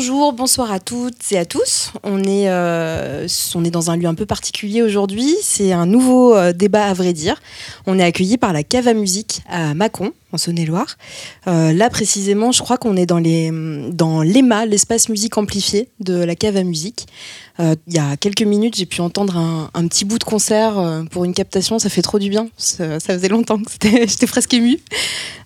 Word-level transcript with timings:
Bonjour, 0.00 0.32
bonsoir 0.32 0.70
à 0.70 0.78
toutes 0.78 1.32
et 1.32 1.38
à 1.38 1.44
tous. 1.44 1.92
On 2.04 2.22
est, 2.22 2.48
euh, 2.48 3.26
on 3.56 3.64
est 3.64 3.70
dans 3.72 3.90
un 3.90 3.96
lieu 3.96 4.06
un 4.06 4.14
peu 4.14 4.26
particulier 4.26 4.80
aujourd'hui. 4.80 5.34
C'est 5.42 5.72
un 5.72 5.86
nouveau 5.86 6.36
euh, 6.36 6.52
débat 6.52 6.84
à 6.84 6.94
vrai 6.94 7.12
dire. 7.12 7.42
On 7.84 7.98
est 7.98 8.04
accueilli 8.04 8.38
par 8.38 8.52
la 8.52 8.62
Cave 8.62 8.86
à 8.86 8.94
musique 8.94 9.42
à 9.48 9.74
Mâcon, 9.74 10.12
en 10.32 10.38
Saône-et-Loire. 10.38 10.96
Euh, 11.46 11.72
là 11.72 11.88
précisément, 11.90 12.52
je 12.52 12.62
crois 12.62 12.76
qu'on 12.76 12.96
est 12.96 13.06
dans 13.06 13.18
les, 13.18 13.50
dans 13.92 14.22
l'EMA, 14.22 14.66
l'espace 14.66 15.08
musique 15.08 15.38
amplifié 15.38 15.88
de 16.00 16.14
la 16.14 16.34
Cave 16.34 16.56
à 16.56 16.64
musique. 16.64 17.06
Euh, 17.60 17.74
il 17.86 17.94
y 17.94 17.98
a 17.98 18.16
quelques 18.16 18.42
minutes, 18.42 18.76
j'ai 18.76 18.86
pu 18.86 19.00
entendre 19.00 19.36
un, 19.36 19.88
petit 19.88 20.04
bout 20.04 20.18
de 20.18 20.24
concert 20.24 20.78
euh, 20.78 21.02
pour 21.04 21.24
une 21.24 21.34
captation. 21.34 21.78
Ça 21.78 21.88
fait 21.88 22.02
trop 22.02 22.18
du 22.18 22.28
bien. 22.28 22.48
Ça, 22.56 22.98
faisait 23.00 23.28
longtemps 23.28 23.58
que 23.58 23.88
j'étais 24.06 24.26
presque 24.26 24.54
émue. 24.54 24.78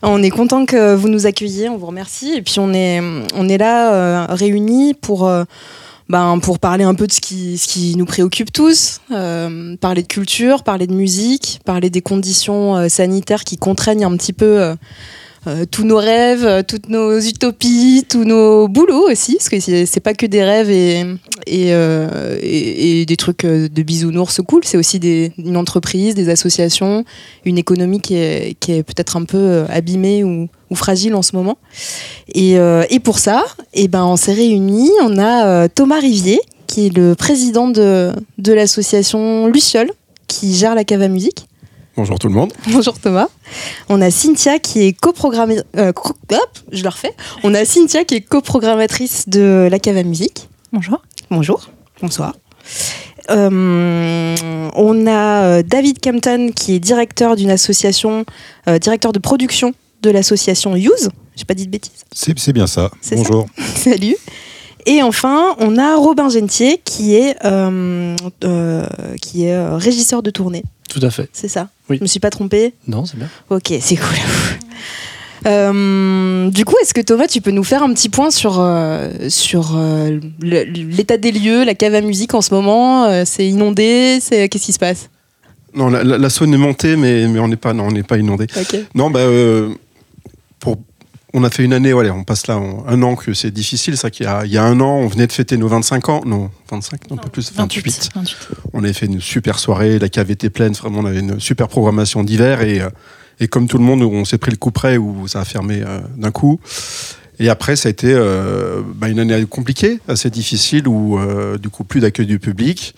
On 0.02 0.22
est 0.22 0.30
content 0.30 0.66
que 0.66 0.94
vous 0.94 1.08
nous 1.08 1.26
accueilliez. 1.26 1.68
On 1.68 1.76
vous 1.76 1.86
remercie. 1.86 2.34
Et 2.34 2.42
puis 2.42 2.56
on 2.58 2.72
est, 2.74 3.00
on 3.34 3.48
est 3.48 3.58
là 3.58 4.26
réunis 4.34 4.94
pour. 4.94 5.30
Euh, 6.12 6.34
ben, 6.34 6.38
pour 6.40 6.58
parler 6.58 6.84
un 6.84 6.94
peu 6.94 7.06
de 7.06 7.12
ce 7.12 7.20
qui, 7.20 7.94
nous 7.96 8.04
préoccupe 8.04 8.52
tous, 8.52 9.00
euh, 9.10 9.76
parler 9.76 10.02
de 10.02 10.06
culture, 10.06 10.62
parler 10.62 10.86
de 10.86 10.94
musique, 10.94 11.60
parler 11.64 11.90
des 11.90 12.02
conditions 12.02 12.76
euh, 12.76 12.88
sanitaires 12.88 13.44
qui 13.44 13.56
contraignent 13.56 14.04
un 14.04 14.16
petit 14.16 14.32
peu 14.32 14.74
euh, 15.46 15.64
tous 15.70 15.84
nos 15.84 15.96
rêves, 15.96 16.44
euh, 16.46 16.62
toutes 16.66 16.88
nos 16.88 17.18
utopies, 17.20 18.04
tous 18.08 18.24
nos 18.24 18.68
boulots 18.68 19.10
aussi, 19.10 19.36
parce 19.36 19.48
que 19.48 19.58
c'est 19.60 20.00
pas 20.00 20.14
que 20.14 20.26
des 20.26 20.42
rêves 20.44 20.70
et, 20.70 21.00
et, 21.46 21.74
euh, 21.74 22.38
et- 22.40 23.00
et 23.00 23.06
des 23.06 23.16
trucs 23.16 23.44
euh, 23.44 23.68
de 23.68 23.82
bisounours 23.82 24.40
cool, 24.46 24.62
c'est 24.64 24.76
aussi 24.76 24.98
des, 25.00 25.32
une 25.38 25.56
entreprise, 25.56 26.14
des 26.14 26.28
associations, 26.28 27.04
une 27.44 27.58
économie 27.58 28.00
qui 28.00 28.14
est, 28.14 28.56
qui 28.60 28.72
est 28.72 28.82
peut-être 28.82 29.16
un 29.16 29.24
peu 29.24 29.64
abîmée 29.68 30.22
ou, 30.24 30.48
ou 30.70 30.74
fragile 30.74 31.14
en 31.14 31.22
ce 31.22 31.34
moment. 31.34 31.58
Et, 32.34 32.58
euh, 32.58 32.84
et 32.90 33.00
pour 33.00 33.18
ça, 33.18 33.44
eh 33.74 33.88
ben, 33.88 34.04
on 34.04 34.16
s'est 34.16 34.34
réunis, 34.34 34.90
on 35.02 35.18
a 35.18 35.68
Thomas 35.68 35.98
Rivier, 36.00 36.40
qui 36.68 36.86
est 36.86 36.96
le 36.96 37.14
président 37.14 37.68
de, 37.68 38.12
de 38.38 38.52
l'association 38.52 39.46
Luciole, 39.48 39.90
qui 40.28 40.54
gère 40.54 40.74
la 40.74 40.84
cave 40.84 41.02
à 41.02 41.08
musique. 41.08 41.46
Bonjour 41.96 42.18
tout 42.18 42.28
le 42.28 42.34
monde. 42.34 42.52
Bonjour 42.70 42.98
Thomas. 42.98 43.28
On 43.90 44.00
a 44.00 44.10
Cynthia 44.10 44.58
qui 44.58 44.80
est 44.80 44.92
coprogrammatrice. 44.92 45.64
hop, 45.76 46.58
je 46.70 46.82
le 46.82 46.88
refais. 46.88 47.14
On 47.42 47.54
a 47.54 47.64
Cynthia 47.66 48.04
qui 48.04 48.14
est 48.14 48.20
coprogrammatrice 48.22 49.28
de 49.28 49.68
la 49.70 49.78
cave 49.78 49.98
à 49.98 50.02
musique. 50.02 50.48
Bonjour. 50.72 51.02
Bonjour. 51.30 51.68
Bonsoir. 52.00 52.34
Euh, 53.30 54.34
on 54.74 55.06
a 55.06 55.42
euh, 55.44 55.62
David 55.62 56.00
Campton 56.00 56.50
qui 56.54 56.74
est 56.74 56.80
directeur 56.80 57.36
d'une 57.36 57.50
association, 57.50 58.24
euh, 58.68 58.78
directeur 58.78 59.12
de 59.12 59.18
production 59.18 59.74
de 60.00 60.10
l'association 60.10 60.74
Use. 60.74 61.10
J'ai 61.36 61.44
pas 61.44 61.54
dit 61.54 61.66
de 61.66 61.70
bêtises. 61.70 62.04
C'est 62.10 62.38
c'est 62.38 62.52
bien 62.52 62.66
ça. 62.66 62.90
C'est 63.02 63.16
Bonjour. 63.16 63.46
Salut. 63.76 64.16
Et 64.86 65.02
enfin, 65.02 65.54
on 65.58 65.78
a 65.78 65.96
Robin 65.96 66.28
Gentier 66.28 66.80
qui 66.84 67.14
est, 67.14 67.36
euh, 67.44 68.16
euh, 68.44 68.86
qui 69.20 69.44
est 69.44 69.54
euh, 69.54 69.76
régisseur 69.76 70.22
de 70.22 70.30
tournée. 70.30 70.64
Tout 70.92 71.00
à 71.02 71.10
fait. 71.10 71.28
C'est 71.32 71.48
ça 71.48 71.68
Oui. 71.88 71.96
Je 71.96 72.02
me 72.02 72.06
suis 72.06 72.20
pas 72.20 72.30
trompée 72.30 72.74
Non, 72.86 73.04
c'est 73.06 73.16
bien. 73.16 73.28
Ok, 73.50 73.72
c'est 73.80 73.96
cool. 73.96 74.16
Euh, 75.44 76.50
du 76.50 76.64
coup, 76.64 76.76
est-ce 76.80 76.94
que 76.94 77.00
Thomas, 77.00 77.26
tu 77.26 77.40
peux 77.40 77.50
nous 77.50 77.64
faire 77.64 77.82
un 77.82 77.92
petit 77.92 78.08
point 78.08 78.30
sur, 78.30 78.60
euh, 78.60 79.10
sur 79.28 79.72
euh, 79.76 80.20
l'état 80.40 81.16
des 81.16 81.32
lieux, 81.32 81.64
la 81.64 81.74
cave 81.74 81.94
à 81.96 82.00
musique 82.00 82.34
en 82.34 82.42
ce 82.42 82.54
moment 82.54 83.06
Euh, 83.06 83.24
C'est 83.26 83.46
inondé 83.48 84.18
c'est... 84.20 84.48
Qu'est-ce 84.48 84.66
qui 84.66 84.72
se 84.72 84.78
passe? 84.78 85.10
Non, 85.74 85.88
la, 85.88 86.04
la- 86.04 86.18
la 86.18 86.30
Saône 86.30 86.54
est 86.54 86.58
montée, 86.58 86.94
mais, 86.96 87.26
mais 87.26 87.40
on 87.40 87.48
n'est 87.48 87.56
pas, 87.56 87.72
non, 87.72 87.88
on 87.88 87.90
n'est 87.90 88.02
pas 88.04 88.18
inondé. 88.18 88.46
Ok. 88.56 88.76
Non, 88.94 89.10
bah, 89.10 89.18
euh, 89.20 89.70
pour, 90.60 90.76
on 91.34 91.44
a 91.44 91.50
fait 91.50 91.64
une 91.64 91.72
année, 91.72 91.92
voilà, 91.92 92.14
on 92.14 92.24
passe 92.24 92.46
là 92.46 92.54
un 92.54 93.02
an 93.02 93.16
que 93.16 93.34
c'est 93.34 93.50
difficile. 93.50 93.94
Vrai 93.94 94.10
qu'il 94.10 94.26
y 94.26 94.28
a, 94.28 94.44
il 94.44 94.52
y 94.52 94.58
a 94.58 94.64
un 94.64 94.80
an, 94.80 94.98
on 94.98 95.06
venait 95.06 95.26
de 95.26 95.32
fêter 95.32 95.56
nos 95.56 95.68
25 95.68 96.08
ans. 96.08 96.22
Non, 96.26 96.50
25, 96.70 97.10
non, 97.10 97.16
pas 97.16 97.28
plus, 97.28 97.52
28. 97.52 98.10
28. 98.14 98.36
On 98.72 98.84
avait 98.84 98.92
fait 98.92 99.06
une 99.06 99.20
super 99.20 99.58
soirée, 99.58 99.98
la 99.98 100.08
cave 100.08 100.30
était 100.30 100.50
pleine, 100.50 100.72
vraiment, 100.72 101.00
on 101.00 101.06
avait 101.06 101.20
une 101.20 101.40
super 101.40 101.68
programmation 101.68 102.22
d'hiver. 102.22 102.62
Et, 102.62 102.80
euh, 102.80 102.90
et 103.40 103.48
comme 103.48 103.66
tout 103.66 103.78
le 103.78 103.84
monde, 103.84 104.02
on 104.02 104.24
s'est 104.24 104.38
pris 104.38 104.50
le 104.50 104.56
coup 104.56 104.70
près 104.70 104.96
où 104.96 105.26
ça 105.26 105.40
a 105.40 105.44
fermé 105.44 105.82
euh, 105.84 106.00
d'un 106.16 106.30
coup. 106.30 106.60
Et 107.38 107.48
après, 107.48 107.76
ça 107.76 107.88
a 107.88 107.90
été 107.90 108.12
euh, 108.12 108.82
bah, 108.94 109.08
une 109.08 109.18
année 109.18 109.44
compliquée, 109.46 109.98
assez 110.06 110.30
difficile, 110.30 110.86
où 110.86 111.18
euh, 111.18 111.58
du 111.58 111.70
coup, 111.70 111.82
plus 111.82 112.00
d'accueil 112.00 112.26
du 112.26 112.38
public. 112.38 112.94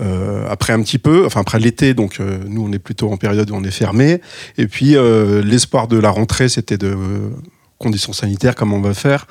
Euh, 0.00 0.46
après 0.48 0.72
un 0.72 0.82
petit 0.82 0.98
peu, 0.98 1.26
enfin 1.26 1.40
après 1.40 1.58
l'été, 1.58 1.92
donc 1.92 2.20
euh, 2.20 2.38
nous 2.46 2.64
on 2.64 2.72
est 2.72 2.78
plutôt 2.78 3.10
en 3.10 3.16
période 3.16 3.50
où 3.50 3.54
on 3.54 3.64
est 3.64 3.70
fermé. 3.70 4.20
Et 4.56 4.68
puis 4.68 4.96
euh, 4.96 5.42
l'espoir 5.42 5.88
de 5.88 5.98
la 5.98 6.10
rentrée, 6.10 6.48
c'était 6.48 6.78
de 6.78 6.88
euh, 6.88 7.30
conditions 7.78 8.12
sanitaires, 8.12 8.54
comment 8.54 8.76
on 8.76 8.80
va 8.80 8.94
faire. 8.94 9.26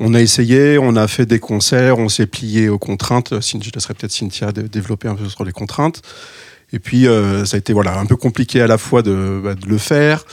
On 0.00 0.14
a 0.14 0.20
essayé, 0.20 0.78
on 0.78 0.96
a 0.96 1.06
fait 1.08 1.26
des 1.26 1.38
concerts, 1.38 1.98
on 1.98 2.08
s'est 2.08 2.26
plié 2.26 2.68
aux 2.68 2.78
contraintes. 2.78 3.34
Je 3.40 3.70
laisserai 3.74 3.94
peut-être 3.94 4.12
Cynthia 4.12 4.52
développer 4.52 5.08
un 5.08 5.14
peu 5.14 5.28
sur 5.28 5.44
les 5.44 5.52
contraintes. 5.52 6.02
Et 6.72 6.78
puis 6.78 7.06
euh, 7.06 7.44
ça 7.44 7.56
a 7.56 7.58
été 7.58 7.72
voilà 7.72 7.98
un 7.98 8.06
peu 8.06 8.16
compliqué 8.16 8.60
à 8.60 8.66
la 8.66 8.78
fois 8.78 9.02
de, 9.02 9.40
bah, 9.42 9.54
de 9.54 9.66
le 9.66 9.78
faire. 9.78 10.24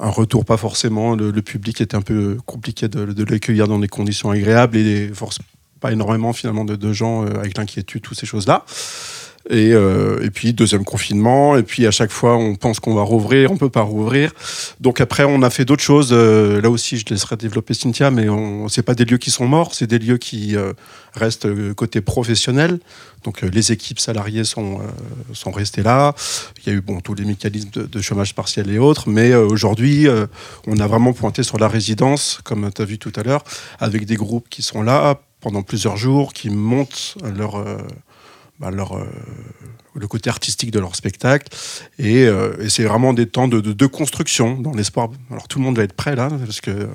Un 0.00 0.10
retour 0.10 0.44
pas 0.44 0.56
forcément, 0.56 1.16
le, 1.16 1.32
public 1.42 1.80
était 1.80 1.96
un 1.96 2.02
peu 2.02 2.38
compliqué 2.46 2.86
de, 2.86 3.24
l'accueillir 3.24 3.66
dans 3.66 3.80
des 3.80 3.88
conditions 3.88 4.30
agréables 4.30 4.76
et 4.76 5.08
force 5.12 5.40
pas 5.80 5.92
énormément 5.92 6.32
finalement 6.32 6.64
de, 6.64 6.76
de 6.76 6.92
gens 6.92 7.24
euh, 7.24 7.38
avec 7.38 7.56
l'inquiétude, 7.56 8.02
toutes 8.02 8.18
ces 8.18 8.26
choses-là. 8.26 8.64
Et, 9.50 9.72
euh, 9.72 10.22
et 10.22 10.28
puis 10.28 10.52
deuxième 10.52 10.84
confinement, 10.84 11.56
et 11.56 11.62
puis 11.62 11.86
à 11.86 11.90
chaque 11.90 12.10
fois 12.10 12.36
on 12.36 12.54
pense 12.54 12.80
qu'on 12.80 12.94
va 12.94 13.00
rouvrir, 13.00 13.50
on 13.50 13.56
peut 13.56 13.70
pas 13.70 13.80
rouvrir. 13.80 14.34
Donc 14.78 15.00
après 15.00 15.24
on 15.24 15.40
a 15.42 15.48
fait 15.48 15.64
d'autres 15.64 15.82
choses. 15.82 16.10
euh, 16.12 16.60
là 16.60 16.68
aussi 16.68 16.98
je 16.98 17.06
laisserai 17.08 17.36
développer 17.36 17.72
Cynthia, 17.72 18.10
mais 18.10 18.28
on 18.28 18.68
c'est 18.68 18.82
pas 18.82 18.94
des 18.94 19.06
lieux 19.06 19.16
qui 19.16 19.30
sont 19.30 19.46
morts, 19.46 19.74
c'est 19.74 19.86
des 19.86 19.98
lieux 19.98 20.18
qui 20.18 20.54
restent 21.14 21.48
côté 21.74 22.02
professionnel. 22.02 22.78
Donc 23.24 23.40
les 23.40 23.72
équipes 23.72 24.00
salariées 24.00 24.44
sont 24.44 24.80
sont 25.32 25.50
restées 25.50 25.82
là. 25.82 26.14
Il 26.58 26.70
y 26.70 26.74
a 26.74 26.76
eu 26.76 26.82
bon 26.82 27.00
tous 27.00 27.14
les 27.14 27.24
mécanismes 27.24 27.70
de, 27.70 27.84
de 27.84 28.00
chômage 28.02 28.34
partiel 28.34 28.70
et 28.70 28.78
autres, 28.78 29.08
mais 29.08 29.34
aujourd'hui 29.34 30.08
on 30.66 30.78
a 30.78 30.86
vraiment 30.86 31.14
pointé 31.14 31.42
sur 31.42 31.58
la 31.58 31.68
résidence, 31.68 32.40
comme 32.44 32.70
tu 32.70 32.82
as 32.82 32.84
vu 32.84 32.98
tout 32.98 33.12
à 33.16 33.22
l'heure, 33.22 33.44
avec 33.78 34.04
des 34.04 34.16
groupes 34.16 34.48
qui 34.50 34.60
sont 34.60 34.82
là 34.82 35.20
pendant 35.40 35.62
plusieurs 35.62 35.96
jours, 35.96 36.32
qui 36.32 36.50
montent 36.50 37.16
leur 37.36 37.56
euh, 37.56 37.78
bah, 38.60 38.70
leur, 38.72 38.96
euh, 38.96 39.06
le 39.94 40.08
côté 40.08 40.30
artistique 40.30 40.72
de 40.72 40.80
leur 40.80 40.96
spectacle. 40.96 41.46
Et, 41.98 42.24
euh, 42.24 42.68
c'est 42.68 42.82
vraiment 42.82 43.12
des 43.12 43.26
temps 43.26 43.46
de, 43.46 43.60
de, 43.60 43.86
construction 43.86 44.56
dans 44.56 44.74
l'espoir. 44.74 45.10
Alors 45.30 45.46
tout 45.46 45.58
le 45.58 45.64
monde 45.64 45.76
va 45.76 45.84
être 45.84 45.92
prêt 45.92 46.16
là, 46.16 46.28
parce 46.44 46.60
que 46.60 46.88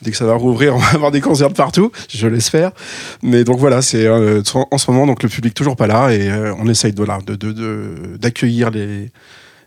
dès 0.00 0.10
que 0.10 0.16
ça 0.16 0.24
va 0.24 0.34
rouvrir, 0.34 0.74
on 0.76 0.78
va 0.78 0.88
avoir 0.88 1.10
des 1.10 1.20
concerts 1.20 1.52
partout, 1.52 1.92
je 2.08 2.26
l'espère. 2.26 2.72
Mais 3.22 3.44
donc 3.44 3.58
voilà, 3.58 3.82
c'est 3.82 4.08
en 4.08 4.78
ce 4.78 4.90
moment 4.90 5.06
donc 5.06 5.22
le 5.22 5.28
public 5.28 5.52
toujours 5.52 5.76
pas 5.76 5.86
là 5.86 6.10
et 6.12 6.30
on 6.58 6.66
essaye 6.66 6.92
de 6.92 7.04
là, 7.04 7.18
de, 7.26 7.34
de, 7.34 8.16
d'accueillir 8.18 8.70
les, 8.70 9.10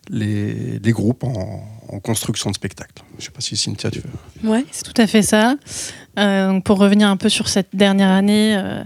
les, 0.09 0.80
les 0.80 0.92
groupes 0.92 1.24
en, 1.24 1.66
construction 2.03 2.52
de 2.52 2.56
spectacle. 2.56 3.03
Je 3.18 3.25
sais 3.25 3.31
pas 3.31 3.42
si 3.42 3.58
Cynthia 3.58 3.90
tu 3.90 4.02
veux. 4.02 4.50
Ouais. 4.50 4.64
C'est 4.72 4.84
tout 4.84 5.02
à 5.02 5.08
fait 5.08 5.24
ça. 5.24 5.56
Euh, 6.19 6.50
donc 6.50 6.63
pour 6.63 6.78
revenir 6.78 7.07
un 7.09 7.18
peu 7.18 7.30
sur 7.30 7.47
cette 7.47 7.69
dernière 7.74 8.09
année, 8.09 8.56
euh, 8.57 8.84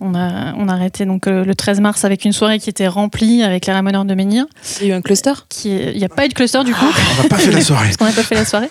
on, 0.00 0.14
a, 0.14 0.54
on 0.54 0.68
a 0.68 0.72
arrêté 0.72 1.04
donc, 1.04 1.26
euh, 1.26 1.44
le 1.44 1.54
13 1.54 1.80
mars 1.80 2.04
avec 2.04 2.24
une 2.24 2.32
soirée 2.32 2.58
qui 2.58 2.70
était 2.70 2.88
remplie 2.88 3.42
avec 3.42 3.66
la 3.66 3.74
ramoneur 3.74 4.04
de 4.04 4.14
Menhir. 4.14 4.46
Il 4.80 4.86
y 4.86 4.90
a 4.90 4.94
eu 4.94 4.96
un 4.96 5.02
cluster? 5.02 5.32
Il 5.64 5.96
n'y 5.96 6.04
a 6.04 6.08
pas 6.08 6.24
eu 6.24 6.28
de 6.28 6.34
cluster 6.34 6.64
du 6.64 6.74
coup. 6.74 6.86
On 7.18 7.22
n'a 7.22 7.28
pas 7.28 7.36
fait 7.36 7.52
la 7.52 7.60
soirée. 7.60 7.84
parce 7.86 7.96
qu'on 7.98 8.06
n'a 8.06 8.12
pas 8.12 8.22
fait 8.22 8.34
la 8.34 8.44
soirée. 8.44 8.68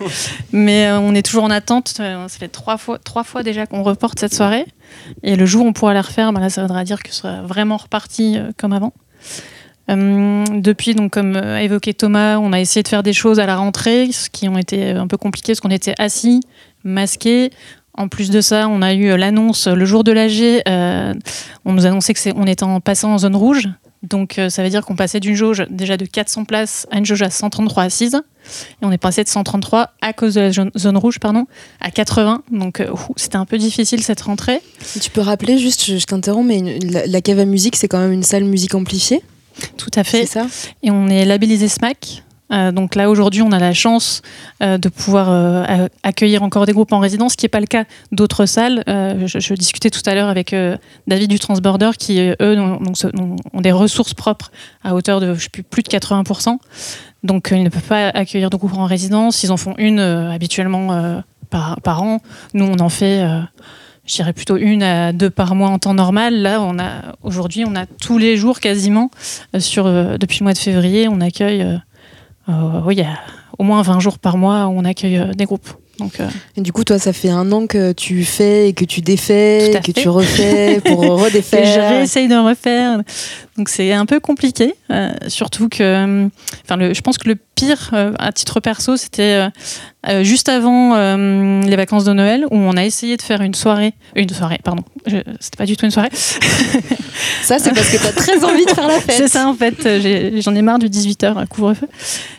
Mais 0.51 0.87
euh, 0.87 0.99
on 0.99 1.13
est 1.13 1.21
toujours 1.21 1.43
en 1.43 1.51
attente. 1.51 1.89
Ça 1.89 2.27
fait 2.27 2.47
trois 2.47 2.77
fois, 2.77 2.97
trois 2.97 3.23
fois 3.23 3.43
déjà 3.43 3.67
qu'on 3.67 3.83
reporte 3.83 4.19
cette 4.19 4.33
soirée. 4.33 4.65
Et 5.21 5.35
le 5.35 5.45
jour 5.45 5.65
où 5.65 5.67
on 5.67 5.73
pourra 5.73 5.93
la 5.93 6.01
refaire, 6.01 6.33
bah 6.33 6.39
là, 6.39 6.49
ça 6.49 6.63
voudra 6.63 6.83
dire 6.83 7.03
que 7.03 7.09
ce 7.09 7.21
sera 7.21 7.41
vraiment 7.43 7.77
reparti 7.77 8.37
euh, 8.37 8.51
comme 8.57 8.73
avant. 8.73 8.93
Euh, 9.91 10.45
depuis, 10.51 10.95
donc, 10.95 11.11
comme 11.11 11.35
a 11.35 11.61
évoqué 11.61 11.93
Thomas, 11.93 12.37
on 12.37 12.53
a 12.53 12.59
essayé 12.59 12.81
de 12.83 12.87
faire 12.87 13.03
des 13.03 13.13
choses 13.13 13.39
à 13.39 13.45
la 13.45 13.55
rentrée, 13.55 14.11
ce 14.11 14.29
qui 14.29 14.47
ont 14.47 14.57
été 14.57 14.91
un 14.91 15.07
peu 15.07 15.17
compliquées, 15.17 15.53
parce 15.53 15.61
qu'on 15.61 15.71
était 15.71 15.95
assis, 15.99 16.41
masqués. 16.83 17.51
En 17.95 18.07
plus 18.07 18.29
de 18.29 18.39
ça, 18.41 18.67
on 18.69 18.81
a 18.81 18.93
eu 18.93 19.09
euh, 19.09 19.17
l'annonce 19.17 19.67
euh, 19.67 19.73
le 19.75 19.85
jour 19.85 20.03
de 20.03 20.11
l'AG. 20.11 20.61
euh, 20.67 21.13
on 21.65 21.73
nous 21.73 21.85
annonçait 21.85 22.13
que 22.13 22.19
c'est, 22.19 22.33
on 22.35 22.45
était 22.47 22.63
en 22.63 22.79
passant 22.79 23.13
en 23.13 23.17
zone 23.17 23.35
rouge. 23.35 23.67
Donc, 24.01 24.39
euh, 24.39 24.49
ça 24.49 24.63
veut 24.63 24.69
dire 24.69 24.85
qu'on 24.85 24.95
passait 24.95 25.19
d'une 25.19 25.35
jauge 25.35 25.65
déjà 25.69 25.97
de 25.97 26.05
400 26.05 26.45
places 26.45 26.87
à 26.89 26.99
une 26.99 27.05
jauge 27.05 27.21
à 27.21 27.29
133 27.29 27.83
assises. 27.83 28.15
Et 28.81 28.85
on 28.85 28.91
est 28.93 28.97
passé 28.97 29.23
de 29.25 29.27
133 29.27 29.89
à 30.01 30.13
cause 30.13 30.35
de 30.35 30.41
la 30.41 30.51
zone- 30.51 30.97
rouge, 30.97 31.19
pardon, 31.19 31.45
à 31.81 31.91
80. 31.91 32.43
Donc, 32.51 32.79
euh, 32.79 32.87
c'était 33.17 33.35
un 33.35 33.45
peu 33.45 33.57
difficile 33.57 34.01
cette 34.01 34.21
rentrée. 34.21 34.61
Tu 35.01 35.09
peux 35.09 35.19
rappeler, 35.19 35.57
juste, 35.57 35.83
je, 35.83 35.97
je 35.97 36.05
t'interromps, 36.05 36.47
mais 36.47 36.59
une- 36.59 36.91
la, 36.91 37.05
la 37.07 37.21
cave 37.21 37.39
à 37.39 37.45
musique, 37.45 37.75
c'est 37.75 37.89
quand 37.89 37.99
même 37.99 38.13
une 38.13 38.23
salle 38.23 38.45
musique 38.45 38.73
amplifiée 38.75 39.21
Tout 39.75 39.91
à 39.95 40.05
fait. 40.05 40.25
C'est 40.25 40.39
ça? 40.39 40.47
Et 40.81 40.91
on 40.91 41.09
est 41.09 41.25
labellisé 41.25 41.67
SMAC. 41.67 42.23
Euh, 42.51 42.71
donc 42.71 42.95
là 42.95 43.09
aujourd'hui 43.09 43.41
on 43.41 43.51
a 43.51 43.59
la 43.59 43.73
chance 43.73 44.21
euh, 44.63 44.77
de 44.77 44.89
pouvoir 44.89 45.29
euh, 45.29 45.87
accueillir 46.01 46.41
encore 46.41 46.65
des 46.65 46.73
groupes 46.73 46.91
en 46.91 46.99
résidence, 46.99 47.33
ce 47.33 47.37
qui 47.37 47.45
n'est 47.45 47.49
pas 47.49 47.59
le 47.59 47.67
cas 47.67 47.83
d'autres 48.11 48.45
salles. 48.45 48.83
Je, 48.87 49.53
discutais 49.53 49.89
tout 49.89 50.01
à 50.05 50.15
l'heure 50.15 50.29
avec 50.29 50.55
David 51.07 51.29
du 51.29 51.39
Transborder 51.39 51.91
qui 51.97 52.19
eux 52.19 52.59
ont, 52.59 53.61
des 53.61 53.71
ressources 53.71 54.13
propres 54.13 54.51
à 54.83 54.95
hauteur 54.95 55.19
de 55.19 55.35
plus, 55.69 55.83
de 55.83 55.89
80%. 55.89 56.57
Donc 57.23 57.49
ils 57.51 57.63
ne 57.63 57.69
peuvent 57.69 57.81
pas 57.81 58.09
accueillir 58.09 58.49
de 58.49 58.57
groupes 58.57 58.77
en 58.77 58.85
résidence. 58.85 59.43
Ils 59.43 59.51
en 59.51 59.57
font 59.57 59.75
une 59.77 59.99
habituellement 59.99 61.21
par, 61.49 62.03
an. 62.03 62.21
Nous 62.53 62.65
on 62.65 62.79
en 62.79 62.89
fait, 62.89 63.27
je 64.05 64.15
dirais 64.15 64.33
plutôt 64.33 64.57
une 64.57 64.83
à 64.83 65.11
deux 65.11 65.29
par 65.29 65.55
mois 65.55 65.69
en 65.69 65.79
temps 65.79 65.93
normal. 65.93 66.41
Là, 66.41 66.61
aujourd'hui, 67.21 67.65
on 67.67 67.75
a 67.75 67.85
tous 67.85 68.17
les 68.17 68.37
jours 68.37 68.59
quasiment 68.59 69.11
depuis 69.53 70.39
le 70.39 70.43
mois 70.43 70.53
de 70.53 70.59
février, 70.59 71.07
on 71.07 71.21
accueille. 71.21 71.79
Oui, 72.85 72.95
il 72.95 72.99
y 72.99 73.03
a 73.03 73.19
au 73.57 73.63
moins 73.63 73.81
20 73.81 73.99
jours 73.99 74.19
par 74.19 74.37
mois 74.37 74.67
où 74.67 74.71
on 74.71 74.85
accueille 74.85 75.21
des 75.35 75.45
groupes. 75.45 75.69
Donc, 75.99 76.19
euh, 76.19 76.29
Et 76.55 76.61
du 76.61 76.71
coup, 76.71 76.83
toi, 76.83 76.97
ça 76.97 77.13
fait 77.13 77.29
un 77.29 77.51
an 77.51 77.67
que 77.67 77.91
tu 77.91 78.23
fais 78.23 78.69
et 78.69 78.73
que 78.73 78.85
tu 78.85 79.01
défais, 79.01 79.79
que 79.83 79.91
tu 79.91 80.07
refais 80.07 80.81
pour 80.83 81.01
redéfaire. 81.23 81.61
Et 81.61 81.65
je 81.65 81.79
réessaye 81.79 82.27
de 82.27 82.35
refaire. 82.35 83.01
Donc 83.59 83.67
c'est 83.67 83.91
un 83.91 84.05
peu 84.05 84.21
compliqué, 84.21 84.73
euh, 84.89 85.11
surtout 85.27 85.67
que, 85.67 86.29
enfin, 86.63 86.77
le, 86.77 86.93
je 86.93 87.01
pense 87.01 87.17
que 87.17 87.27
le 87.27 87.35
pire 87.35 87.89
euh, 87.91 88.13
à 88.17 88.31
titre 88.31 88.61
perso, 88.61 88.95
c'était 88.95 89.49
juste 90.21 90.47
avant 90.47 90.95
les 90.95 91.75
vacances 91.75 92.05
de 92.05 92.13
Noël 92.13 92.45
où 92.51 92.55
on 92.55 92.77
a 92.77 92.85
essayé 92.85 93.17
de 93.17 93.21
faire 93.21 93.41
une 93.41 93.53
soirée, 93.53 93.95
une 94.15 94.29
soirée, 94.29 94.59
pardon, 94.63 94.83
c'était 95.41 95.57
pas 95.57 95.65
du 95.65 95.75
tout 95.75 95.83
une 95.83 95.91
soirée. 95.91 96.07
ça, 97.43 97.59
c'est 97.59 97.73
parce 97.73 97.89
que 97.89 97.97
tu 97.97 98.07
as 98.07 98.13
très 98.13 98.45
envie 98.45 98.63
de 98.63 98.71
faire 98.71 98.87
la 98.87 99.01
fête. 99.01 99.17
C'est 99.17 99.27
ça 99.27 99.49
en 99.49 99.53
fait, 99.53 99.75
j'en 100.39 100.55
ai, 100.55 100.61
marre 100.61 100.79
du 100.79 100.87
18h 100.87 101.47
couvre-feu. 101.47 101.89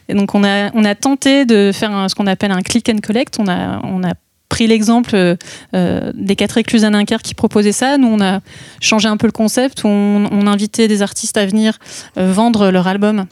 Et 0.08 0.14
donc 0.14 0.34
on 0.34 0.43
a, 0.43 0.75
on 0.75 0.87
a 0.87 0.94
tenté 0.94 1.44
de 1.44 1.70
faire 1.70 2.06
ce 2.08 2.14
qu'on 2.14 2.26
appelle 2.26 2.50
un 2.50 2.62
click 2.62 2.88
and 2.88 3.00
collect. 3.06 3.37
On 3.38 3.46
a, 3.46 3.82
on 3.84 4.02
a 4.05 4.14
pris 4.50 4.67
l'exemple 4.67 5.37
euh, 5.75 6.12
des 6.12 6.37
quatre 6.37 6.58
écluses 6.58 6.85
à 6.85 6.91
Dunkerque 6.91 7.23
qui 7.23 7.35
proposaient 7.35 7.73
ça. 7.73 7.97
Nous, 7.97 8.08
on 8.08 8.20
a 8.20 8.41
changé 8.81 9.08
un 9.08 9.17
peu 9.17 9.26
le 9.26 9.32
concept. 9.32 9.87
On, 9.87 10.29
on 10.31 10.47
invitait 10.47 10.88
des 10.88 11.00
artistes 11.00 11.38
à 11.38 11.47
venir 11.47 11.79
euh, 12.19 12.31
vendre 12.31 12.70
leur 12.70 12.87
album 12.87 13.25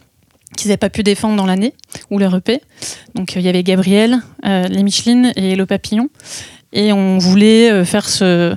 qu'ils 0.57 0.69
n'avaient 0.69 0.77
pas 0.77 0.89
pu 0.89 1.03
défendre 1.03 1.35
dans 1.35 1.45
l'année, 1.45 1.73
ou 2.09 2.17
leur 2.17 2.35
EP. 2.35 2.59
Donc 3.13 3.35
il 3.35 3.43
y 3.43 3.47
avait 3.47 3.61
Gabriel, 3.61 4.19
euh, 4.45 4.67
les 4.67 4.81
Michelin 4.81 5.31
et 5.35 5.55
le 5.55 5.65
Papillon. 5.67 6.09
Et 6.73 6.91
on 6.91 7.19
voulait 7.19 7.83
faire 7.85 8.09
ce, 8.09 8.55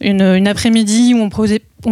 une, 0.00 0.48
après-midi 0.48 1.14
où 1.14 1.18
on 1.18 1.28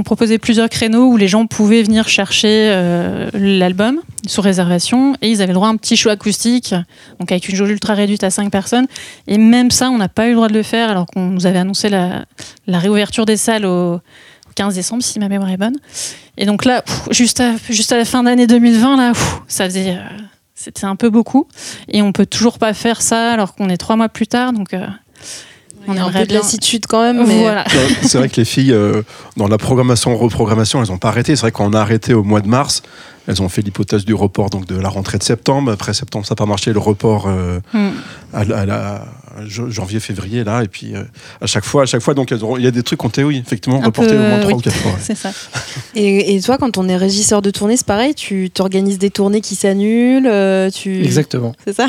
proposait, 0.03 0.39
plusieurs 0.39 0.69
créneaux 0.69 1.07
où 1.07 1.17
les 1.17 1.29
gens 1.29 1.47
pouvaient 1.47 1.83
venir 1.83 2.09
chercher 2.09 2.71
euh, 2.71 3.31
l'album 3.35 4.01
sous 4.27 4.41
réservation 4.41 5.15
et 5.23 5.31
ils 5.31 5.43
avaient 5.43 5.53
le 5.53 5.55
droit 5.55 5.69
à 5.69 5.71
un 5.71 5.77
petit 5.77 5.97
show 5.97 6.11
acoustique, 6.11 6.75
donc 7.21 7.31
avec 7.33 7.49
une 7.49 7.57
jauge 7.57 7.71
ultra 7.71 7.95
réduite 7.95 8.25
à 8.25 8.31
5 8.31 8.51
personnes. 8.51 8.87
Et 9.27 9.39
même 9.39 9.71
ça, 9.71 9.91
on 9.91 9.99
n'a 9.99 10.09
pas 10.09 10.27
eu 10.27 10.31
le 10.31 10.37
droit 10.37 10.49
de 10.49 10.55
le 10.55 10.63
faire 10.63 10.91
alors 10.91 11.07
qu'on 11.07 11.27
nous 11.27 11.47
avait 11.47 11.59
annoncé 11.59 11.89
la, 11.89 12.25
la 12.67 12.79
réouverture 12.79 13.27
des 13.27 13.37
salles 13.37 13.67
au, 13.67 14.01
15 14.59 14.75
décembre, 14.75 15.05
si 15.05 15.21
ma 15.21 15.29
mémoire 15.29 15.51
est 15.51 15.57
bonne. 15.57 15.77
Et 16.37 16.45
donc 16.45 16.65
là, 16.65 16.83
juste, 17.13 17.39
à, 17.39 17.55
juste 17.71 17.93
à 17.93 17.97
la 17.97 18.05
fin 18.05 18.25
d'année 18.25 18.49
2020, 18.49 18.97
là, 18.97 19.13
ça 19.47 19.67
faisait. 19.67 19.93
Euh, 19.93 20.03
c'était 20.57 20.87
un 20.87 20.97
peu 20.97 21.11
beaucoup. 21.11 21.47
Et 21.87 22.03
on 22.03 22.11
peut 22.11 22.27
toujours 22.27 22.59
pas 22.59 22.75
faire 22.75 23.01
ça 23.01 23.31
alors 23.33 23.55
qu'on 23.55 23.69
est 23.69 23.77
trois 23.77 23.95
mois 23.95 24.09
plus 24.09 24.27
tard. 24.27 24.53
Donc. 24.53 24.75
Euh, 24.75 24.87
on 25.89 25.97
a 25.97 26.03
un 26.03 26.13
peu 26.13 26.27
de 26.27 26.35
lassitude 26.35 26.87
quand 26.87 27.03
même. 27.03 27.25
Voilà. 27.25 27.65
C'est 28.03 28.19
vrai 28.19 28.29
que 28.29 28.37
les 28.37 28.45
filles, 28.45 28.73
euh, 28.73 29.03
dans 29.37 29.49
la 29.49 29.59
programmation, 29.59 30.17
reprogrammation, 30.17 30.83
elles 30.83 30.91
n'ont 30.91 30.99
pas 30.99 31.09
arrêté. 31.09 31.35
C'est 31.35 31.43
vrai 31.43 31.53
qu'on 31.53 31.73
a 31.73 31.81
arrêté 31.81 32.15
au 32.15 32.23
mois 32.23 32.41
de 32.41 32.49
mars. 32.49 32.83
Elles 33.27 33.43
ont 33.43 33.49
fait 33.49 33.63
l'hypothèse 33.63 34.05
du 34.05 34.15
report 34.15 34.51
donc 34.51 34.67
de 34.67 34.79
la 34.79 34.89
rentrée 34.89 35.19
de 35.19 35.23
septembre. 35.23 35.73
Après 35.73 35.93
septembre, 35.93 36.27
ça 36.27 36.33
n'a 36.33 36.37
pas 36.37 36.47
marché. 36.47 36.73
Le 36.73 36.79
report 36.79 37.27
euh, 37.27 37.61
hmm. 37.73 37.91
à, 38.33 38.45
la 38.45 39.07
janvier, 39.47 40.01
février 40.01 40.45
là. 40.45 40.63
Et 40.65 40.69
puis 40.69 40.95
euh, 40.95 41.03
à 41.41 41.47
chaque 41.47 41.65
fois, 41.65 41.83
à 41.83 41.87
chaque 41.87 42.03
fois, 42.03 42.15
donc 42.15 42.31
il 42.31 42.63
y 42.63 42.67
a 42.67 42.71
des 42.71 42.83
trucs 42.83 42.99
qu'on 42.99 43.11
oui, 43.19 43.43
effectivement 43.45 43.81
reportés 43.81 44.17
au 44.17 44.21
moins 44.21 44.41
trois 44.41 44.55
ou 44.55 44.61
quatre 44.61 44.77
fois. 44.77 44.97
C'est 45.01 45.17
ça. 45.17 45.33
Et, 45.95 46.37
et, 46.37 46.41
toi, 46.41 46.59
quand 46.59 46.79
on 46.79 46.89
est 46.89 46.97
régisseur 46.97 47.43
de 47.43 47.51
tournée, 47.51 47.77
c'est 47.77 47.87
pareil. 47.87 48.15
Tu 48.15 48.51
t'organises 48.51 48.99
des 48.99 49.11
tournées 49.11 49.41
qui 49.41 49.57
s'annulent. 49.57 50.31
tu... 50.73 51.03
Exactement. 51.03 51.55
C'est 51.65 51.75
ça. 51.75 51.89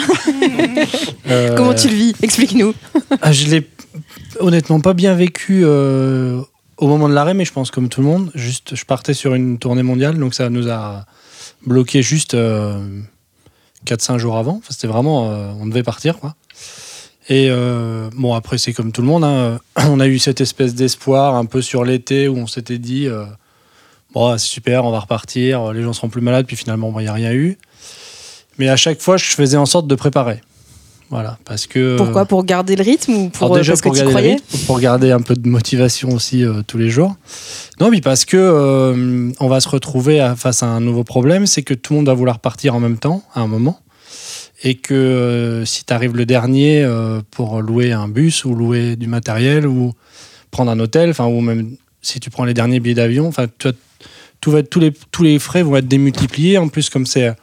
Comment 1.56 1.76
tu 1.76 1.90
le 1.90 1.94
vis? 1.94 2.14
Explique-nous. 2.24 2.74
Ah, 3.22 3.32
je 3.32 3.48
l'ai 3.48 3.68
honnêtement 4.40 4.80
pas 4.80 4.94
bien 4.94 5.14
vécu 5.16 5.62
euh, 5.64 6.42
au 6.78 6.88
moment 6.88 7.10
de 7.10 7.14
l'arrêt, 7.14 7.34
mais 7.34 7.46
je 7.46 7.54
pense 7.54 7.72
comme 7.72 7.90
tout 7.90 8.02
le 8.02 8.08
monde. 8.08 8.32
Juste, 8.36 8.76
je 8.76 8.86
partais 8.86 9.14
sur 9.14 9.36
une 9.36 9.60
tournée 9.60 9.84
mondiale, 9.84 10.18
donc 10.18 10.34
ça 10.34 10.50
nous 10.50 10.70
a 10.70 11.06
bloqué 11.66 12.02
juste 12.02 12.34
4-5 12.34 12.38
euh, 12.38 14.18
jours 14.18 14.38
avant. 14.38 14.62
c'était 14.70 14.88
vraiment, 14.88 15.32
euh, 15.32 15.52
on 15.60 15.68
devait 15.68 15.84
partir, 15.84 16.20
quoi. 16.20 16.36
Et 17.30 17.50
bon, 18.16 18.34
après, 18.34 18.58
c'est 18.58 18.74
comme 18.74 18.92
tout 18.92 19.02
le 19.02 19.08
monde. 19.08 19.24
Hein. 19.24 19.60
on 19.88 20.00
a 20.00 20.08
eu 20.08 20.20
cette 20.20 20.42
espèce 20.42 20.74
d'espoir 20.74 21.36
un 21.36 21.46
peu 21.46 21.62
sur 21.62 21.84
l'été 21.86 22.28
où 22.28 22.38
on 22.38 22.48
s'était 22.48 22.80
dit 22.80 23.08
bon, 24.14 24.38
c'est 24.38 24.48
super, 24.48 24.86
on 24.86 24.92
va 24.92 25.00
repartir, 25.00 25.72
les 25.74 25.84
gens 25.84 25.94
seront 25.94 26.10
plus 26.10 26.22
malades, 26.22 26.46
puis 26.48 26.56
finalement, 26.56 26.92
il 27.00 27.04
n'y 27.04 27.10
a 27.10 27.14
rien 27.14 27.32
eu. 27.32 27.58
Mais 28.58 28.68
à 28.68 28.76
chaque 28.76 29.02
fois, 29.02 29.18
je 29.18 29.26
faisais 29.26 29.58
en 29.58 29.66
sorte 29.66 29.88
de 29.88 29.96
préparer. 29.96 30.42
Voilà, 31.10 31.40
parce 31.44 31.66
que. 31.66 31.98
Pourquoi? 31.98 32.26
Pour 32.26 32.44
garder 32.44 32.76
le 32.76 32.84
rythme 32.84 33.14
ou 33.14 33.30
pour 33.30 33.56
déjà 33.56 33.72
parce 33.72 33.82
pour 33.82 33.94
que 33.94 33.98
garder 33.98 34.34
rythme, 34.34 34.58
pour 34.68 34.80
garder 34.80 35.12
un 35.12 35.22
peu 35.22 35.34
de 35.34 35.48
motivation 35.48 36.10
aussi 36.10 36.44
euh, 36.44 36.62
tous 36.68 36.78
les 36.78 36.90
jours. 36.90 37.16
Non, 37.80 37.90
mais 37.90 38.00
parce 38.00 38.26
que 38.26 38.38
euh, 38.38 39.32
on 39.40 39.48
va 39.48 39.60
se 39.60 39.70
retrouver 39.70 40.34
face 40.38 40.62
à 40.62 40.68
un 40.68 40.82
nouveau 40.82 41.04
problème, 41.04 41.48
c'est 41.48 41.64
que 41.64 41.74
tout 41.74 41.94
le 41.94 42.00
monde 42.00 42.08
va 42.08 42.14
vouloir 42.14 42.38
partir 42.40 42.76
en 42.76 42.80
même 42.80 42.98
temps 42.98 43.24
à 43.34 43.42
un 43.42 43.48
moment, 43.48 43.80
et 44.64 44.76
que 44.76 44.94
euh, 44.94 45.66
si 45.66 45.86
tu 45.86 45.94
arrives 45.94 46.16
le 46.16 46.26
dernier 46.26 46.88
pour 47.32 47.62
louer 47.62 47.92
un 47.92 48.08
bus 48.08 48.46
ou 48.46 48.54
louer 48.56 48.96
du 48.96 49.08
matériel 49.08 49.68
ou 49.68 49.94
prendre 50.52 50.72
un 50.72 50.80
hôtel, 50.80 51.12
enfin 51.12 51.26
ou 51.26 51.42
même 51.42 51.76
si 52.02 52.20
tu 52.20 52.30
prends 52.30 52.46
les 52.46 52.54
derniers 52.54 52.80
billets 52.80 52.96
d'avion, 52.96 53.28
enfin 53.28 53.48
tout 54.42 54.52
va, 54.52 54.64
tous 54.64 54.80
les 54.80 54.94
tous 55.12 55.24
les 55.24 55.40
frais 55.40 55.64
vont 55.64 55.76
être 55.76 55.88
démultipliés. 55.88 56.58
En 56.58 56.70
plus, 56.70 56.90
comme 56.90 57.06
c'est 57.06 57.34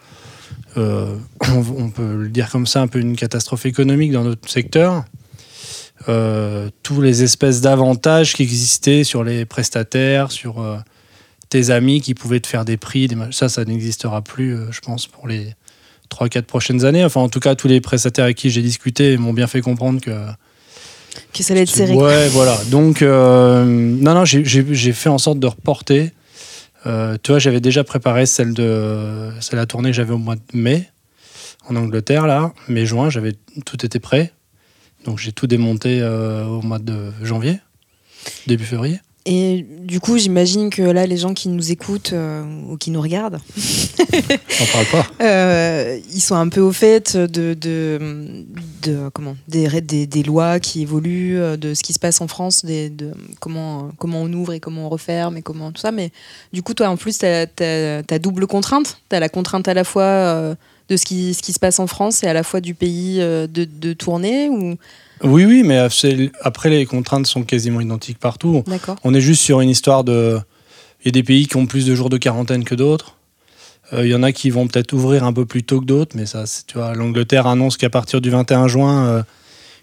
euh, 0.76 1.16
on, 1.40 1.90
peut 1.90 2.16
le 2.16 2.28
dire 2.28 2.50
comme 2.50 2.66
ça, 2.66 2.82
un 2.82 2.86
peu 2.86 3.00
une 3.00 3.16
catastrophe 3.16 3.66
économique 3.66 4.12
dans 4.12 4.24
notre 4.24 4.48
secteur. 4.48 5.04
Euh, 6.08 6.69
tous 6.82 7.00
les 7.00 7.22
espèces 7.22 7.62
d'avantages 7.62 8.34
qui 8.34 8.42
existaient 8.42 9.02
sur 9.02 9.24
les 9.24 9.46
prestataires, 9.46 10.30
sur 10.30 10.60
euh, 10.60 10.76
tes 11.48 11.70
amis 11.70 12.00
qui 12.00 12.14
pouvaient 12.14 12.40
te 12.40 12.46
faire 12.46 12.64
des 12.64 12.76
prix, 12.76 13.08
ça, 13.30 13.48
ça 13.48 13.64
n'existera 13.64 14.20
plus, 14.22 14.56
je 14.70 14.80
pense, 14.80 15.06
pour 15.06 15.26
les 15.26 15.54
3-4 16.11 16.43
prochaines 16.43 16.85
années. 16.85 17.05
Enfin, 17.05 17.20
en 17.20 17.29
tout 17.29 17.41
cas, 17.41 17.55
tous 17.55 17.69
les 17.69 17.81
prestataires 17.81 18.25
avec 18.25 18.37
qui 18.37 18.50
j'ai 18.50 18.62
discuté 18.62 19.17
m'ont 19.17 19.32
bien 19.32 19.47
fait 19.47 19.61
comprendre 19.61 20.00
que. 20.00 20.11
Que 21.32 21.43
ça 21.43 21.55
allait 21.55 21.62
être 21.62 21.70
serré. 21.70 21.94
Ouais, 21.94 22.29
voilà. 22.29 22.58
Donc, 22.70 23.00
non, 23.00 24.14
non, 24.14 24.25
j'ai 24.25 24.93
fait 24.93 25.08
en 25.08 25.19
sorte 25.19 25.38
de 25.38 25.47
reporter 25.47 26.12
euh, 26.87 27.17
tu 27.20 27.32
vois, 27.32 27.38
j'avais 27.38 27.61
déjà 27.61 27.82
préparé 27.82 28.26
celle 28.26 28.55
de 28.55 29.31
c'est 29.41 29.56
la 29.56 29.67
tournée 29.67 29.91
que 29.91 29.97
j'avais 29.97 30.12
au 30.12 30.19
mois 30.19 30.37
de 30.37 30.43
mai 30.53 30.88
en 31.69 31.75
Angleterre 31.75 32.29
là, 32.29 32.53
mai-juin, 32.69 33.10
j'avais 33.10 33.34
tout 33.65 33.84
était 33.84 33.98
prêt. 33.98 34.32
Donc 35.05 35.19
j'ai 35.19 35.32
tout 35.32 35.48
démonté 35.48 36.01
euh, 36.01 36.44
au 36.44 36.63
mois 36.63 36.79
de 36.79 37.13
janvier, 37.22 37.58
début 38.46 38.65
février. 38.65 39.01
Et 39.28 39.66
du 39.68 39.98
coup, 39.98 40.18
j'imagine 40.18 40.70
que 40.70 40.82
là, 40.82 41.04
les 41.04 41.16
gens 41.16 41.34
qui 41.34 41.48
nous 41.48 41.72
écoutent 41.72 42.12
euh, 42.12 42.44
ou 42.70 42.76
qui 42.76 42.92
nous 42.92 43.00
regardent, 43.00 43.40
on 43.58 44.66
parle 44.72 44.86
pas. 44.92 45.06
Euh, 45.20 45.98
ils 46.14 46.20
sont 46.20 46.36
un 46.36 46.48
peu 46.48 46.60
au 46.60 46.70
fait 46.70 47.16
de, 47.16 47.54
de, 47.54 48.44
de 48.82 49.08
comment 49.12 49.36
des, 49.48 49.80
des, 49.80 50.06
des, 50.06 50.22
lois 50.22 50.60
qui 50.60 50.82
évoluent, 50.82 51.40
euh, 51.40 51.56
de 51.56 51.74
ce 51.74 51.82
qui 51.82 51.92
se 51.92 51.98
passe 51.98 52.20
en 52.20 52.28
France, 52.28 52.64
des, 52.64 52.88
de 52.88 53.10
comment, 53.40 53.90
comment 53.98 54.22
on 54.22 54.32
ouvre 54.32 54.52
et 54.52 54.60
comment 54.60 54.86
on 54.86 54.88
referme 54.88 55.36
et 55.36 55.42
comment 55.42 55.72
tout 55.72 55.80
ça. 55.80 55.90
Mais 55.90 56.12
du 56.52 56.62
coup, 56.62 56.74
toi, 56.74 56.88
en 56.88 56.96
plus, 56.96 57.18
tu 57.18 57.26
as, 57.26 58.18
double 58.20 58.46
contrainte. 58.46 59.00
Tu 59.10 59.16
as 59.16 59.20
la 59.20 59.28
contrainte 59.28 59.66
à 59.66 59.74
la 59.74 59.82
fois 59.82 60.54
de 60.88 60.96
ce 60.96 61.04
qui, 61.04 61.34
ce 61.34 61.42
qui 61.42 61.52
se 61.52 61.58
passe 61.58 61.80
en 61.80 61.88
France 61.88 62.22
et 62.22 62.28
à 62.28 62.32
la 62.32 62.44
fois 62.44 62.60
du 62.60 62.74
pays 62.74 63.18
de, 63.18 63.48
de 63.48 63.92
tournée 63.92 64.48
ou 64.48 64.76
oui, 65.23 65.44
oui, 65.44 65.63
mais 65.65 65.79
après, 65.79 66.70
les 66.70 66.87
contraintes 66.87 67.27
sont 67.27 67.43
quasiment 67.43 67.81
identiques 67.81 68.19
partout. 68.19 68.65
On 69.05 69.15
est 69.15 69.20
juste 69.20 69.43
sur 69.43 69.61
une 69.61 69.70
histoire 69.70 70.05
de. 70.05 70.39
Il 71.01 71.06
y 71.06 71.08
a 71.08 71.13
des 71.13 71.23
pays 71.23 71.46
qui 71.46 71.56
ont 71.56 71.67
plus 71.67 71.87
de 71.87 71.94
jours 71.94 72.11
de 72.11 72.19
quarantaine 72.19 72.65
que 72.65 72.75
d'autres. 72.75 73.17
Euh, 73.93 74.05
il 74.05 74.11
y 74.11 74.15
en 74.15 74.23
a 74.23 74.32
qui 74.32 74.51
vont 74.51 74.67
peut-être 74.67 74.93
ouvrir 74.93 75.25
un 75.25 75.32
peu 75.32 75.46
plus 75.46 75.63
tôt 75.63 75.81
que 75.81 75.85
d'autres, 75.85 76.17
mais 76.17 76.27
ça, 76.27 76.44
tu 76.67 76.79
vois, 76.79 76.94
l'Angleterre 76.94 77.46
annonce 77.46 77.77
qu'à 77.77 77.91
partir 77.91 78.20
du 78.20 78.31
21 78.31 78.67
juin, 78.67 79.06
euh, 79.06 79.23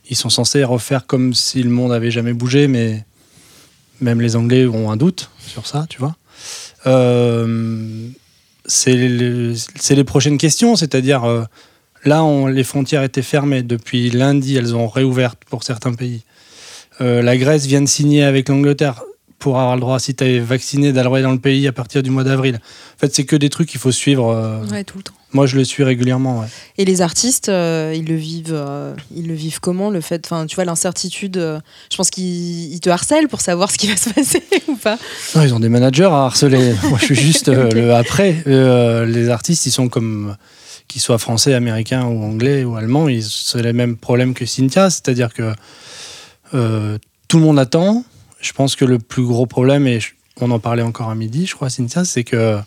ils 0.09 0.17
sont 0.17 0.29
censés 0.29 0.63
refaire 0.63 1.05
comme 1.05 1.33
si 1.33 1.63
le 1.63 1.69
monde 1.69 1.93
avait 1.93 2.11
jamais 2.11 2.33
bougé, 2.33 2.67
mais 2.67 3.05
même 4.01 4.19
les 4.19 4.35
Anglais 4.35 4.65
ont 4.65 4.91
un 4.91 4.97
doute 4.97 5.29
sur 5.39 5.65
ça, 5.65 5.85
tu 5.87 5.99
vois. 5.99 6.17
Euh, 6.85 8.09
c'est 8.65 8.95
les, 8.95 10.03
prochaines 10.03 10.37
questions, 10.37 10.75
c'est-à-dire 10.75 11.45
Là, 12.05 12.25
les 12.49 12.63
frontières 12.63 13.03
étaient 13.03 13.21
fermées. 13.21 13.63
Depuis 13.63 14.09
lundi, 14.09 14.57
elles 14.57 14.75
ont 14.75 14.87
réouvert 14.87 15.35
pour 15.35 15.63
certains 15.63 15.93
pays. 15.93 16.23
Euh, 17.01 17.21
la 17.21 17.37
Grèce 17.37 17.65
vient 17.65 17.81
de 17.81 17.87
signer 17.87 18.23
avec 18.23 18.49
l'Angleterre 18.49 19.03
pour 19.39 19.59
avoir 19.59 19.75
le 19.75 19.81
droit, 19.81 19.99
si 19.99 20.15
tu 20.15 20.23
es 20.23 20.39
vacciné, 20.39 20.93
d'aller 20.93 21.21
dans 21.21 21.31
le 21.31 21.39
pays 21.39 21.67
à 21.67 21.73
partir 21.73 22.01
du 22.01 22.09
mois 22.09 22.23
d'avril. 22.23 22.59
En 22.95 22.99
fait, 22.99 23.13
c'est 23.13 23.25
que 23.25 23.35
des 23.35 23.49
trucs 23.49 23.67
qu'il 23.67 23.79
faut 23.79 23.91
suivre. 23.91 24.29
Euh, 24.29 24.83
tout 24.83 24.97
le 24.97 25.03
temps. 25.03 25.13
Moi, 25.33 25.47
je 25.47 25.57
le 25.57 25.63
suis 25.63 25.83
régulièrement. 25.83 26.45
Et 26.77 26.85
les 26.85 27.01
artistes, 27.01 27.49
euh, 27.49 27.93
ils 27.95 28.05
le 28.05 28.15
vivent, 28.15 28.57
ils 29.13 29.27
le 29.27 29.33
vivent 29.33 29.59
comment 29.59 29.89
Le 29.89 29.99
fait, 29.99 30.25
enfin, 30.25 30.45
tu 30.45 30.55
vois, 30.55 30.63
l'incertitude. 30.63 31.35
je 31.35 31.97
pense 31.97 32.09
qu'ils 32.09 32.79
te 32.79 32.89
harcèlent 32.89 33.27
pour 33.27 33.41
savoir 33.41 33.71
ce 33.71 33.77
qui 33.77 33.87
va 33.87 33.97
se 33.97 34.11
passer 34.11 34.43
ou 34.67 34.75
pas. 34.75 34.97
Non, 35.35 35.41
ils 35.41 35.53
ont 35.53 35.59
des 35.59 35.69
managers 35.69 36.03
à 36.03 36.25
harceler. 36.25 36.75
Moi, 36.89 36.99
je 36.99 37.05
suis 37.05 37.15
juste 37.15 37.47
le 37.47 37.93
après. 37.93 38.43
les 38.45 39.29
artistes, 39.29 39.65
ils 39.65 39.71
sont 39.71 39.89
comme 39.89 40.35
qu'ils 40.87 41.01
soient 41.01 41.17
français, 41.17 41.53
américains 41.53 42.05
ou 42.05 42.23
anglais 42.23 42.63
ou 42.63 42.75
allemands, 42.75 43.07
c'est 43.21 43.61
les 43.61 43.73
mêmes 43.73 43.97
problèmes 43.97 44.33
que 44.33 44.45
Cynthia, 44.45 44.89
c'est-à-dire 44.89 45.33
que 45.33 45.53
euh, 46.53 46.97
tout 47.27 47.37
le 47.37 47.43
monde 47.43 47.59
attend. 47.59 48.03
Je 48.39 48.53
pense 48.53 48.75
que 48.75 48.85
le 48.85 48.99
plus 48.99 49.23
gros 49.23 49.45
problème, 49.45 49.87
et 49.87 49.99
on 50.41 50.51
en 50.51 50.59
parlait 50.59 50.83
encore 50.83 51.09
à 51.09 51.15
midi, 51.15 51.45
je 51.45 51.55
crois, 51.55 51.69
Cynthia, 51.69 52.05
c'est 52.05 52.23
que 52.23 52.59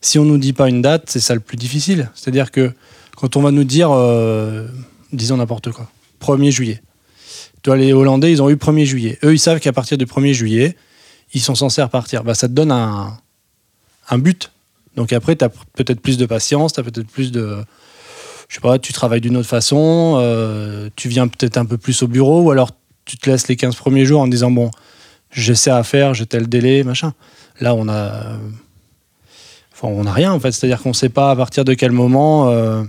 si 0.00 0.18
on 0.18 0.24
nous 0.24 0.38
dit 0.38 0.52
pas 0.52 0.68
une 0.68 0.82
date, 0.82 1.04
c'est 1.06 1.20
ça 1.20 1.34
le 1.34 1.40
plus 1.40 1.56
difficile. 1.56 2.10
C'est-à-dire 2.14 2.50
que 2.50 2.72
quand 3.16 3.36
on 3.36 3.42
va 3.42 3.50
nous 3.50 3.64
dire, 3.64 3.90
euh, 3.90 4.66
disons 5.12 5.36
n'importe 5.38 5.72
quoi, 5.72 5.90
1er 6.20 6.50
juillet. 6.50 6.82
Toi, 7.62 7.76
les 7.76 7.92
Hollandais, 7.92 8.30
ils 8.30 8.42
ont 8.42 8.50
eu 8.50 8.54
1er 8.54 8.84
juillet. 8.84 9.18
Eux, 9.24 9.34
ils 9.34 9.38
savent 9.38 9.60
qu'à 9.60 9.72
partir 9.72 9.98
du 9.98 10.04
1er 10.04 10.32
juillet, 10.32 10.76
ils 11.32 11.40
sont 11.40 11.54
censés 11.54 11.82
repartir. 11.82 12.22
Bah, 12.22 12.34
ça 12.34 12.48
te 12.48 12.52
donne 12.52 12.70
un, 12.70 13.18
un 14.08 14.18
but. 14.18 14.52
Donc 14.96 15.12
après, 15.12 15.36
tu 15.36 15.44
as 15.44 15.48
peut-être 15.48 16.00
plus 16.00 16.16
de 16.16 16.26
patience, 16.26 16.72
tu 16.72 16.80
as 16.80 16.82
peut-être 16.82 17.08
plus 17.08 17.30
de. 17.30 17.58
Je 18.48 18.54
sais 18.54 18.60
pas, 18.60 18.78
tu 18.78 18.92
travailles 18.92 19.20
d'une 19.20 19.36
autre 19.36 19.48
façon, 19.48 20.18
euh, 20.18 20.88
tu 20.96 21.08
viens 21.08 21.28
peut-être 21.28 21.58
un 21.58 21.66
peu 21.66 21.78
plus 21.78 22.02
au 22.02 22.08
bureau, 22.08 22.42
ou 22.42 22.50
alors 22.50 22.70
tu 23.04 23.18
te 23.18 23.28
laisses 23.28 23.48
les 23.48 23.56
15 23.56 23.74
premiers 23.76 24.04
jours 24.04 24.20
en 24.20 24.28
disant 24.28 24.50
bon, 24.50 24.70
j'essaie 25.30 25.70
à 25.70 25.82
faire, 25.82 26.14
j'ai 26.14 26.26
tel 26.26 26.48
délai, 26.48 26.82
machin. 26.82 27.12
Là, 27.60 27.74
on 27.74 27.88
a. 27.88 28.38
Enfin, 29.72 29.88
on 29.88 30.04
n'a 30.04 30.12
rien 30.12 30.32
en 30.32 30.40
fait, 30.40 30.52
c'est-à-dire 30.52 30.80
qu'on 30.80 30.90
ne 30.90 30.94
sait 30.94 31.10
pas 31.10 31.30
à 31.30 31.36
partir 31.36 31.64
de 31.64 31.74
quel 31.74 31.92
moment 31.92 32.48
euh, 32.48 32.82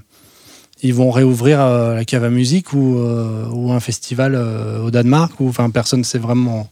ils 0.81 0.93
vont 0.93 1.11
réouvrir 1.11 1.59
euh, 1.59 1.95
la 1.95 2.05
cave 2.05 2.23
à 2.23 2.29
musique 2.29 2.71
ou, 2.71 2.97
ou 2.97 3.73
un 3.73 3.81
festival 3.81 4.35
au 4.35 4.89
Danemark, 4.89 5.37
ou 5.41 5.49
enfin, 5.49 5.69
personne 5.69 5.99
ne 5.99 6.05
sait 6.05 6.19
vraiment, 6.19 6.69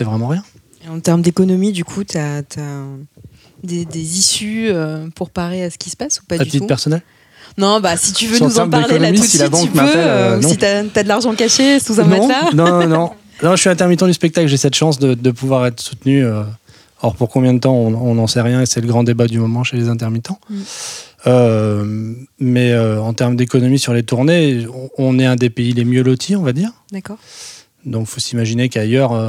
vraiment 0.00 0.28
rien. 0.28 0.44
En 0.88 1.00
termes 1.00 1.22
d'économie, 1.22 1.72
du 1.72 1.84
coup, 1.84 2.04
tu 2.04 2.16
as, 2.16 2.42
des, 3.62 3.84
des, 3.84 4.18
issues 4.18 4.70
pour 5.14 5.30
parer 5.30 5.64
à 5.64 5.70
ce 5.70 5.78
qui 5.78 5.90
se 5.90 5.96
passe 5.96 6.20
ou 6.20 6.24
pas 6.26 6.36
à 6.36 6.38
du 6.38 6.50
titre 6.50 6.66
personnel 6.66 7.02
non, 7.58 7.80
bah 7.80 7.96
si 7.96 8.12
tu 8.12 8.26
veux 8.26 8.38
nous 8.38 8.58
en 8.60 8.70
parler 8.70 8.98
là 8.98 9.08
tout 9.08 9.20
de 9.20 9.26
suite, 9.26 9.54
si 9.54 9.66
tu 9.66 9.72
peux. 9.72 9.80
Euh, 9.80 10.40
si 10.40 10.56
t'as 10.56 10.84
as 10.94 11.02
de 11.02 11.08
l'argent 11.08 11.34
caché 11.34 11.80
sous 11.80 12.00
un 12.00 12.04
non, 12.04 12.28
matelas. 12.28 12.50
Non, 12.54 12.86
non, 12.86 13.10
non. 13.42 13.56
je 13.56 13.60
suis 13.60 13.68
intermittent 13.68 14.04
du 14.04 14.12
spectacle. 14.12 14.46
J'ai 14.46 14.56
cette 14.56 14.76
chance 14.76 14.98
de, 15.00 15.14
de, 15.14 15.30
pouvoir 15.32 15.66
être 15.66 15.80
soutenu. 15.80 16.24
Euh, 16.24 16.44
or, 17.02 17.16
pour 17.16 17.28
combien 17.28 17.52
de 17.52 17.58
temps, 17.58 17.74
on 17.74 18.14
n'en 18.14 18.28
sait 18.28 18.42
rien. 18.42 18.62
Et 18.62 18.66
c'est 18.66 18.80
le 18.80 18.86
grand 18.86 19.02
débat 19.02 19.26
du 19.26 19.40
moment 19.40 19.64
chez 19.64 19.76
les 19.76 19.88
intermittents. 19.88 20.38
Mm. 20.48 20.56
Euh, 21.26 22.14
mais 22.38 22.78
en 22.78 23.12
termes 23.12 23.34
d'économie 23.34 23.80
sur 23.80 23.92
les 23.92 24.04
tournées, 24.04 24.66
on, 24.96 25.18
est 25.18 25.26
un 25.26 25.36
des 25.36 25.50
pays 25.50 25.72
les 25.72 25.84
mieux 25.84 26.04
lotis, 26.04 26.36
on 26.36 26.42
va 26.42 26.52
dire. 26.52 26.70
D'accord. 26.92 27.18
Donc, 27.84 28.06
il 28.08 28.10
faut 28.10 28.20
s'imaginer 28.20 28.68
qu'ailleurs, 28.68 29.20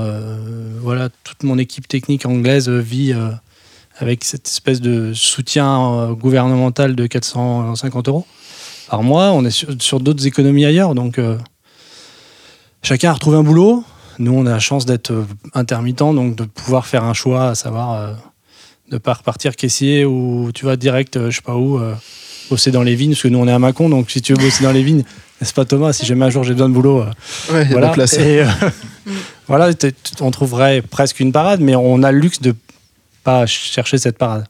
voilà, 0.84 1.10
toute 1.24 1.42
mon 1.42 1.58
équipe 1.58 1.88
technique 1.88 2.28
anglaise 2.28 2.70
vit 2.70 3.16
avec 4.00 4.24
cette 4.24 4.48
espèce 4.48 4.82
de 4.82 5.14
soutien 5.14 5.92
euh, 5.92 6.14
gouvernemental 6.14 6.96
de 6.96 7.06
450 7.06 8.08
euros 8.08 8.26
par 8.90 9.04
mois. 9.04 9.32
On 9.32 9.46
est 9.46 9.82
sur, 9.82 10.00
d'autres 10.00 10.26
économies 10.26 10.66
ailleurs, 10.66 10.96
donc 10.96 11.20
euh, 11.20 11.38
chacun 12.82 13.12
a 13.12 13.14
retrouvé 13.14 13.38
un 13.38 13.44
boulot. 13.44 13.84
Nous, 14.18 14.34
on 14.34 14.46
a 14.46 14.52
la 14.52 14.60
chance 14.60 14.86
d'être 14.86 15.12
euh, 15.12 15.26
intermittent, 15.54 16.00
donc 16.00 16.36
de 16.36 16.46
pouvoir 16.46 16.88
faire 16.88 17.04
un 17.04 17.14
choix, 17.14 17.50
à 17.50 17.56
savoir 17.56 18.16
de 18.90 18.96
ne 18.96 18.98
pas 18.98 19.14
repartir 19.14 19.56
caissier 19.56 20.06
ou 20.06 20.52
tu 20.54 20.66
vas 20.66 20.78
direct, 20.78 21.30
je 21.30 21.36
sais 21.36 21.42
pas 21.42 21.56
où, 21.56 21.80
bosser 22.50 22.72
dans 22.72 22.84
les 22.84 22.96
vignes, 22.96 23.12
parce 23.12 23.24
que 23.24 23.28
nous, 23.28 23.40
on 23.40 23.48
est 23.48 23.52
à 23.52 23.60
Mâcon, 23.60 23.90
donc 23.90 24.10
si 24.10 24.22
tu 24.22 24.34
veux 24.34 24.40
bosser 24.40 24.64
dans 24.64 24.72
les 24.72 24.82
vignes, 24.82 25.04
n'est-ce 25.40 25.54
pas 25.54 25.66
Thomas 25.66 25.94
Si 25.94 26.06
jamais 26.06 26.26
un 26.26 26.30
jour 26.30 26.44
j'ai 26.44 26.54
besoin 26.54 26.70
de 26.70 26.74
boulot, 26.74 27.04
voilà. 27.50 27.90
place. 27.90 28.14
Et, 28.14 28.44
voilà, 29.48 29.70
on 30.22 30.32
trouverait 30.32 30.82
presque 30.82 31.20
une 31.20 31.32
parade, 31.32 31.60
mais 31.60 31.76
on 31.76 32.02
a 32.02 32.12
le 32.12 32.20
luxe 32.20 32.42
de 32.42 32.56
pas 33.30 33.46
chercher 33.46 33.98
cette 33.98 34.18
parade. 34.18 34.46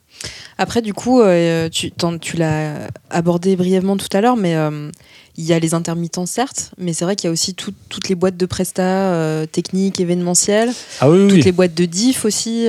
Après, 0.58 0.82
du 0.82 0.94
coup, 0.94 1.22
euh, 1.22 1.70
tu, 1.70 1.92
tu 2.22 2.38
l'as 2.38 2.88
abordé 3.10 3.56
brièvement 3.56 3.96
tout 3.98 4.10
à 4.12 4.20
l'heure, 4.20 4.36
mais 4.36 4.56
euh, 4.56 4.92
il 5.38 5.46
y 5.46 5.54
a 5.54 5.60
les 5.60 5.74
intermittents, 5.74 6.26
certes, 6.26 6.72
mais 6.78 6.92
c'est 6.92 7.06
vrai 7.06 7.16
qu'il 7.16 7.28
y 7.28 7.30
a 7.30 7.32
aussi 7.32 7.56
toutes 7.56 8.10
les 8.10 8.16
boîtes 8.16 8.36
de 8.36 8.46
presta 8.46 8.84
euh, 8.84 9.46
techniques, 9.46 10.02
événementielles, 10.02 10.72
ah 11.00 11.08
toutes 11.08 11.46
les 11.46 11.52
boîtes 11.54 11.74
de 11.76 11.86
diff 11.86 12.26
aussi, 12.26 12.68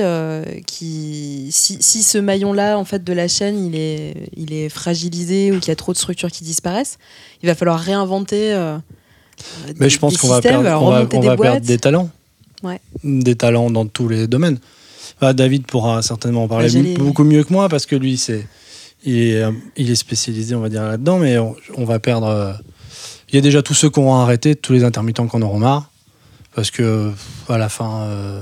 qui, 0.65 1.49
si, 1.51 1.77
si 1.81 2.03
ce 2.03 2.17
maillon-là, 2.17 2.77
en 2.77 2.85
fait, 2.85 3.03
de 3.03 3.13
la 3.13 3.27
chaîne, 3.27 3.65
il 3.65 3.75
est, 3.75 4.15
il 4.37 4.53
est 4.53 4.69
fragilisé 4.69 5.51
ou 5.51 5.59
qu'il 5.59 5.69
y 5.69 5.71
a 5.71 5.75
trop 5.75 5.91
de 5.91 5.97
structures 5.97 6.31
qui 6.31 6.45
disparaissent, 6.45 6.97
il 7.43 7.47
va 7.47 7.55
falloir 7.55 7.79
réinventer. 7.79 8.55
mais 9.77 9.89
je 9.89 9.99
pense 9.99 10.17
qu'on 10.17 10.29
va 10.29 10.41
perdre, 10.41 10.69
on 10.81 10.89
va, 10.91 11.07
on 11.13 11.19
va 11.19 11.35
perdre 11.35 11.65
des 11.65 11.77
talents. 11.77 12.09
Ouais. 12.63 12.79
Des 13.03 13.35
talents 13.35 13.71
dans 13.71 13.85
tous 13.85 14.07
les 14.07 14.27
domaines. 14.27 14.59
David 15.21 15.67
pourra 15.67 16.01
certainement 16.01 16.43
en 16.43 16.47
parler 16.47 16.95
beaucoup 16.95 17.23
mieux 17.23 17.43
que 17.43 17.53
moi 17.53 17.69
parce 17.69 17.85
que 17.85 17.95
lui, 17.95 18.17
c'est, 18.17 18.47
il, 19.03 19.17
est, 19.17 19.43
il 19.77 19.89
est 19.89 19.95
spécialisé, 19.95 20.55
on 20.55 20.59
va 20.59 20.69
dire, 20.69 20.83
là-dedans, 20.83 21.19
mais 21.19 21.37
on, 21.37 21.85
va 21.85 21.99
perdre. 21.99 22.27
Euh, 22.27 22.53
il 23.29 23.35
y 23.35 23.37
a 23.37 23.41
déjà 23.41 23.61
tous 23.61 23.73
ceux 23.73 23.89
qui 23.89 23.99
auront 23.99 24.15
arrêté, 24.15 24.55
tous 24.55 24.73
les 24.73 24.83
intermittents 24.83 25.27
qui 25.27 25.35
en 25.35 25.41
auront 25.41 25.59
marre. 25.59 25.89
Parce 26.55 26.71
que, 26.71 27.11
à 27.47 27.57
la 27.57 27.69
fin. 27.69 28.01
Euh, 28.01 28.41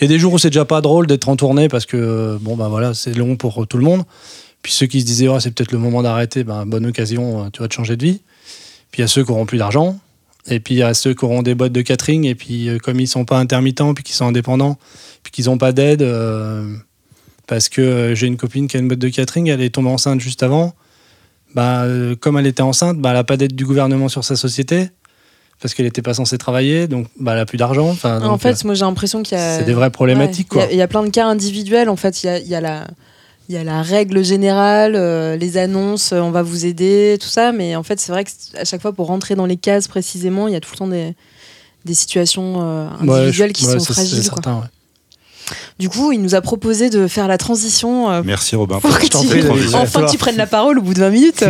il 0.00 0.04
y 0.04 0.06
a 0.06 0.08
des 0.08 0.18
jours 0.18 0.32
où 0.32 0.38
c'est 0.38 0.50
déjà 0.50 0.64
pas 0.64 0.80
drôle 0.80 1.06
d'être 1.06 1.28
en 1.28 1.36
tournée 1.36 1.68
parce 1.68 1.86
que, 1.86 2.38
bon, 2.40 2.56
ben 2.56 2.68
voilà, 2.68 2.94
c'est 2.94 3.14
long 3.14 3.36
pour 3.36 3.66
tout 3.66 3.78
le 3.78 3.84
monde. 3.84 4.04
Puis 4.62 4.72
ceux 4.72 4.86
qui 4.86 5.00
se 5.00 5.06
disaient, 5.06 5.28
oh, 5.28 5.40
c'est 5.40 5.50
peut-être 5.50 5.72
le 5.72 5.78
moment 5.78 6.02
d'arrêter, 6.02 6.44
ben, 6.44 6.66
bonne 6.66 6.86
occasion, 6.86 7.50
tu 7.50 7.62
vas 7.62 7.68
te 7.68 7.74
changer 7.74 7.96
de 7.96 8.04
vie. 8.04 8.20
Puis 8.90 9.00
il 9.00 9.02
y 9.02 9.04
a 9.04 9.08
ceux 9.08 9.24
qui 9.24 9.30
auront 9.30 9.46
plus 9.46 9.58
d'argent. 9.58 9.98
Et 10.48 10.60
puis 10.60 10.74
il 10.74 10.78
y 10.78 10.82
a 10.82 10.94
ceux 10.94 11.14
qui 11.14 11.24
auront 11.24 11.42
des 11.42 11.54
boîtes 11.54 11.72
de 11.72 11.82
catering. 11.82 12.24
Et 12.24 12.34
puis, 12.34 12.68
euh, 12.68 12.78
comme 12.78 13.00
ils 13.00 13.08
sont 13.08 13.24
pas 13.24 13.38
intermittents, 13.38 13.94
puis 13.94 14.04
qu'ils 14.04 14.14
sont 14.14 14.26
indépendants, 14.26 14.78
qu'ils 15.36 15.46
n'ont 15.46 15.58
pas 15.58 15.72
d'aide. 15.72 16.02
Euh, 16.02 16.64
parce 17.46 17.68
que 17.68 17.80
euh, 17.80 18.14
j'ai 18.14 18.26
une 18.26 18.36
copine 18.36 18.66
qui 18.66 18.76
a 18.76 18.80
une 18.80 18.88
boîte 18.88 18.98
de 18.98 19.08
catering, 19.08 19.48
elle 19.48 19.60
est 19.60 19.74
tombée 19.74 19.90
enceinte 19.90 20.20
juste 20.20 20.42
avant. 20.42 20.74
Bah, 21.54 21.82
euh, 21.84 22.16
comme 22.16 22.38
elle 22.38 22.46
était 22.46 22.62
enceinte, 22.62 22.98
bah, 22.98 23.10
elle 23.10 23.16
n'a 23.16 23.24
pas 23.24 23.36
d'aide 23.36 23.54
du 23.54 23.64
gouvernement 23.64 24.08
sur 24.08 24.24
sa 24.24 24.34
société 24.34 24.88
parce 25.60 25.72
qu'elle 25.72 25.86
n'était 25.86 26.02
pas 26.02 26.12
censée 26.12 26.36
travailler, 26.36 26.86
donc 26.86 27.06
bah, 27.18 27.32
elle 27.32 27.38
n'a 27.38 27.46
plus 27.46 27.56
d'argent. 27.56 27.96
En 28.04 28.38
fait, 28.38 28.64
moi 28.64 28.74
j'ai 28.74 28.84
l'impression 28.84 29.22
qu'il 29.22 29.38
y 29.38 29.40
a. 29.40 29.58
C'est 29.58 29.64
des 29.64 29.72
vraies 29.72 29.90
problématiques. 29.90 30.48
Il 30.70 30.74
y, 30.74 30.78
y, 30.78 30.82
a 30.82 30.88
plein 30.88 31.02
de 31.02 31.08
cas 31.08 31.26
individuels. 31.26 31.88
En 31.88 31.96
fait, 31.96 32.22
il 32.22 32.26
y 32.26 32.28
a, 32.28 32.38
y 32.38 32.54
a, 32.54 32.60
la. 32.60 32.86
Il 33.48 33.54
y 33.54 33.58
a 33.58 33.64
la 33.64 33.82
règle 33.82 34.24
générale, 34.24 34.92
les 35.38 35.56
annonces, 35.56 36.12
on 36.12 36.30
va 36.30 36.42
vous 36.42 36.66
aider, 36.66 37.16
tout 37.20 37.28
ça. 37.28 37.52
Mais 37.52 37.76
en 37.76 37.82
fait, 37.82 38.00
c'est 38.00 38.10
vrai 38.10 38.24
qu'à 38.24 38.64
chaque 38.64 38.82
fois, 38.82 38.92
pour 38.92 39.06
rentrer 39.06 39.36
dans 39.36 39.46
les 39.46 39.56
cases 39.56 39.86
précisément, 39.86 40.48
il 40.48 40.54
y 40.54 40.56
a 40.56 40.60
tout 40.60 40.70
le 40.72 40.78
temps 40.78 40.88
des, 40.88 41.14
des 41.84 41.94
situations 41.94 42.60
individuelles 43.00 43.52
qui 43.52 43.64
sont 43.64 43.78
fragiles. 43.78 44.22
Certain, 44.24 44.68
du 45.78 45.88
coup, 45.88 46.12
il 46.12 46.20
nous 46.20 46.34
a 46.34 46.40
proposé 46.40 46.90
de 46.90 47.06
faire 47.06 47.28
la 47.28 47.38
transition. 47.38 48.10
Euh, 48.10 48.22
Merci 48.24 48.56
Robin. 48.56 48.80
Pour 48.80 48.98
que 48.98 49.06
tu, 49.06 49.16
enfin 49.74 50.06
que 50.06 50.10
tu 50.10 50.18
prennes 50.18 50.36
la 50.36 50.46
parole 50.46 50.78
au 50.78 50.82
bout 50.82 50.94
de 50.94 51.00
20 51.00 51.10
minutes. 51.10 51.44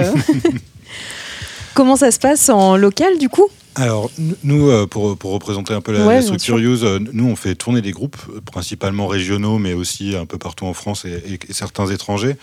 Comment 1.74 1.96
ça 1.96 2.10
se 2.10 2.18
passe 2.18 2.48
en 2.48 2.76
local 2.76 3.18
du 3.18 3.28
coup? 3.28 3.48
Alors, 3.78 4.10
nous, 4.42 4.70
euh, 4.70 4.86
pour, 4.86 5.18
pour, 5.18 5.32
représenter 5.32 5.74
un 5.74 5.82
peu 5.82 5.92
la, 5.92 6.22
structure 6.22 6.56
Use, 6.56 6.82
euh, 6.82 6.98
nous, 7.12 7.26
on 7.26 7.36
fait 7.36 7.54
tourner 7.54 7.82
des 7.82 7.92
groupes, 7.92 8.16
principalement 8.46 9.06
régionaux, 9.06 9.58
mais 9.58 9.74
aussi 9.74 10.16
un 10.16 10.24
peu 10.24 10.38
partout 10.38 10.64
en 10.64 10.72
France 10.72 11.04
et, 11.04 11.38
certains 11.50 11.86
étrangers. 11.86 12.36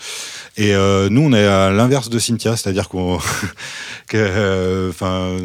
Et 0.56 0.72
nous, 1.10 1.22
on 1.22 1.32
est 1.32 1.44
à 1.44 1.70
l'inverse 1.70 2.08
de 2.08 2.18
Cynthia, 2.18 2.56
c'est-à-dire 2.56 2.88
qu'on. 2.88 3.18
Enfin, 4.14 5.36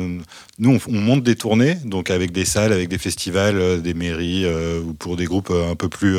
nous, 0.60 0.78
on, 0.89 1.00
monte 1.00 1.24
des 1.24 1.36
tournées, 1.36 1.75
donc 1.86 2.12
avec 2.12 2.34
des 2.34 2.44
salles, 2.44 2.74
avec 2.74 2.89
des 2.89 2.98
festivals, 2.98 3.58
euh, 3.58 3.78
des 3.78 3.94
mairies, 3.94 4.44
euh, 4.44 4.82
ou 4.82 4.94
pour 4.94 5.16
des 5.16 5.24
groupes 5.24 5.51
euh, 5.51 5.72
un 5.72 5.75
peu 5.75 5.88
plus 5.88 6.18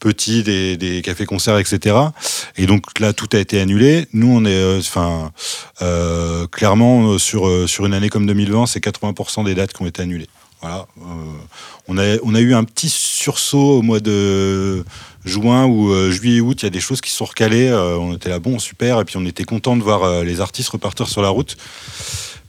petits, 0.00 0.42
des, 0.42 1.02
cafés-concerts, 1.04 1.58
etc. 1.58 1.96
Et 2.56 2.66
donc 2.66 2.98
là, 3.00 3.12
tout 3.12 3.28
a 3.34 3.38
été 3.38 3.60
annulé. 3.60 4.06
Nous, 4.14 4.28
on 4.28 4.44
est, 4.46 4.78
enfin, 4.78 5.30
clairement, 6.50 7.18
sur, 7.18 7.68
sur 7.68 7.86
une 7.86 7.94
année 7.94 8.08
comme 8.08 8.26
2020, 8.26 8.66
c'est 8.66 8.82
80% 8.82 9.44
des 9.44 9.54
dates 9.54 9.72
qui 9.72 9.82
ont 9.82 9.86
été 9.86 10.02
annulées. 10.02 10.28
Voilà. 10.62 10.86
on, 11.86 11.98
a, 11.98 12.16
on 12.22 12.34
a 12.34 12.40
eu 12.40 12.54
un 12.54 12.64
petit 12.64 12.88
sursaut 12.88 13.78
au 13.78 13.82
mois 13.82 14.00
de 14.00 14.84
juin 15.24 15.66
ou 15.66 16.10
juillet 16.10 16.40
août, 16.40 16.62
il 16.62 16.64
y 16.64 16.68
a 16.68 16.70
des 16.70 16.80
choses 16.80 17.00
qui 17.00 17.10
sont 17.10 17.26
recalées. 17.26 17.72
on 17.72 18.14
était 18.14 18.30
là, 18.30 18.38
bon, 18.38 18.58
super, 18.58 19.00
et 19.00 19.04
puis 19.04 19.16
on 19.16 19.24
était 19.26 19.44
content 19.44 19.76
de 19.76 19.82
voir 19.82 20.24
les 20.24 20.40
artistes 20.40 20.70
repartir 20.70 21.08
sur 21.08 21.22
la 21.22 21.28
route. 21.28 21.56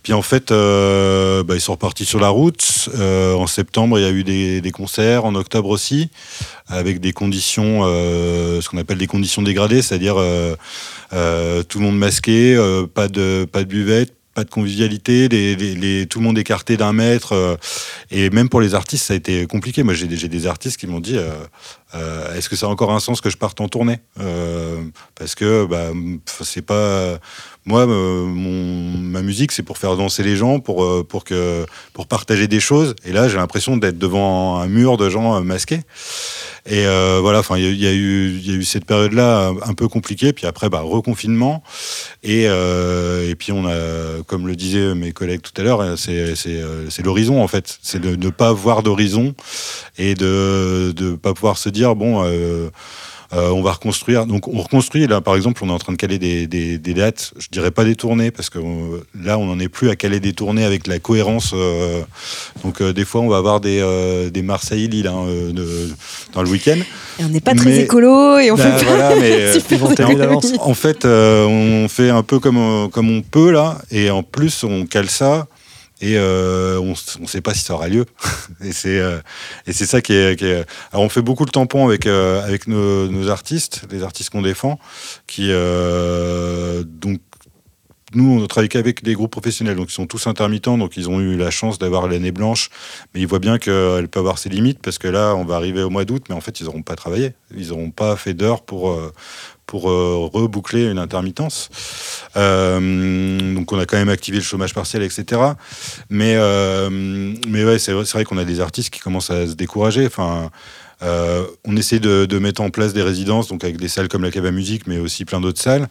Puis 0.04 0.14
en 0.14 0.22
fait, 0.22 0.52
euh, 0.52 1.44
bah, 1.44 1.56
ils 1.56 1.62
sont 1.62 1.74
repartis 1.74 2.06
sur 2.06 2.20
la 2.20 2.30
route. 2.30 2.90
Euh, 2.96 3.34
en 3.34 3.48
septembre, 3.48 4.00
il 4.00 4.04
y 4.04 4.06
a 4.06 4.12
eu 4.12 4.24
des, 4.24 4.72
concerts, 4.72 5.26
en 5.26 5.36
octobre 5.36 5.70
aussi, 5.70 6.10
avec 6.68 7.00
des 7.00 7.14
conditions, 7.14 7.82
euh, 7.84 8.62
ce 8.62 8.70
qu'on 8.70 8.78
appelle 8.78 8.98
des 8.98 9.08
conditions 9.08 9.42
dégradées, 9.42 9.82
c'est-à-dire 9.82 10.16
tout 10.16 11.80
le 11.80 11.84
monde 11.84 11.98
masqué, 11.98 12.56
pas 12.94 13.08
de 13.08 13.48
pas 13.52 13.64
de 13.64 13.70
buvette, 13.70 14.14
pas 14.34 14.44
de 14.44 14.50
convivialité, 14.50 15.28
tout 16.10 16.20
le 16.20 16.24
monde 16.24 16.38
écarté 16.38 16.78
d'un 16.78 16.94
mètre. 16.94 17.58
et 18.12 18.30
même 18.30 18.50
pour 18.50 18.62
les 18.62 18.76
artistes, 18.76 19.06
ça 19.06 19.14
a 19.14 19.18
été 19.18 19.46
compliqué. 19.48 19.84
Moi, 19.84 19.94
j'ai 19.94 20.08
des 20.08 20.48
artistes 20.48 20.78
qui 20.78 20.88
m'ont 20.88 21.00
dit 21.00 21.18
est-ce 21.94 22.50
que 22.50 22.56
ça 22.56 22.68
a 22.68 22.70
encore 22.70 22.92
un 22.92 23.00
sens 23.00 23.22
que 23.22 23.30
je 23.30 23.38
parte 23.38 23.60
en 23.62 23.68
tournée? 23.68 24.00
Parce 25.16 25.36
que 25.36 25.66
bah, 25.66 25.92
c'est 26.44 26.62
pas 26.62 27.20
moi, 27.68 27.82
euh, 27.82 28.26
ma 28.26 29.22
musique, 29.22 29.52
c'est 29.52 29.62
pour 29.62 29.78
faire 29.78 29.98
danser 29.98 30.24
les 30.24 30.38
gens, 30.38 30.62
pour, 30.62 30.86
euh, 30.86 31.06
pour, 31.08 31.26
que, 31.26 31.66
pour 31.92 32.08
partager 32.08 32.48
des 32.48 32.62
choses. 32.62 32.96
Et 33.04 33.12
là, 33.12 33.28
j'ai 33.28 33.36
l'impression 33.36 33.76
d'être 33.76 33.98
devant 33.98 34.58
un 34.58 34.68
mur 34.68 34.96
de 34.96 35.10
gens 35.10 35.36
euh, 35.36 35.42
masqués. 35.42 35.82
Et 36.66 36.86
euh, 36.86 37.20
voilà, 37.22 37.42
il 37.58 37.76
y, 37.76 37.88
a 37.88 37.92
eu, 37.92 38.40
y 38.40 38.52
a 38.52 38.54
eu 38.54 38.64
cette 38.64 38.86
période-là 38.86 39.52
un 39.66 39.74
peu 39.74 39.90
compliquée, 39.90 40.32
puis 40.32 40.46
après, 40.46 40.70
bah, 40.70 40.80
reconfinement. 40.80 41.62
Et, 42.24 42.44
et 42.44 43.36
puis, 43.36 43.54
on 43.54 43.66
a, 43.66 44.22
comme 44.28 44.48
le 44.48 44.56
disaient 44.56 44.94
mes 44.94 45.14
collègues 45.14 45.42
tout 45.42 45.62
à 45.62 45.64
l'heure, 45.64 45.98
c'est, 45.98 46.36
c'est, 46.36 47.04
l'horizon, 47.04 47.42
en 47.42 47.48
fait. 47.48 47.80
C'est 47.82 48.02
de 48.02 48.18
ne 48.18 48.30
pas 48.30 48.52
voir 48.52 48.84
d'horizon 48.84 49.34
et 49.98 50.14
de 50.14 50.94
ne 51.00 51.16
pas 51.16 51.34
pouvoir 51.34 51.58
se 51.58 51.70
dire, 51.70 51.77
bon, 51.96 52.24
euh, 53.34 53.50
on 53.50 53.62
va 53.62 53.74
reconstruire. 53.74 54.26
Donc 54.26 54.48
on 54.48 54.62
reconstruit. 54.62 55.06
Là, 55.08 55.20
par 55.20 55.36
exemple, 55.36 55.62
on 55.64 55.70
est 55.70 55.74
en 55.74 55.80
train 55.80 55.92
de 55.92 55.98
caler 55.98 56.18
des, 56.18 56.48
des, 56.48 56.94
dates. 56.94 57.34
Je 57.38 57.48
dirais 57.52 57.72
pas 57.72 57.84
des 57.84 57.96
tournées 57.96 58.32
parce 58.32 58.50
que 58.50 58.60
euh, 58.60 59.04
là, 59.22 59.38
on 59.38 59.46
n'en 59.46 59.60
est 59.60 59.68
plus 59.68 59.90
à 59.90 59.96
caler 59.96 60.20
des 60.20 60.34
tournées 60.34 60.64
avec 60.64 60.88
la 60.88 61.00
cohérence. 61.00 61.52
Euh, 61.54 62.02
donc 62.64 62.82
des 62.82 63.06
fois, 63.06 63.22
on 63.22 63.28
va 63.28 63.38
avoir 63.38 63.60
des, 63.60 64.30
des 64.32 64.42
Marseille-Lille 64.42 65.08
hein, 65.08 65.26
dans 66.34 66.42
le 66.42 66.50
week-end. 66.50 66.78
Et 67.20 67.26
on 67.26 67.30
n'est 67.30 67.42
pas 67.42 67.54
très 67.54 67.80
écolo 67.80 68.38
et 68.38 68.52
on 68.52 68.56
bah, 68.56 68.78
fait 68.78 68.86
pas 68.86 69.16
mais, 69.20 69.52
en, 70.60 70.74
fait, 70.74 71.06
on 71.06 71.88
fait 71.90 72.10
un 72.10 72.24
peu 72.24 72.40
comme, 72.40 72.90
comme 72.92 73.10
on 73.10 73.22
peut 73.22 73.52
là, 73.52 73.80
et 73.92 74.10
en 74.10 74.24
plus, 74.24 74.64
on 74.64 74.86
cale 74.86 75.10
ça 75.10 75.48
et 76.02 76.18
euh, 76.18 76.80
on 76.80 76.94
ne 77.22 77.28
sait 77.28 77.42
pas 77.42 77.54
si 77.54 77.64
ça 77.64 77.74
aura 77.74 77.88
lieu. 77.88 78.06
et 78.64 78.72
c'est 78.72 79.00
euh, 79.00 79.20
et 79.66 79.74
c'est 79.74 79.86
ça 79.86 80.02
qui 80.02 80.14
est, 80.14 80.42
Alors 80.92 81.06
on 81.06 81.10
fait 81.10 81.22
beaucoup 81.22 81.46
le 81.46 81.52
tampon 81.52 81.88
avec 81.88 82.06
euh, 82.06 82.46
avec 82.46 82.68
nos, 82.68 83.30
artistes, 83.30 83.82
les 83.92 84.04
artistes 84.04 84.30
qu'on 84.30 84.42
défend, 84.42 84.80
qui 85.26 85.50
donc 85.50 87.20
nous, 88.14 88.40
on 88.42 88.48
travaille 88.48 88.70
qu'avec 88.70 89.04
des 89.04 89.16
groupes 89.16 89.32
professionnels, 89.32 89.76
donc 89.76 89.90
ils 89.90 89.94
sont 89.94 90.08
tous 90.08 90.28
intermittents, 90.28 90.78
donc 90.78 90.96
ils 90.96 91.10
ont 91.10 91.20
eu 91.20 91.36
la 91.36 91.52
chance 91.52 91.78
d'avoir 91.78 92.08
l'année 92.08 92.32
blanche, 92.32 92.70
mais 93.14 93.20
ils 93.20 93.28
voient 93.28 93.40
bien 93.40 93.58
qu'elle 93.58 94.08
peut 94.08 94.20
avoir 94.20 94.38
ses 94.38 94.48
limites, 94.48 94.80
parce 94.82 94.98
que 94.98 95.10
là, 95.10 95.36
on 95.36 95.44
va 95.44 95.58
arriver 95.58 95.84
au 95.84 95.90
mois 95.90 96.06
d'août, 96.06 96.24
mais 96.30 96.36
en 96.36 96.40
fait, 96.40 96.62
ils 96.62 96.64
n'auront 96.64 96.84
pas 96.84 96.96
travaillé, 96.96 97.34
ils 97.54 97.68
n'auront 97.68 97.92
pas 97.92 98.16
fait 98.16 98.34
d'heures 98.34 98.62
pour, 98.62 98.98
pour 99.68 99.90
euh, 99.90 100.30
reboucler 100.34 100.90
une 100.90 100.98
intermittence. 100.98 101.70
Euh, 102.38 103.54
donc 103.54 103.72
on 103.72 103.78
a 103.78 103.86
quand 103.86 103.98
même 103.98 104.10
activé 104.10 104.38
le 104.38 104.44
chômage 104.44 104.74
partiel, 104.74 105.04
etc. 105.04 105.42
Mais, 106.10 106.36
euh, 106.38 106.90
mais 107.48 107.64
ouais, 107.64 107.78
c'est 107.78 107.92
vrai, 107.92 108.24
qu'on 108.24 108.38
a 108.38 108.46
des 108.46 108.62
artistes 108.62 108.90
qui 108.90 109.02
commencent 109.02 109.30
à 109.30 109.46
se 109.46 109.54
décourager. 109.54 110.08
Enfin, 110.08 110.50
on 111.02 111.76
essaie 111.76 112.00
de, 112.00 112.40
mettre 112.40 112.62
en 112.62 112.70
place 112.70 112.94
des 112.94 113.04
résidences, 113.04 113.50
donc 113.50 113.64
avec 113.64 113.78
des 113.78 113.90
salles 113.90 114.08
comme 114.08 114.24
la 114.24 114.32
Cave 114.32 114.50
Musique, 114.52 114.88
mais 114.88 114.98
aussi 114.98 115.26
plein 115.26 115.42
d'autres 115.42 115.62
salles. 115.62 115.88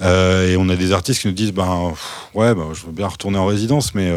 et 0.00 0.56
on 0.58 0.68
a 0.68 0.76
des 0.76 0.92
artistes 0.92 1.20
qui 1.20 1.28
nous 1.28 1.34
disent, 1.34 1.52
ben 1.52 1.92
ouais, 2.34 2.54
ben, 2.54 2.72
je 2.72 2.86
veux 2.86 2.92
bien 2.92 3.06
retourner 3.06 3.38
en 3.38 3.46
résidence, 3.46 3.94
mais 3.94 4.10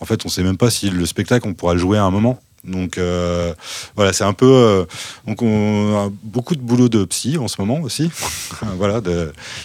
en 0.00 0.04
fait, 0.04 0.24
on 0.26 0.28
sait 0.28 0.42
même 0.42 0.58
pas 0.58 0.70
si 0.70 0.90
le 0.90 1.06
spectacle 1.06 1.48
on 1.48 1.54
pourra 1.54 1.72
le 1.72 1.80
jouer 1.80 1.98
à 1.98 2.04
un 2.04 2.10
moment. 2.10 2.38
Donc 2.64 2.98
euh, 2.98 3.54
voilà, 3.96 4.12
c'est 4.12 4.24
un 4.24 4.32
peu. 4.32 4.50
Euh, 4.50 4.84
donc 5.26 5.42
on 5.42 5.96
a 5.96 6.10
beaucoup 6.22 6.56
de 6.56 6.60
boulot 6.60 6.88
de 6.88 7.04
psy 7.04 7.38
en 7.38 7.48
ce 7.48 7.60
moment 7.60 7.80
aussi. 7.80 8.10
voilà, 8.76 9.00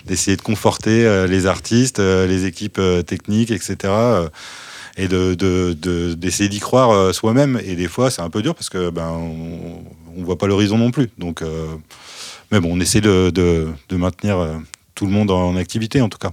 d'essayer 0.05 0.37
de, 0.37 0.41
conforter 0.41 1.05
euh, 1.05 1.27
les 1.27 1.45
artistes, 1.47 1.99
les 1.99 2.45
équipes 2.45 2.81
techniques, 3.05 3.51
etc. 3.51 3.93
et 4.97 5.07
de, 5.07 6.13
d'essayer 6.13 6.49
d'y 6.49 6.59
croire 6.59 7.13
soi-même. 7.13 7.59
Et 7.65 7.75
des 7.75 7.87
fois, 7.87 8.11
c'est 8.11 8.21
un 8.21 8.29
peu 8.29 8.41
dur 8.41 8.55
parce 8.55 8.69
que 8.69 8.89
ben 8.89 9.09
on, 9.09 10.23
voit 10.23 10.37
pas 10.37 10.47
l'horizon 10.47 10.77
non 10.77 10.91
plus. 10.91 11.09
Donc, 11.17 11.41
mais 12.51 12.59
bon, 12.59 12.69
on 12.73 12.79
essaie 12.79 13.01
de, 13.01 13.73
maintenir 13.91 14.61
tout 14.93 15.05
le 15.05 15.11
monde 15.11 15.31
en 15.31 15.55
activité 15.55 16.01
en 16.01 16.09
tout 16.09 16.19
cas. 16.19 16.31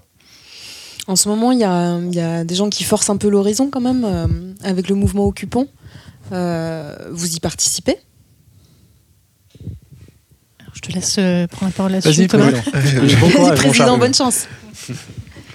En 1.06 1.16
ce 1.16 1.28
moment, 1.28 1.50
il 1.50 1.58
y 1.58 1.62
y 1.62 2.20
a, 2.20 2.44
des 2.44 2.54
gens 2.54 2.68
qui 2.68 2.84
forcent 2.84 3.10
un 3.10 3.16
peu 3.16 3.30
l'horizon 3.30 3.70
quand 3.70 3.80
même 3.80 4.54
avec 4.62 4.88
le 4.90 4.94
mouvement 4.94 5.26
occupant. 5.26 5.66
Euh, 6.32 6.96
vous 7.10 7.34
y 7.34 7.40
participez 7.40 7.96
Je 10.74 10.80
te 10.80 10.92
laisse 10.92 11.16
euh, 11.18 11.46
prendre 11.46 11.72
la 11.72 11.76
parole 11.76 11.92
là-dessus. 11.92 12.26
Vas-y, 12.32 13.54
président, 13.56 13.98
bonne 13.98 14.14
chance. 14.14 14.46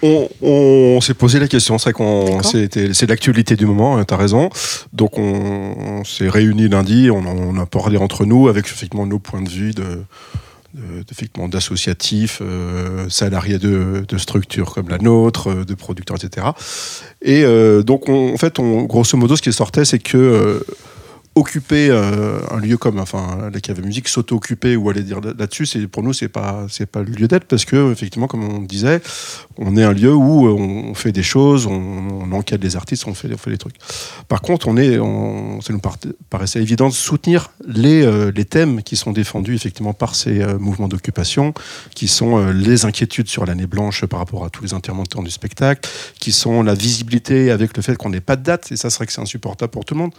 On, 0.02 1.00
s'est 1.02 1.14
posé 1.14 1.40
la 1.40 1.48
question, 1.48 1.78
c'est 1.78 1.94
qu'on 1.94 2.42
c'est 2.44 3.08
l'actualité 3.08 3.56
du 3.56 3.66
moment, 3.66 3.98
hein, 3.98 4.06
tu 4.06 4.14
as 4.14 4.18
raison. 4.18 4.50
Donc 4.94 5.18
on, 5.18 6.04
s'est 6.04 6.30
réunis 6.30 6.70
lundi, 6.70 7.10
on, 7.10 7.58
a 7.58 7.66
parlé 7.66 7.98
entre 7.98 8.26
nous 8.26 8.48
avec 8.48 8.66
effectivement 8.66 9.08
nos 9.08 9.20
points 9.20 9.42
de 9.42 9.50
vue 9.50 9.72
de, 9.72 10.04
effectivement 11.12 11.48
d'associatifs, 11.48 12.40
euh, 12.42 13.10
salariés 13.10 13.60
de, 13.60 14.06
structures 14.18 14.74
comme 14.74 14.90
la 14.90 14.98
nôtre, 14.98 15.50
euh, 15.50 15.66
de 15.66 15.74
producteurs, 15.74 16.18
etc. 16.18 16.48
Et 17.22 17.44
euh, 17.44 17.84
donc, 17.84 18.10
en 18.10 18.38
fait, 18.38 18.60
on, 18.60 18.84
grosso 18.84 19.18
modo, 19.18 19.36
ce 19.36 19.42
qui 19.42 19.54
sortait, 19.54 19.86
c'est 19.86 20.00
que 20.00 20.64
occuper 21.36 21.90
euh, 21.90 22.40
un 22.50 22.60
lieu 22.60 22.78
comme 22.78 22.98
enfin 22.98 23.50
la 23.54 23.60
cave 23.60 23.82
musique 23.82 24.08
s'auto-occuper 24.08 24.78
ou 24.78 24.90
aller 24.90 25.04
dire 25.04 25.20
là-dessus 25.20 25.66
c'est 25.66 25.86
pour 25.86 26.02
nous 26.02 26.14
c'est 26.14 26.30
pas 26.30 26.66
c'est 26.70 26.86
pas 26.86 27.04
le 27.04 27.12
lieu 27.12 27.28
d'être 27.28 27.44
parce 27.44 27.66
que 27.66 27.92
effectivement 27.92 28.28
comme 28.28 28.44
on 28.44 28.62
disait 28.62 29.02
on 29.58 29.76
est 29.76 29.84
un 29.84 29.92
lieu 29.92 30.14
où 30.14 30.48
on, 30.48 30.94
fait 30.94 31.12
des 31.12 31.24
choses 31.24 31.68
on, 31.68 32.32
encadre 32.32 32.64
les 32.64 32.78
artistes 32.78 33.06
on 33.06 33.14
fait 33.14 33.30
on 33.34 33.38
fait 33.38 33.52
des 33.52 33.58
trucs. 33.58 33.76
Par 34.30 34.42
contre 34.42 34.70
on 34.70 34.78
est 34.78 34.98
on, 34.98 35.60
ça 35.60 35.74
nous 35.74 35.82
paraissait 36.30 36.62
évident 36.62 36.88
de 36.88 36.94
soutenir 36.94 37.52
les 37.68 38.04
euh, 38.04 38.32
les 38.34 38.46
thèmes 38.46 38.82
qui 38.82 38.96
sont 38.96 39.12
défendus 39.12 39.56
effectivement 39.56 39.94
par 39.94 40.16
ces 40.16 40.42
euh, 40.42 40.58
mouvements 40.58 40.88
d'occupation 40.88 41.54
qui 41.96 42.08
sont 42.08 42.48
les 42.48 42.86
inquiétudes 42.86 43.28
sur 43.28 43.46
l'année 43.46 43.68
blanche 43.68 44.06
par 44.06 44.20
rapport 44.20 44.46
à 44.46 44.50
tous 44.50 44.64
les 44.64 44.74
intermittents 44.74 45.22
du 45.22 45.32
spectacle 45.32 45.90
qui 46.18 46.32
sont 46.32 46.64
la 46.64 46.76
visibilité 46.76 47.52
avec 47.52 47.76
le 47.76 47.84
fait 47.84 47.98
qu'on 47.98 48.10
n'ait 48.10 48.22
pas 48.22 48.38
de 48.38 48.44
date 48.44 48.72
et 48.72 48.78
ça 48.78 48.90
serait 48.90 49.06
que 49.06 49.12
c'est 49.12 49.22
insupportable 49.22 49.72
pour 49.72 49.84
tout 49.84 49.96
le 49.96 50.00
monde 50.00 50.14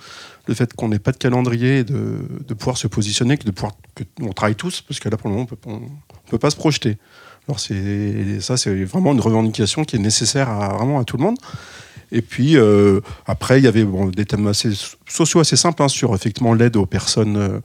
le 0.47 0.55
fait 0.55 0.73
qu'on 0.75 0.89
n'ait 0.89 0.99
pas 0.99 1.13
de 1.13 1.17
calendrier, 1.17 1.85
de, 1.85 2.19
de, 2.47 2.55
pouvoir 2.55 2.77
se 2.77 2.87
positionner, 2.87 3.37
de 3.37 3.51
pouvoir 3.51 3.73
que 3.95 4.05
on 4.21 4.33
travaille 4.33 4.55
tous, 4.55 4.81
parce 4.81 5.01
que 5.01 5.09
là 5.09 5.17
pour 5.17 5.29
le 5.29 5.37
moment 5.37 5.49
on 5.67 5.81
ne 5.81 6.31
peut 6.31 6.39
pas 6.39 6.51
se 6.51 6.57
projeter. 6.57 6.99
Alors 7.49 7.61
ça, 7.61 8.57
c'est 8.57 8.85
vraiment 8.85 9.13
une 9.13 9.21
revendication 9.21 9.85
qui 9.85 9.97
est 9.97 10.01
nécessaire 10.01 10.49
à, 10.49 10.77
vraiment 10.77 10.99
à 10.99 11.05
tout 11.05 11.17
le 11.17 11.23
monde. 11.23 11.39
Et 12.13 12.23
puis 12.23 12.57
euh, 12.57 13.01
après, 13.27 13.61
il 13.61 13.65
y 13.65 13.69
avait 13.69 13.87
des 14.15 14.25
thèmes 14.25 14.47
assez 14.47 14.71
sociaux 15.09 15.41
assez 15.41 15.57
simples 15.57 15.83
hein, 15.83 15.89
sur 15.89 16.15
effectivement 16.15 16.55
l'aide 16.55 16.77
aux 16.77 16.87
personnes. 16.87 17.37
Euh, 17.37 17.61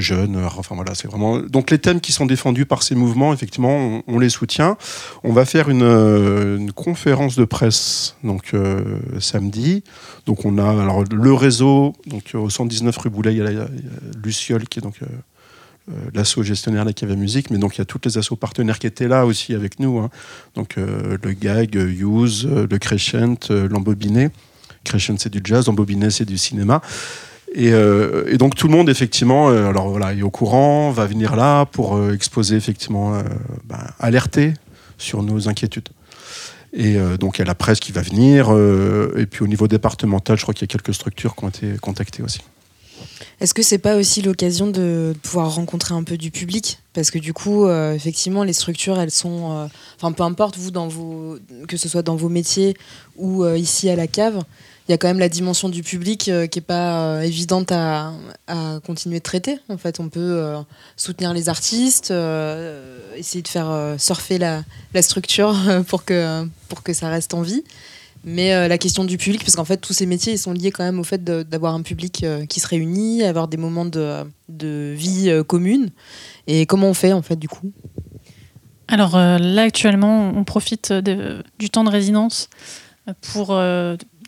jeunes. 0.00 0.36
Euh, 0.36 0.48
enfin 0.56 0.74
voilà, 0.74 0.94
c'est 0.94 1.08
vraiment. 1.08 1.38
Donc 1.38 1.70
les 1.70 1.78
thèmes 1.78 2.00
qui 2.00 2.12
sont 2.12 2.26
défendus 2.26 2.66
par 2.66 2.82
ces 2.82 2.94
mouvements, 2.94 3.32
effectivement, 3.32 4.02
on, 4.06 4.18
les 4.18 4.28
soutient. 4.28 4.76
On 5.24 5.32
va 5.32 5.44
faire 5.44 5.68
une, 5.68 5.82
euh, 5.82 6.66
conférence 6.74 7.36
de 7.36 7.44
presse 7.44 8.16
donc 8.24 8.54
euh, 8.54 8.98
samedi. 9.20 9.82
Donc 10.26 10.44
on 10.44 10.58
a 10.58 10.68
alors 10.68 11.04
le 11.10 11.32
réseau 11.32 11.94
donc 12.06 12.32
au 12.34 12.50
119 12.50 12.96
rue 12.96 13.10
Boulet, 13.10 13.34
il 13.34 13.38
y 13.38 13.42
a, 13.42 13.68
Luciole 14.22 14.68
qui 14.68 14.78
est 14.78 14.82
donc 14.82 15.00
gestionnaire 16.42 16.82
de 16.82 16.90
la 16.90 16.92
cave 16.92 17.16
musique, 17.16 17.50
mais 17.50 17.58
donc 17.58 17.76
il 17.76 17.78
y 17.78 17.82
a 17.82 17.86
toutes 17.86 18.04
les 18.04 18.18
assos 18.18 18.36
partenaires 18.36 18.78
qui 18.78 18.86
étaient 18.86 19.08
là 19.08 19.24
aussi 19.24 19.54
avec 19.54 19.80
nous. 19.80 19.98
Hein. 19.98 20.10
Donc 20.54 20.76
le 20.76 21.32
Gag, 21.32 21.74
Use, 21.74 22.46
le 22.46 22.78
Crescent, 22.78 23.48
l'Embobiné. 23.50 24.30
Crescent 24.84 25.16
c'est 25.18 25.32
du 25.32 25.40
jazz, 25.42 25.66
l'Embobiné 25.66 26.10
c'est 26.10 26.24
du 26.26 26.38
cinéma. 26.38 26.82
Euh, 27.56 28.24
et, 28.28 28.36
donc 28.36 28.54
tout 28.54 28.68
le 28.68 28.72
monde 28.72 28.88
effectivement, 28.88 29.48
euh, 29.48 29.68
alors 29.68 29.88
voilà, 29.88 30.14
est 30.14 30.22
au 30.22 30.30
courant, 30.30 30.90
va 30.90 31.06
venir 31.06 31.34
là 31.36 31.64
pour 31.66 31.96
euh, 31.96 32.12
exposer 32.12 32.56
effectivement, 32.56 33.22
ben, 33.64 33.86
alerter 33.98 34.54
sur 34.98 35.22
nos 35.22 35.48
inquiétudes. 35.48 35.88
Et 36.74 36.96
donc 37.18 37.38
il 37.38 37.40
y 37.40 37.42
a 37.42 37.46
la 37.46 37.54
presse 37.54 37.80
qui 37.80 37.92
va 37.92 38.02
venir, 38.02 38.50
et 39.16 39.24
puis 39.24 39.42
au 39.42 39.46
niveau 39.46 39.68
départemental, 39.68 40.36
je 40.36 40.42
crois 40.42 40.52
qu'il 40.52 40.68
y 40.68 40.70
a 40.70 40.72
quelques 40.72 40.94
structures 40.94 41.34
qui 41.34 41.44
ont 41.44 41.48
été 41.48 41.72
contactées 41.80 42.22
aussi. 42.22 42.40
Est-ce 43.40 43.54
que 43.54 43.62
c'est 43.62 43.78
pas 43.78 43.96
aussi 43.96 44.20
l'occasion 44.20 44.66
de 44.66 45.14
pouvoir 45.22 45.54
rencontrer 45.54 45.94
un 45.94 46.02
peu 46.02 46.18
du 46.18 46.30
public? 46.30 46.80
Parce 46.92 47.10
que 47.10 47.18
du 47.18 47.32
coup, 47.32 47.66
effectivement, 47.70 48.44
les 48.44 48.52
structures, 48.52 49.00
elles 49.00 49.10
sont. 49.10 49.68
Enfin, 49.96 50.12
peu 50.12 50.24
importe, 50.24 50.58
vous, 50.58 50.70
dans 50.70 50.88
vos, 50.88 51.38
que 51.68 51.78
ce 51.78 51.88
soit 51.88 52.02
dans 52.02 52.16
vos 52.16 52.28
métiers 52.28 52.76
ou 53.16 53.46
ici 53.46 53.88
à 53.88 53.96
la 53.96 54.06
cave, 54.06 54.44
il 54.88 54.92
y 54.92 54.94
a 54.94 54.98
quand 54.98 55.08
même 55.08 55.18
la 55.18 55.28
dimension 55.28 55.68
du 55.68 55.82
public 55.82 56.28
euh, 56.28 56.46
qui 56.46 56.58
n'est 56.58 56.64
pas 56.64 57.00
euh, 57.00 57.20
évidente 57.20 57.72
à, 57.72 58.12
continuer 58.86 59.18
de 59.18 59.22
traiter. 59.22 59.58
En 59.68 59.76
fait, 59.76 60.00
on 60.00 60.08
peut 60.08 60.20
euh, 60.20 60.58
soutenir 60.96 61.34
les 61.34 61.50
artistes, 61.50 62.10
essayer 63.14 63.42
de 63.42 63.48
faire 63.48 63.96
surfer 63.98 64.38
la, 64.38 64.62
structure 65.02 65.54
pour 65.88 66.04
que, 66.04 66.46
pour 66.68 66.82
que 66.82 66.94
ça 66.94 67.10
reste 67.10 67.34
en 67.34 67.42
vie. 67.42 67.62
Mais 68.24 68.68
la 68.68 68.78
question 68.78 69.04
du 69.04 69.16
public, 69.16 69.44
parce 69.44 69.54
qu'en 69.54 69.64
fait, 69.64 69.76
tous 69.76 69.92
ces 69.92 70.06
métiers, 70.06 70.36
sont 70.36 70.52
liés 70.52 70.70
quand 70.70 70.82
même 70.82 70.98
au 70.98 71.04
fait 71.04 71.22
d'avoir 71.22 71.74
un 71.74 71.82
public 71.82 72.26
qui 72.48 72.60
se 72.60 72.66
réunit, 72.66 73.22
avoir 73.22 73.46
des 73.46 73.56
moments 73.56 73.84
de, 73.84 74.24
de 74.48 74.92
vie 74.96 75.30
commune. 75.46 75.90
Et 76.46 76.66
comment 76.66 76.88
on 76.88 76.94
fait, 76.94 77.12
en 77.12 77.22
fait, 77.22 77.36
du 77.36 77.48
coup? 77.48 77.70
Alors 78.88 79.16
là, 79.16 79.62
actuellement, 79.62 80.32
on 80.34 80.44
profite 80.44 80.92
du 80.92 81.70
temps 81.70 81.84
de 81.84 81.90
résidence 81.90 82.48
pour 83.32 83.56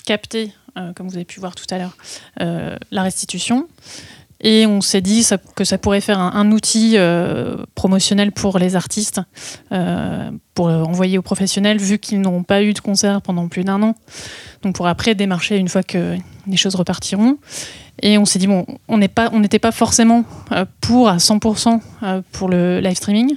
capter, 0.05 0.53
euh, 0.77 0.93
comme 0.93 1.09
vous 1.09 1.17
avez 1.17 1.25
pu 1.25 1.41
voir 1.41 1.55
tout 1.55 1.67
à 1.71 1.79
l'heure, 1.79 1.97
euh, 2.41 2.77
la 2.91 3.03
restitution. 3.03 3.69
Et 4.43 4.67
on 4.67 4.81
s'est 4.81 5.03
dit 5.03 5.27
que 5.55 5.65
ça 5.65 5.77
pourrait 5.77 6.01
faire 6.01 6.19
un, 6.19 6.51
outil 6.51 6.95
euh, 6.97 7.59
promotionnel 7.75 8.33
pour 8.33 8.59
les 8.59 8.75
artistes, 8.75 9.21
pour 10.55 10.67
envoyer 10.67 11.19
aux 11.19 11.23
professionnels, 11.23 11.77
vu 11.77 11.99
qu'ils 11.99 12.23
n'ont 12.23 12.43
pas 12.43 12.63
eu 12.63 12.73
de 12.73 12.79
concert 12.79 13.21
pendant 13.21 13.49
plus 13.49 13.65
d'un 13.65 13.83
an. 13.83 13.95
Donc 14.63 14.77
pour 14.77 14.87
après 14.87 15.15
démarcher, 15.15 15.59
une 15.59 15.69
fois 15.69 15.83
qu'ils 15.83 16.23
les 16.47 16.57
choses 16.57 16.75
repartiront. 16.75 17.37
Et 18.01 18.17
on 18.17 18.25
s'est 18.25 18.39
dit, 18.39 18.47
bon, 18.47 18.65
on 18.89 18.97
n'est 18.97 19.09
pas- 19.09 19.29
n'était 19.29 19.59
pas, 19.59 19.73
forcément 19.73 20.25
pour 20.81 21.11
à 21.11 21.19
100% 21.19 21.83
euh, 22.03 22.23
pour 22.33 22.49
le 22.49 22.81
live 22.81 22.97
streaming. 22.97 23.37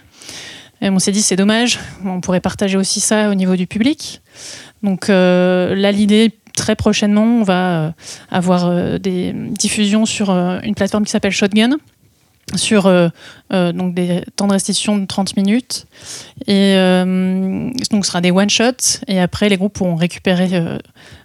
Et 0.79 0.89
on 0.89 0.99
s'est 0.99 1.11
dit, 1.11 1.21
c'est 1.21 1.35
dommage, 1.35 1.79
on 2.05 2.21
pourrait 2.21 2.39
partager 2.39 2.77
aussi 2.77 3.01
ça 3.01 3.29
au 3.29 3.33
niveau 3.33 3.57
du 3.57 3.67
public. 3.67 4.21
Donc 4.83 5.07
là, 5.09 5.91
l'idée, 5.91 6.31
très 6.55 6.75
prochainement, 6.75 7.23
on 7.23 7.43
va 7.43 7.87
euh, 7.87 7.91
avoir 8.31 8.67
euh, 8.67 8.97
des 8.97 9.33
diffusions 9.33 10.05
sur 10.05 10.29
euh, 10.29 10.59
une 10.63 10.75
plateforme 10.75 11.03
qui 11.05 11.11
s'appelle 11.11 11.31
Shotgun, 11.31 11.77
sur 12.55 12.85
euh, 12.87 13.07
euh, 13.53 13.71
donc 13.71 13.93
des 13.95 14.23
temps 14.35 14.47
de 14.47 14.53
restitution 14.53 14.97
de 14.97 15.05
30 15.05 15.37
minutes. 15.37 15.85
Et 16.47 16.75
euh, 16.75 17.69
donc, 17.91 18.05
ce 18.05 18.09
sera 18.11 18.21
des 18.21 18.31
one-shots. 18.31 18.99
Et 19.07 19.19
après, 19.19 19.49
les 19.49 19.57
groupes 19.57 19.73
pourront 19.73 19.95
récupérer 19.95 20.49
euh, 20.53 20.77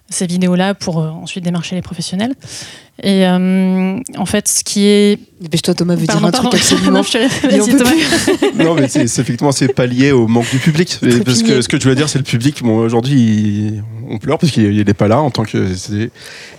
ces 0.09 0.25
vidéos-là 0.25 0.73
pour 0.73 0.99
euh, 0.99 1.09
ensuite 1.09 1.43
démarcher 1.43 1.75
les 1.75 1.81
professionnels. 1.81 2.33
Et 3.03 3.25
euh, 3.27 3.97
en 4.17 4.25
fait, 4.25 4.47
ce 4.47 4.63
qui 4.63 4.85
est. 4.85 5.19
Dépêche-toi, 5.39 5.73
Thomas 5.73 5.95
veut 5.95 6.05
Pardon, 6.05 6.19
dire 6.21 6.27
un 6.27 6.31
pardon. 6.31 6.49
truc 6.49 6.61
absolument. 6.61 6.91
Non, 6.97 7.03
je 7.03 7.11
te- 8.57 8.63
non, 8.63 8.73
mais 8.75 8.87
c'est 8.89 9.07
c'est 9.07 9.21
effectivement 9.21 9.51
c'est 9.53 9.73
pas 9.73 9.85
lié 9.85 10.11
au 10.11 10.27
manque 10.27 10.49
du 10.51 10.57
public. 10.57 10.89
Très 10.99 11.19
parce 11.21 11.39
pigné. 11.39 11.55
que 11.55 11.61
ce 11.61 11.67
que 11.69 11.79
je 11.79 11.87
veux 11.87 11.95
dire, 11.95 12.09
c'est 12.09 12.17
le 12.17 12.23
public. 12.25 12.61
Bon, 12.63 12.77
aujourd'hui, 12.79 13.13
il- 13.21 13.83
on 14.09 14.17
pleure 14.17 14.37
parce 14.37 14.51
qu'il 14.51 14.83
n'est 14.83 14.93
pas 14.93 15.07
là 15.07 15.21
en 15.21 15.29
tant 15.31 15.43
que. 15.43 15.73
c'est- 15.75 16.11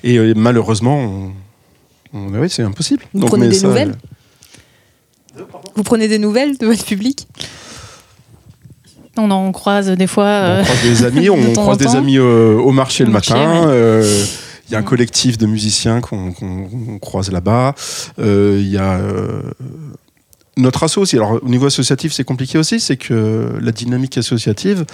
Et 0.05 0.17
euh, 0.19 0.33
malheureusement, 0.37 0.99
on- 0.99 2.19
on- 2.19 2.39
oui, 2.41 2.49
c'est 2.49 2.63
impossible. 2.63 3.03
Vous 3.13 3.27
prenez 3.27 3.49
mais 3.49 3.55
des 3.55 3.63
nouvelles? 3.63 3.95
Vous 5.75 5.83
prenez 5.83 6.09
des 6.09 6.19
nouvelles 6.19 6.57
de 6.59 6.67
votre 6.67 6.85
public 6.85 7.27
On 9.17 9.31
en 9.31 9.53
croise 9.53 9.89
des 9.91 10.07
fois. 10.07 10.25
On 10.25 10.29
euh, 10.29 10.63
croise 10.63 10.83
des 10.83 11.05
amis, 11.05 11.31
on 11.31 11.37
de 11.37 11.55
croise 11.55 11.79
des 11.79 11.97
amis 11.97 12.19
euh, 12.19 12.55
au 12.59 12.71
marché 12.73 13.05
Au 13.05 13.07
le 13.07 13.13
marché, 13.13 13.35
matin. 13.35 13.61
ouais. 13.63 13.67
euh, 13.73 14.25
Il 14.69 14.73
y 14.73 14.77
a 14.77 14.79
un 14.79 14.83
collectif 14.83 15.37
de 15.39 15.47
musiciens 15.47 16.01
qu'on 16.01 16.33
croise 17.01 17.31
là-bas. 17.31 17.75
Euh, 18.19 18.57
Il 18.61 18.69
y 18.71 18.79
a 18.79 18.99
euh, 18.99 19.43
notre 20.57 20.83
asso 20.85 20.99
aussi. 20.99 21.17
Alors 21.17 21.39
au 21.43 21.49
niveau 21.49 21.67
associatif, 21.67 22.13
c'est 22.13 22.25
compliqué 22.25 22.59
aussi. 22.59 22.81
C'est 22.81 22.97
que 22.97 23.53
la 23.61 23.73
dynamique 23.73 24.17
associative, 24.19 24.85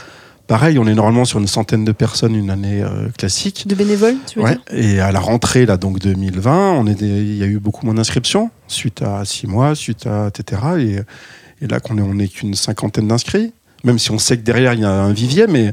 pareil, 0.46 0.78
on 0.78 0.86
est 0.86 0.94
normalement 0.94 1.24
sur 1.24 1.38
une 1.38 1.46
centaine 1.46 1.84
de 1.84 1.92
personnes 1.92 2.34
une 2.34 2.50
année 2.50 2.82
euh, 2.82 3.08
classique. 3.16 3.66
De 3.66 3.74
bénévoles, 3.74 4.16
tu 4.26 4.38
veux 4.38 4.44
Ouais. 4.44 4.52
dire? 4.52 4.60
Et 4.72 5.00
à 5.00 5.12
la 5.12 5.20
rentrée 5.20 5.66
là, 5.66 5.76
donc 5.76 5.98
2020, 5.98 6.72
on 6.72 6.86
est 6.86 6.94
des- 6.94 7.06
il 7.06 7.36
y 7.36 7.42
a 7.42 7.46
eu 7.46 7.58
beaucoup 7.58 7.84
moins 7.86 7.94
d'inscriptions 7.94 8.50
suite 8.68 9.02
à 9.02 9.24
six 9.24 9.46
mois, 9.46 9.74
suite 9.74 10.06
à 10.06 10.28
etc. 10.28 10.62
Et, 10.78 11.64
et 11.64 11.68
là 11.68 11.80
qu'on 11.80 11.98
est, 11.98 12.02
on 12.02 12.18
est 12.18 12.28
qu'une 12.28 12.54
cinquantaine 12.54 13.08
d'inscrits. 13.08 13.52
Même 13.84 13.98
si 13.98 14.10
on 14.10 14.18
sait 14.18 14.36
que 14.36 14.42
derrière 14.42 14.72
il 14.74 14.80
y 14.80 14.84
a 14.84 14.90
un 14.90 15.12
vivier, 15.12 15.46
mais 15.48 15.72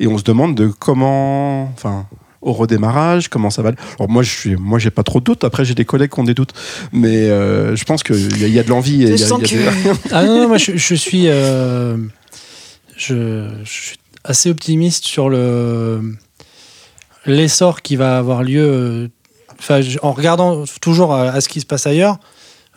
et 0.00 0.06
on 0.06 0.18
se 0.18 0.24
demande 0.24 0.54
de 0.54 0.68
comment, 0.68 1.64
enfin, 1.72 2.06
au 2.42 2.52
redémarrage, 2.52 3.28
comment 3.28 3.48
ça 3.48 3.62
va. 3.62 3.72
Alors 3.98 4.10
moi, 4.10 4.22
je 4.22 4.30
suis, 4.30 4.56
moi, 4.56 4.78
j'ai 4.78 4.90
pas 4.90 5.02
trop 5.02 5.18
de 5.20 5.24
doutes. 5.24 5.44
Après, 5.44 5.64
j'ai 5.64 5.74
des 5.74 5.86
collègues 5.86 6.10
qui 6.10 6.20
ont 6.20 6.24
des 6.24 6.34
doutes, 6.34 6.52
mais 6.92 7.30
euh, 7.30 7.74
je 7.74 7.84
pense 7.84 8.02
qu'il 8.02 8.38
y, 8.38 8.44
a- 8.44 8.48
il 8.48 8.52
y 8.52 8.58
a 8.58 8.62
de 8.64 8.68
l'envie. 8.68 9.04
et 9.04 9.06
Je 9.06 9.12
il 9.14 9.20
y 9.20 9.22
a- 9.22 9.26
sens 9.26 9.40
il 9.50 9.60
y 9.60 9.66
a 9.66 9.70
que. 9.70 9.88
des- 9.88 9.98
Ah 10.12 10.24
non, 10.26 10.42
non, 10.42 10.48
moi 10.48 10.58
je, 10.58 10.76
je 10.76 10.94
suis, 10.94 11.28
euh, 11.28 11.96
je, 12.96 13.48
je 13.64 13.70
suis 13.70 13.96
assez 14.24 14.50
optimiste 14.50 15.04
sur 15.04 15.28
le 15.28 16.16
l'essor 17.26 17.82
qui 17.82 17.96
va 17.96 18.18
avoir 18.18 18.42
lieu. 18.42 18.64
euh, 19.70 19.82
en 20.02 20.12
regardant 20.12 20.64
toujours 20.80 21.14
à, 21.14 21.40
ce 21.40 21.48
qui 21.48 21.60
se 21.60 21.66
passe 21.66 21.86
ailleurs, 21.86 22.18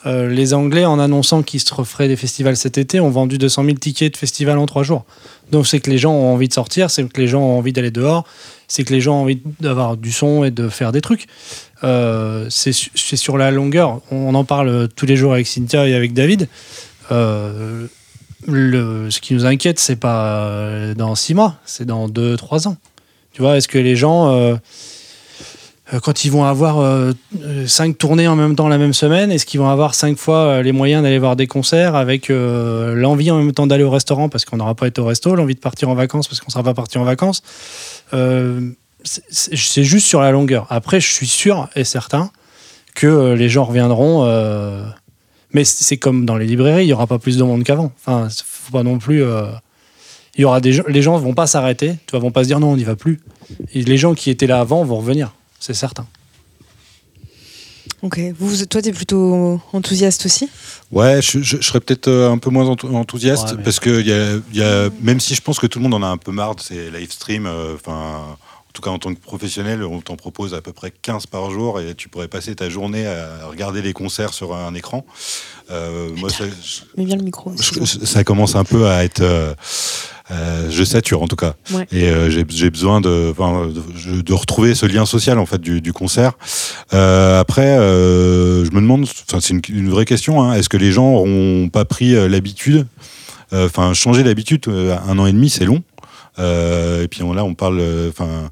euh, 0.06 0.30
les 0.30 0.54
Anglais, 0.54 0.86
en 0.86 1.00
annonçant 1.00 1.42
qu'ils 1.42 1.60
se 1.60 1.74
referaient 1.74 2.08
des 2.08 2.16
festivals 2.16 2.56
cet 2.56 2.78
été, 2.78 3.00
ont 3.00 3.10
vendu 3.10 3.38
200 3.38 3.66
000 3.66 3.78
tickets 3.78 4.14
de 4.14 4.18
festival 4.18 4.58
en 4.58 4.66
trois 4.66 4.84
jours. 4.84 5.06
Donc 5.52 5.66
c'est 5.66 5.80
que 5.80 5.90
les 5.90 5.98
gens 5.98 6.14
ont 6.14 6.34
envie 6.34 6.48
de 6.48 6.54
sortir, 6.54 6.92
c'est 6.92 7.04
que 7.08 7.20
les 7.20 7.28
gens 7.28 7.42
ont 7.42 7.58
envie 7.58 7.74
d'aller 7.74 7.92
dehors, 7.92 8.26
c'est 8.68 8.84
que 8.84 8.94
les 8.94 9.02
gens 9.02 9.16
ont 9.16 9.22
envie 9.24 9.42
d'avoir 9.60 9.98
du 9.98 10.12
son 10.12 10.44
et 10.44 10.52
de 10.52 10.70
faire 10.70 10.92
des 10.92 11.02
trucs. 11.02 11.26
Euh, 11.84 12.48
c'est 12.50 12.74
sur 12.74 13.38
la 13.38 13.52
longueur. 13.52 14.02
On 14.12 14.36
en 14.36 14.44
parle 14.44 14.88
tous 14.96 15.06
les 15.06 15.16
jours 15.16 15.34
avec 15.34 15.48
Cynthia 15.48 15.88
et 15.88 15.96
avec 15.96 16.14
David. 16.14 16.48
Euh, 17.12 17.88
ce 18.48 19.20
qui 19.20 19.34
nous 19.34 19.46
inquiète, 19.46 19.80
c'est 19.80 19.96
pas 19.98 20.46
euh, 20.48 20.94
dans 20.94 21.16
six 21.16 21.34
mois, 21.34 21.56
c'est 21.66 21.86
dans 21.86 22.08
deux, 22.08 22.38
trois 22.38 22.68
ans. 22.68 22.78
Tu 23.34 23.42
vois, 23.42 23.58
est-ce 23.58 23.68
que 23.68 23.78
les 23.78 23.96
gens, 23.96 24.32
euh, 24.32 24.56
euh, 25.94 26.00
quand 26.00 26.26
ils 26.26 26.32
vont 26.32 26.44
avoir 26.44 26.80
euh, 26.80 27.12
cinq 27.68 27.98
tournées 27.98 28.28
en 28.28 28.36
même 28.36 28.56
temps 28.56 28.68
la 28.68 28.78
même 28.78 28.94
semaine, 28.94 29.32
est-ce 29.32 29.46
qu'ils 29.46 29.60
vont 29.60 29.70
avoir 29.70 29.94
cinq 29.94 30.18
fois 30.18 30.64
les 30.64 30.72
moyens 30.72 31.04
d'aller 31.04 31.20
voir 31.20 31.36
des 31.36 31.46
concerts 31.48 31.96
avec 31.96 32.30
l'envie 32.30 33.30
en 33.32 33.38
même 33.38 33.52
temps 33.52 33.68
d'aller 33.68 33.84
au 33.84 33.92
restaurant 33.92 34.30
parce 34.30 34.46
qu'on 34.46 34.58
n'aura 34.58 34.76
pas 34.76 34.88
été 34.88 35.02
au 35.02 35.06
resto, 35.06 35.36
l'envie 35.36 35.56
de 35.56 35.60
partir 35.60 35.90
en 35.90 35.94
vacances 35.96 36.28
parce 36.28 36.40
qu'on 36.40 36.48
ne 36.48 36.54
sera 36.54 36.64
pas 36.64 36.74
parti 36.74 36.98
en 36.98 37.04
vacances? 37.04 37.44
C'est- 39.04 39.84
juste 39.84 40.08
sur 40.08 40.22
la 40.22 40.32
longueur. 40.32 40.66
Après, 40.70 41.00
je 41.00 41.12
suis 41.12 41.28
sûr 41.28 41.70
et 41.76 41.84
certain 41.84 42.32
que 42.96 43.34
les 43.34 43.48
gens 43.50 43.66
reviendront. 43.66 44.26
Mais 45.58 45.66
c'est 45.66 45.98
comme 45.98 46.26
dans 46.26 46.38
les 46.38 46.46
librairies, 46.46 46.86
il 46.86 46.90
y 46.90 46.94
aura 46.94 47.08
pas 47.08 47.18
plus 47.20 47.38
de 47.38 47.44
monde 47.44 47.64
qu'avant. 47.64 47.92
Enfin, 48.00 48.28
faut 48.46 48.72
pas 48.72 48.84
non 48.84 49.00
plus. 49.00 49.24
euh, 49.24 49.48
il 50.38 50.42
y 50.42 50.46
aura 50.46 50.62
des 50.62 50.72
gens, 50.72 50.84
les 50.88 51.02
gens 51.02 51.18
vont 51.18 51.34
pas 51.34 51.48
s'arrêter. 51.48 51.96
Tu 52.06 52.12
vois, 52.12 52.20
vont 52.20 52.30
pas 52.32 52.44
se 52.44 52.48
dire 52.48 52.60
non, 52.60 52.72
on 52.74 52.78
n'y 52.78 52.84
va 52.84 52.96
plus. 52.96 53.20
Et 53.74 53.82
les 53.82 53.98
gens 53.98 54.14
qui 54.14 54.30
étaient 54.30 54.46
là 54.46 54.60
avant 54.60 54.84
vont 54.84 54.98
revenir, 54.98 55.34
c'est 55.60 55.74
certain. 55.74 56.06
Ok. 58.04 58.20
Vous, 58.38 58.66
toi, 58.66 58.82
t'es 58.82 58.92
plutôt 58.92 59.60
enthousiaste 59.74 60.26
aussi? 60.28 60.48
Ouais, 60.92 61.20
je, 61.22 61.42
je- 61.42 61.58
je 61.58 61.62
serais 61.64 61.80
peut-être 61.80 62.08
euh, 62.08 62.30
un 62.32 62.38
peu 62.38 62.52
moins 62.52 62.66
enthou- 62.66 62.94
enthousiaste 62.96 63.50
Ouais, 63.50 63.54
mais- 63.58 63.64
parce 63.64 63.80
que 63.80 64.02
y 64.02 64.12
a, 64.12 64.40
y 64.54 64.62
a- 64.62 64.90
même 65.02 65.20
si 65.20 65.34
je 65.34 65.42
pense 65.42 65.58
que 65.60 65.66
tout 65.66 65.80
le 65.80 65.84
monde 65.84 65.96
en 65.96 66.04
a 66.04 66.08
un 66.08 66.18
peu 66.18 66.32
marre 66.32 66.56
de 66.56 66.62
ces 66.62 66.92
live 66.92 67.12
streams, 67.12 67.48
euh, 67.48 67.74
enfin. 67.74 67.94
en 68.32 68.38
tout 68.78 68.84
cas, 68.84 68.92
en 68.92 69.00
tant 69.00 69.12
que 69.14 69.20
professionnel, 69.20 69.84
on 69.84 70.02
t'en 70.02 70.16
propose 70.16 70.54
à 70.54 70.62
peu 70.62 70.72
près 70.72 70.92
15 71.02 71.26
par 71.26 71.50
jour 71.50 71.80
et 71.82 71.96
tu 71.96 72.10
pourrais 72.10 72.28
passer 72.28 72.54
ta 72.56 72.70
journée 72.70 73.08
à 73.08 73.48
regarder 73.48 73.82
les 73.82 73.92
concerts 73.92 74.34
sur 74.34 74.54
un 74.56 74.74
écran. 74.76 75.04
Euh, 75.72 76.10
moi, 76.16 76.30
ça, 76.30 76.44
je- 76.46 76.82
Mais 76.96 77.06
bien 77.06 77.16
le 77.16 77.24
micro. 77.24 77.52
je- 77.60 78.06
ça 78.06 78.24
commence 78.24 78.56
un 78.56 78.64
peu 78.64 78.88
à 78.88 79.04
être. 79.04 79.22
euh, 79.22 79.56
euh, 80.30 80.70
je 80.70 80.84
sature 80.84 81.24
en 81.24 81.28
tout 81.28 81.36
cas. 81.38 81.56
Ouais. 81.72 81.88
Et 81.92 82.04
euh, 82.10 82.30
j'ai 82.30 82.70
besoin 82.70 83.00
de, 83.02 83.34
enfin, 83.36 83.68
de, 83.68 84.22
de 84.22 84.34
retrouver 84.34 84.76
ce 84.76 84.86
lien 84.86 85.06
social 85.06 85.40
en 85.40 85.46
fait 85.48 85.60
du, 85.60 85.82
du 85.82 85.92
concert. 85.94 86.34
Euh, 86.94 87.40
après, 87.40 87.78
je 87.78 88.70
me 88.72 88.82
demande, 88.82 89.08
c'est 89.08 89.50
une, 89.50 89.62
une 89.70 89.90
vraie 89.90 90.06
question. 90.06 90.44
hein, 90.44 90.54
Est-ce 90.54 90.70
que 90.70 90.78
les 90.78 90.92
gens 90.92 91.12
n'auront 91.14 91.70
pas 91.70 91.86
pris 91.86 92.12
l'habitude 92.30 92.86
Enfin, 93.54 93.94
changer 93.94 94.24
l'habitude, 94.24 94.66
euh, 94.68 94.98
un 95.08 95.18
an 95.20 95.26
et 95.26 95.32
demi, 95.32 95.50
c'est 95.50 95.64
long. 95.64 95.82
Euh, 96.40 97.04
et 97.04 97.08
puis 97.08 97.24
on, 97.24 97.34
là, 97.34 97.44
on 97.44 97.54
parle, 97.56 97.80
euh, 97.80 98.10
enfin. 98.10 98.50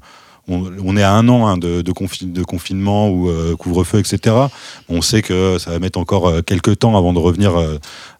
on, 0.48 0.70
on 0.84 0.96
est 0.96 1.02
à 1.02 1.12
un 1.12 1.28
an 1.28 1.46
hein, 1.46 1.56
de, 1.58 1.82
de, 1.82 1.92
de 2.24 2.42
confinement 2.44 3.08
ou 3.10 3.28
euh, 3.28 3.56
couvre-feu, 3.56 3.98
etc. 3.98 4.34
On 4.88 5.02
sait 5.02 5.20
que 5.22 5.58
ça 5.58 5.70
va 5.72 5.78
mettre 5.80 5.98
encore 5.98 6.28
euh, 6.28 6.40
quelques 6.40 6.78
temps 6.78 6.96
avant 6.96 7.12
de 7.12 7.18
revenir 7.18 7.52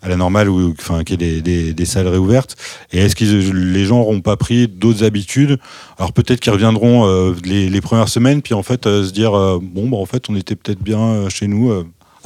à 0.03 0.09
la 0.09 0.17
normale 0.17 0.49
ou 0.49 0.75
enfin 0.79 1.05
qu'il 1.05 1.23
y 1.23 1.25
ait 1.25 1.41
des, 1.41 1.43
des- 1.43 1.73
des 1.75 1.85
salles 1.85 2.09
réouvertes. 2.09 2.57
Et 2.93 2.99
est-ce 2.99 3.15
que 3.17 3.25
les 3.25 3.85
gens 3.85 3.99
n'auront 3.99 4.21
pas 4.21 4.37
pris 4.37 4.67
d'autres 4.69 5.05
habitudes? 5.05 5.59
Alors 5.99 6.13
peut-être 6.13 6.41
qu'ils 6.41 6.53
reviendront 6.53 7.07
les, 7.45 7.69
les 7.69 7.81
premières 7.81 8.09
semaines, 8.09 8.43
puis 8.43 8.55
en 8.55 8.63
fait 8.65 8.85
se 8.85 9.11
dire 9.13 9.33
bon 9.63 9.89
bah 9.89 9.97
en 9.99 10.07
fait 10.07 10.29
on 10.29 10.35
était 10.37 10.57
peut-être 10.57 10.83
bien 10.83 11.29
chez 11.29 11.47
nous. 11.47 11.73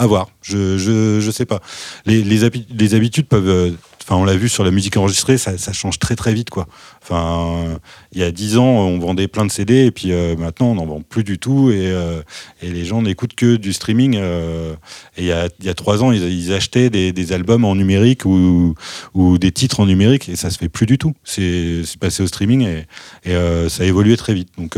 À 0.01 0.07
voir. 0.07 0.29
Je, 0.43 0.79
je 0.79 1.21
je 1.21 1.31
sais 1.31 1.45
pas. 1.47 1.61
Les 2.07 2.23
les, 2.25 2.45
habi- 2.45 2.67
les 2.77 2.95
habitudes 2.95 3.27
peuvent. 3.27 3.49
euh, 3.49 3.71
Enfin, 4.03 4.17
on 4.21 4.25
l'a 4.25 4.35
vu 4.35 4.49
sur 4.49 4.65
la 4.65 4.73
musique 4.73 4.97
enregistrée, 4.97 5.39
ça, 5.39 5.57
change 5.73 6.01
très 6.01 6.17
très 6.17 6.35
vite, 6.35 6.51
quoi. 6.51 6.67
Enfin, 7.01 7.79
il 8.13 8.19
y 8.19 8.25
a 8.25 8.33
dix 8.33 8.57
ans, 8.57 8.65
on 8.65 8.99
vendait 8.99 9.29
plein 9.29 9.45
de 9.47 9.53
CD, 9.53 9.85
et 9.87 9.91
puis 9.93 10.11
euh, 10.11 10.35
maintenant, 10.37 10.69
on 10.73 10.75
n'en 10.75 10.87
vend 10.87 11.01
plus 11.01 11.23
du 11.23 11.39
tout, 11.39 11.71
et, 11.71 11.93
euh, 11.93 12.21
et 12.61 12.73
les 12.73 12.85
gens 12.85 13.03
n'écoutent 13.03 13.37
que 13.37 13.55
du 13.55 13.73
streaming. 13.73 14.17
et 14.17 14.75
il 15.19 15.25
y 15.27 15.31
a, 15.31 15.49
y 15.63 15.69
a 15.69 15.75
trois 15.75 16.03
ans, 16.03 16.11
ils, 16.11 16.53
achetaient 16.53 16.91
des, 16.91 17.13
des 17.13 17.33
albums 17.33 17.65
en 17.65 17.77
numérique 17.77 18.25
ou, 18.25 18.75
ou 19.15 19.39
des 19.39 19.53
titres 19.53 19.79
en 19.79 19.87
numérique, 19.87 20.29
et 20.29 20.35
ça 20.35 20.51
se 20.51 20.59
fait 20.59 20.71
plus 20.71 20.87
du 20.87 20.99
tout. 20.99 21.13
C'est 21.23 21.83
passé 22.01 22.25
au 22.25 22.27
streaming, 22.27 22.63
et, 22.67 22.87
et 23.31 23.69
ça 23.69 23.85
a 23.85 23.87
évolué 23.87 24.17
très 24.17 24.35
vite. 24.35 24.49
Donc, 24.59 24.77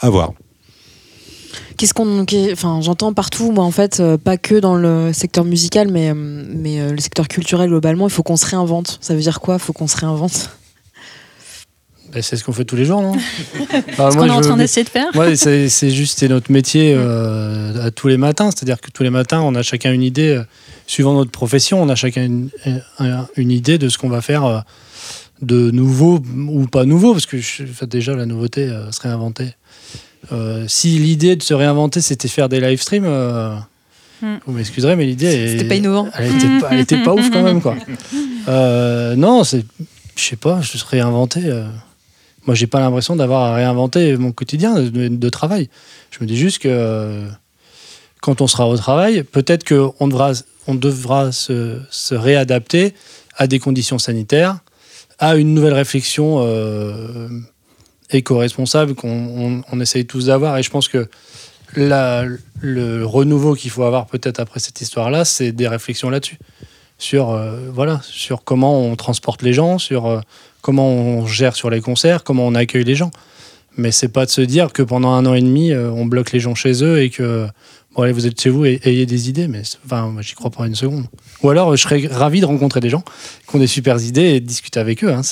à 0.00 0.10
voir. 0.10 0.32
Qu'est-ce 1.76 1.94
qu'on, 1.94 2.24
enfin, 2.52 2.80
j'entends 2.82 3.12
partout, 3.12 3.50
moi 3.52 3.64
en 3.64 3.70
fait, 3.70 4.00
euh, 4.00 4.16
pas 4.18 4.36
que 4.36 4.54
dans 4.60 4.74
le 4.76 5.12
secteur 5.12 5.44
musical, 5.44 5.88
mais 5.90 6.10
euh, 6.10 6.14
mais 6.14 6.80
euh, 6.80 6.92
le 6.92 6.98
secteur 7.00 7.28
culturel 7.28 7.68
globalement. 7.68 8.06
Il 8.06 8.12
faut 8.12 8.22
qu'on 8.22 8.36
se 8.36 8.46
réinvente. 8.46 8.98
Ça 9.00 9.14
veut 9.14 9.20
dire 9.20 9.40
quoi 9.40 9.54
Il 9.56 9.60
faut 9.60 9.72
qu'on 9.72 9.86
se 9.88 9.96
réinvente? 9.96 10.50
Ben, 12.12 12.20
c'est 12.22 12.36
ce 12.36 12.44
qu'on 12.44 12.52
fait 12.52 12.66
tous 12.66 12.76
les 12.76 12.84
jours, 12.84 13.00
non? 13.00 13.12
Ah, 13.98 14.10
Ce 14.10 14.16
moi, 14.16 14.26
qu'on 14.26 14.26
est 14.26 14.30
en 14.30 14.40
train 14.42 14.56
d'essayer 14.58 14.84
de 14.84 14.88
faire. 14.90 15.06
Ouais, 15.14 15.34
c'est 15.34 15.68
c'est 15.70 15.90
juste 15.90 16.18
c'est 16.18 16.28
notre 16.28 16.52
métier 16.52 16.92
euh, 16.94 17.86
à 17.86 17.90
tous 17.90 18.08
les 18.08 18.18
matins. 18.18 18.50
C'est-à-dire 18.50 18.80
que 18.80 18.90
tous 18.90 19.02
les 19.02 19.10
matins, 19.10 19.40
on 19.40 19.54
a 19.54 19.62
chacun 19.62 19.92
une 19.92 20.02
idée, 20.02 20.28
euh, 20.36 20.44
suivant 20.86 21.14
notre 21.14 21.30
profession, 21.30 21.82
on 21.82 21.88
a 21.88 21.94
chacun 21.94 22.24
une, 22.24 22.50
un- 22.98 23.26
une 23.36 23.50
idée 23.50 23.78
de 23.78 23.88
ce 23.88 23.96
qu'on 23.96 24.10
va 24.10 24.20
faire 24.20 24.44
euh, 24.44 24.58
de 25.40 25.70
nouveau 25.70 26.20
ou 26.48 26.66
pas 26.66 26.84
nouveau, 26.84 27.12
parce 27.12 27.24
que 27.26 27.38
je- 27.38 27.62
enfin, 27.64 27.86
déjà 27.86 28.14
la 28.14 28.26
nouveauté 28.26 28.64
euh, 28.68 28.92
se 28.92 29.00
réinventer. 29.00 29.54
Euh, 30.30 30.64
si 30.68 30.98
l'idée 30.98 31.34
de 31.36 31.42
se 31.42 31.54
réinventer, 31.54 32.00
c'était 32.00 32.28
faire 32.28 32.48
des 32.48 32.60
live 32.60 32.80
streams, 32.80 33.04
euh, 33.06 33.56
Hmm. 34.22 34.36
vous 34.46 34.52
m'excuserez, 34.52 34.94
mais 34.94 35.04
l'idée 35.04 35.48
C'était 35.48 35.64
pas 35.64 35.74
innovant. 35.74 36.08
Elle 36.16 36.36
était 36.36 36.60
pas, 36.60 36.68
elle 36.70 36.78
était 36.78 37.02
pas 37.02 37.12
ouf 37.12 37.28
quand 37.30 37.42
même, 37.42 37.60
quoi. 37.60 37.74
Euh, 38.48 39.14
non, 39.16 39.42
c'est, 39.44 39.64
je 40.16 40.22
sais 40.22 40.36
pas, 40.36 40.60
je 40.60 40.76
serais 40.78 40.98
inventé. 41.00 41.40
euh, 41.44 41.64
moi, 42.46 42.54
j'ai 42.56 42.66
pas 42.68 42.80
l'impression 42.80 43.14
d'avoir 43.16 43.42
à 43.52 43.54
réinventer 43.54 44.16
mon 44.16 44.30
quotidien 44.32 44.74
de, 44.80 45.08
de 45.08 45.28
travail. 45.28 45.68
Je 46.10 46.18
me 46.20 46.26
dis 46.26 46.36
juste 46.36 46.58
que 46.60 46.68
euh, 46.68 47.28
quand 48.20 48.40
on 48.40 48.46
sera 48.48 48.68
au 48.68 48.76
travail, 48.76 49.22
peut-être 49.24 49.64
qu'on 49.64 50.08
devra, 50.08 50.32
on 50.66 50.74
devra 50.74 51.30
se, 51.32 51.78
se 51.90 52.14
réadapter 52.16 52.94
à 53.36 53.46
des 53.48 53.58
conditions 53.60 53.98
sanitaires, 53.98 54.58
à 55.20 55.36
une 55.36 55.54
nouvelle 55.54 55.74
réflexion 55.74 56.38
euh, 56.44 57.28
éco-responsable 58.14 58.94
qu'on 58.94 59.08
on, 59.10 59.62
on 59.70 59.80
essaye 59.80 60.06
tous 60.06 60.26
d'avoir. 60.26 60.56
Et 60.58 60.62
je 60.62 60.70
pense 60.70 60.88
que 60.88 61.08
la- 61.74 62.24
le 62.60 63.04
renouveau 63.04 63.54
qu'il 63.54 63.70
faut 63.70 63.82
avoir 63.84 64.06
peut-être 64.06 64.40
après 64.40 64.60
cette 64.60 64.80
histoire-là, 64.80 65.24
c'est 65.24 65.52
des 65.52 65.68
réflexions 65.68 66.10
là-dessus. 66.10 66.38
Sur, 66.98 67.30
euh, 67.30 67.68
voilà, 67.72 68.00
sur 68.04 68.44
comment 68.44 68.80
on 68.80 68.94
transporte 68.94 69.42
les 69.42 69.52
gens, 69.52 69.78
sur 69.78 70.06
euh, 70.06 70.20
comment 70.60 70.88
on 70.88 71.26
gère 71.26 71.56
sur 71.56 71.68
les 71.70 71.80
concerts, 71.80 72.22
comment 72.22 72.46
on 72.46 72.54
accueille 72.54 72.84
les 72.84 72.94
gens. 72.94 73.10
Mais 73.76 73.90
c'est 73.90 74.08
pas 74.08 74.26
de 74.26 74.30
se 74.30 74.42
dire 74.42 74.72
que 74.72 74.82
pendant 74.82 75.12
un 75.12 75.24
an 75.26 75.34
et 75.34 75.40
demi, 75.40 75.72
euh, 75.72 75.90
on 75.90 76.04
bloque 76.04 76.30
les 76.32 76.40
gens 76.40 76.54
chez 76.54 76.84
eux 76.84 77.00
et 77.02 77.08
que 77.10 77.46
bon, 77.96 78.02
allez, 78.02 78.12
vous 78.12 78.26
êtes 78.26 78.38
chez 78.40 78.50
vous 78.50 78.66
et 78.66 78.80
ayez 78.84 79.06
des 79.06 79.30
idées. 79.30 79.48
Mais 79.48 79.62
enfin, 79.86 80.14
j'y 80.20 80.34
crois 80.34 80.50
pas 80.50 80.66
une 80.66 80.74
seconde. 80.74 81.06
Ou 81.42 81.48
alors, 81.48 81.74
je 81.74 81.82
serais 81.82 82.06
ravi 82.08 82.40
de 82.40 82.46
rencontrer 82.46 82.80
des 82.80 82.90
gens 82.90 83.02
qui 83.48 83.56
ont 83.56 83.58
des 83.58 83.66
super 83.66 83.98
idées 84.00 84.34
et 84.34 84.40
de 84.40 84.46
discuter 84.46 84.78
avec 84.78 85.02
eux. 85.02 85.10
hein, 85.12 85.22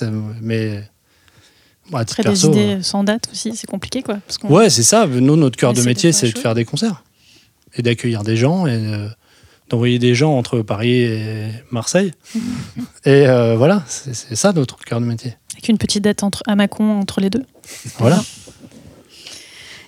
mais 0.41 0.83
Après, 1.93 2.23
des 2.23 2.47
idées 2.47 2.79
sans 2.83 3.05
date 3.05 3.29
aussi, 3.33 3.55
c'est 3.57 3.67
compliqué, 3.67 4.03
quoi. 4.03 4.19
Parce 4.27 4.39
Ouais, 4.51 4.71
c'est 4.71 4.83
ça. 4.83 5.07
Nous, 5.07 5.37
notre 5.37 5.57
cœur 5.57 5.73
de 5.73 5.83
métier, 5.83 6.13
c'est 6.13 6.31
de 6.31 6.39
faire 6.39 6.55
des 6.55 6.65
concerts 6.65 7.03
et 7.77 7.83
d'accueillir 7.83 8.23
des 8.23 8.37
gens 8.37 8.67
et 8.67 8.73
euh, 8.73 9.09
d'envoyer 9.69 9.99
des 9.99 10.15
gens 10.15 10.37
entre 10.37 10.63
Paris 10.63 11.03
et 11.03 11.49
Marseille. 11.71 12.13
et 13.05 13.27
euh, 13.27 13.57
voilà, 13.57 13.85
c'est 13.87 14.37
ça 14.37 14.53
notre 14.53 14.79
cœur 14.79 15.01
de 15.01 15.07
métier. 15.07 15.37
Avec 15.53 15.69
une 15.69 15.79
petite 15.79 16.05
date 16.05 16.23
entre, 16.23 16.43
à 16.47 16.57
Mâcon 16.57 16.99
entre 16.99 17.21
les 17.21 17.31
deux. 17.31 17.45
Voilà. 17.99 18.23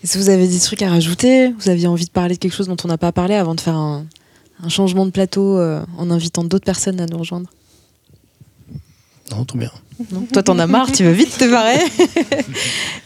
Est-ce 0.02 0.14
que 0.14 0.18
vous 0.18 0.30
avez 0.30 0.48
des 0.48 0.58
trucs 0.58 0.82
à 0.82 0.90
rajouter 0.90 1.52
Vous 1.58 1.68
aviez 1.68 1.86
envie 1.86 2.06
de 2.06 2.10
parler 2.10 2.34
de 2.34 2.40
quelque 2.40 2.54
chose 2.54 2.66
dont 2.66 2.76
on 2.84 2.88
n'a 2.88 2.98
pas 2.98 3.12
parlé 3.12 3.34
avant 3.34 3.54
de 3.54 3.60
faire 3.60 3.76
un, 3.76 4.04
un 4.62 4.68
changement 4.68 5.06
de 5.06 5.10
plateau 5.10 5.58
euh, 5.58 5.80
en 5.98 6.10
invitant 6.10 6.44
d'autres 6.44 6.64
personnes 6.64 7.00
à 7.00 7.06
nous 7.06 7.18
rejoindre? 7.18 7.48
Non, 9.34 9.44
tout 9.44 9.56
bien. 9.58 9.70
Non 10.12 10.26
Toi, 10.32 10.42
t'en 10.42 10.58
as 10.58 10.66
marre, 10.66 10.90
tu 10.92 11.04
veux 11.04 11.12
vite 11.12 11.36
te 11.38 11.50
barrer 11.50 11.78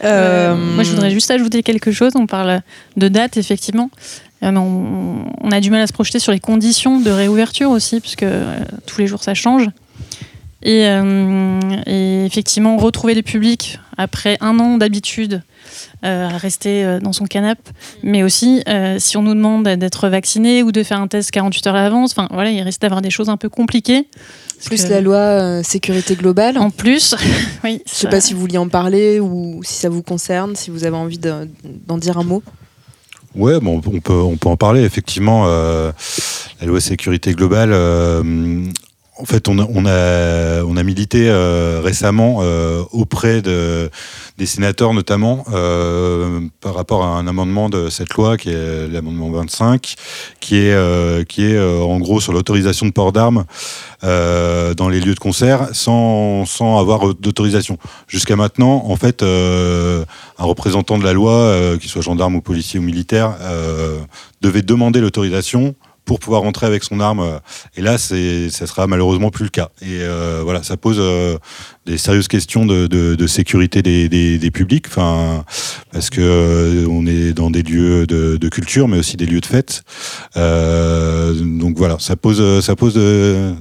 Euh, 0.05 0.53
Euh, 0.53 0.55
moi, 0.75 0.85
je 0.85 0.91
voudrais 0.91 1.11
juste 1.11 1.31
ajouter 1.31 1.62
quelque 1.62 1.91
chose. 1.91 2.12
On 2.17 2.27
parle 2.27 2.61
de 2.97 3.09
date, 3.09 3.37
effectivement. 3.37 3.91
Euh, 4.43 4.51
mais 4.51 4.59
on, 4.59 5.25
on 5.41 5.51
a 5.51 5.61
du 5.61 5.71
mal 5.71 5.81
à 5.81 5.87
se 5.87 5.93
projeter 5.93 6.19
sur 6.19 6.33
les 6.33 6.41
conditions 6.41 7.01
de 7.01 7.11
réouverture 7.11 7.71
aussi, 7.71 8.01
puisque 8.01 8.23
euh, 8.25 8.59
tous 8.87 9.01
les 9.01 9.07
jours 9.07 9.23
ça 9.23 9.35
change. 9.35 9.67
Et, 10.62 10.83
euh, 10.87 11.61
et 11.87 12.25
effectivement, 12.27 12.77
retrouver 12.77 13.15
le 13.15 13.23
public 13.23 13.79
après 13.97 14.37
un 14.41 14.59
an 14.59 14.77
d'habitude 14.77 15.43
euh, 16.05 16.29
à 16.29 16.37
rester 16.39 16.85
euh, 16.85 17.01
dans 17.01 17.12
son 17.12 17.25
canapé, 17.27 17.62
mais 18.03 18.23
aussi 18.23 18.62
euh, 18.69 18.97
si 18.99 19.17
on 19.17 19.23
nous 19.23 19.35
demande 19.35 19.65
d'être 19.69 20.09
vacciné 20.09 20.62
ou 20.62 20.73
de 20.73 20.83
faire 20.83 21.01
un 21.01 21.09
test 21.09 21.31
48 21.31 21.67
heures 21.67 21.75
à 21.75 21.83
l'avance, 21.83 22.12
enfin 22.12 22.29
voilà, 22.33 22.51
il 22.51 22.61
risque 22.62 22.81
d'avoir 22.81 23.03
des 23.03 23.11
choses 23.11 23.29
un 23.29 23.37
peu 23.37 23.49
compliquées. 23.49 24.09
Plus 24.65 24.85
que- 24.85 24.89
la 24.91 25.01
loi 25.03 25.17
euh, 25.17 25.62
sécurité 25.62 26.15
globale. 26.17 26.57
En 26.59 26.71
plus, 26.71 27.15
oui. 27.65 27.83
Je 27.87 27.93
sais 27.95 28.09
pas 28.09 28.21
si 28.23 28.33
vous 28.35 28.41
vouliez 28.41 28.59
en 28.59 28.69
parler 28.69 29.21
ou 29.21 29.61
si 29.62 29.75
ça 29.75 29.89
vous 29.91 30.03
concerne, 30.03 30.57
si 30.57 30.71
vous 30.71 30.85
avez 30.85 30.97
envie 30.97 31.19
de- 31.19 31.49
d'en 31.87 31.99
dire 31.99 32.17
un 32.19 32.25
mot. 32.25 32.43
Ouais, 33.35 33.61
bon, 33.61 33.83
on 33.93 34.01
peut, 34.01 34.12
on 34.15 34.37
peut 34.39 34.49
en 34.49 34.57
parler. 34.57 34.83
Effectivement, 34.83 35.45
euh, 35.47 35.93
la 36.62 36.67
loi 36.67 36.81
sécurité 36.81 37.35
globale. 37.35 37.71
euh, 37.73 38.23
en 39.18 39.24
fait, 39.24 39.48
on 39.48 39.59
a, 39.59 39.66
on 39.72 39.87
a, 39.87 40.62
on 40.64 40.76
a 40.76 40.83
milité 40.83 41.29
euh, 41.29 41.81
récemment 41.83 42.38
euh, 42.40 42.83
auprès 42.92 43.40
de, 43.40 43.90
des 44.37 44.44
sénateurs, 44.44 44.92
notamment 44.92 45.44
euh, 45.52 46.40
par 46.61 46.74
rapport 46.74 47.02
à 47.02 47.18
un 47.18 47.26
amendement 47.26 47.70
de 47.70 47.88
cette 47.88 48.12
loi, 48.14 48.37
qui 48.37 48.50
est 48.50 48.88
l'amendement 48.88 49.31
25, 49.31 49.94
qui 50.40 50.57
est, 50.57 51.29
qui 51.29 51.44
est 51.44 51.59
en 51.59 51.98
gros 51.98 52.20
sur 52.20 52.33
l'autorisation 52.33 52.87
de 52.87 52.92
port 52.92 53.12
d'armes 53.12 53.44
dans 54.02 54.88
les 54.88 55.00
lieux 55.00 55.14
de 55.14 55.18
concert 55.18 55.68
sans, 55.72 56.44
sans 56.44 56.79
avoir 56.79 57.14
d'autorisation. 57.14 57.79
Jusqu'à 58.07 58.37
maintenant, 58.37 58.85
en 58.87 58.96
fait, 58.96 59.22
un 59.22 60.05
représentant 60.44 60.98
de 60.98 61.05
la 61.05 61.12
loi, 61.12 61.76
qu'il 61.81 61.88
soit 61.88 62.02
gendarme 62.02 62.37
ou 62.37 62.42
policier 62.42 62.79
ou 62.79 62.83
militaire, 62.83 63.35
devait 64.42 64.62
demander 64.62 65.00
l'autorisation 65.00 65.74
pour 66.07 66.19
pouvoir 66.21 66.40
rentrer 66.42 66.64
avec 66.66 66.83
son 66.85 67.01
arme. 67.01 67.40
Et 67.77 67.83
là, 67.83 67.99
c'est, 67.99 68.49
ça 68.49 68.66
sera 68.66 68.87
malheureusement 68.87 69.31
plus 69.31 69.45
le 69.45 69.51
cas. 69.51 69.69
Et 69.83 69.99
euh, 70.01 70.40
voilà, 70.42 70.62
ça 70.62 70.77
pose 70.79 70.97
euh, 70.99 71.37
des 71.85 71.99
sérieuses 71.99 72.29
questions 72.29 72.64
de, 72.64 72.87
de, 72.87 73.14
de 73.16 73.27
sécurité 73.27 73.83
des, 73.83 74.09
des, 74.09 74.38
des 74.38 74.51
publics, 74.51 74.87
enfin, 74.88 75.45
parce 75.92 76.09
que 76.09 76.21
euh, 76.23 76.87
on 76.88 77.07
est 77.07 77.33
dans 77.33 77.51
des 77.51 77.62
lieux 77.62 78.07
de, 78.07 78.37
de 78.37 78.49
culture, 78.49 78.87
mais 78.88 78.99
aussi 78.99 79.16
des 79.16 79.27
lieux 79.27 79.40
de 79.40 79.47
fête. 79.47 79.83
Euh, 80.37 81.35
donc 81.35 81.77
voilà, 81.77 81.97
ça 81.99 82.16
pose, 82.16 82.61
ça 82.64 82.77
pose 82.77 82.95
de, 82.95 83.53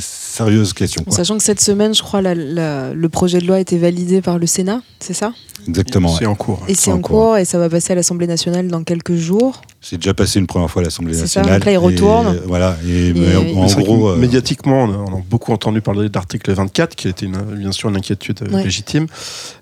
sérieuses 0.00 0.72
questions. 0.72 1.04
Sachant 1.10 1.36
que 1.36 1.44
cette 1.44 1.60
semaine, 1.60 1.94
je 1.94 2.02
crois, 2.02 2.22
la- 2.22 2.34
la- 2.34 2.94
le 2.94 3.08
projet 3.08 3.38
de 3.38 3.46
loi 3.46 3.56
a 3.56 3.60
été 3.60 3.76
validé 3.78 4.22
par 4.22 4.38
le 4.38 4.46
Sénat, 4.46 4.80
c'est 4.98 5.14
ça? 5.14 5.32
Exactement. 5.68 6.10
ouais. 6.12 6.16
C'est 6.18 6.26
en 6.26 6.34
cours. 6.34 6.62
Et 6.68 6.74
c'est 6.74 6.90
en 6.92 6.96
en 6.96 7.00
cours 7.00 7.36
et 7.36 7.44
ça 7.44 7.58
va 7.58 7.68
passer 7.68 7.92
à 7.92 7.96
l'Assemblée 7.96 8.26
nationale 8.26 8.68
dans 8.68 8.82
quelques 8.82 9.14
jours. 9.14 9.62
C'est 9.80 9.96
déjà 9.96 10.14
passé 10.14 10.38
une 10.38 10.46
première 10.46 10.70
fois 10.70 10.82
à 10.82 10.84
l'Assemblée 10.84 11.12
C'est 11.14 11.26
ça, 11.26 11.40
nationale. 11.40 11.60
donc 11.60 11.66
là, 11.66 11.72
il 11.72 11.74
Et, 11.74 11.78
retourne. 11.78 12.40
voilà. 12.46 12.76
Et, 12.86 13.12
mais 13.14 13.32
Et- 13.52 13.56
en- 13.56 13.66
gros, 13.66 14.08
euh, 14.10 14.16
médiatiquement, 14.16 14.84
on 14.84 14.92
a, 14.92 14.96
on 14.96 15.18
a 15.18 15.22
beaucoup 15.28 15.52
entendu 15.52 15.80
parler 15.80 16.08
de 16.08 16.14
l'article 16.14 16.52
24, 16.52 16.94
qui 16.94 17.08
était 17.08 17.26
une- 17.26 17.40
bien 17.56 17.72
sûr 17.72 17.88
une 17.88 17.96
inquiétude 17.96 18.40
euh, 18.42 18.54
Ouais. 18.56 18.64
légitime. 18.64 19.06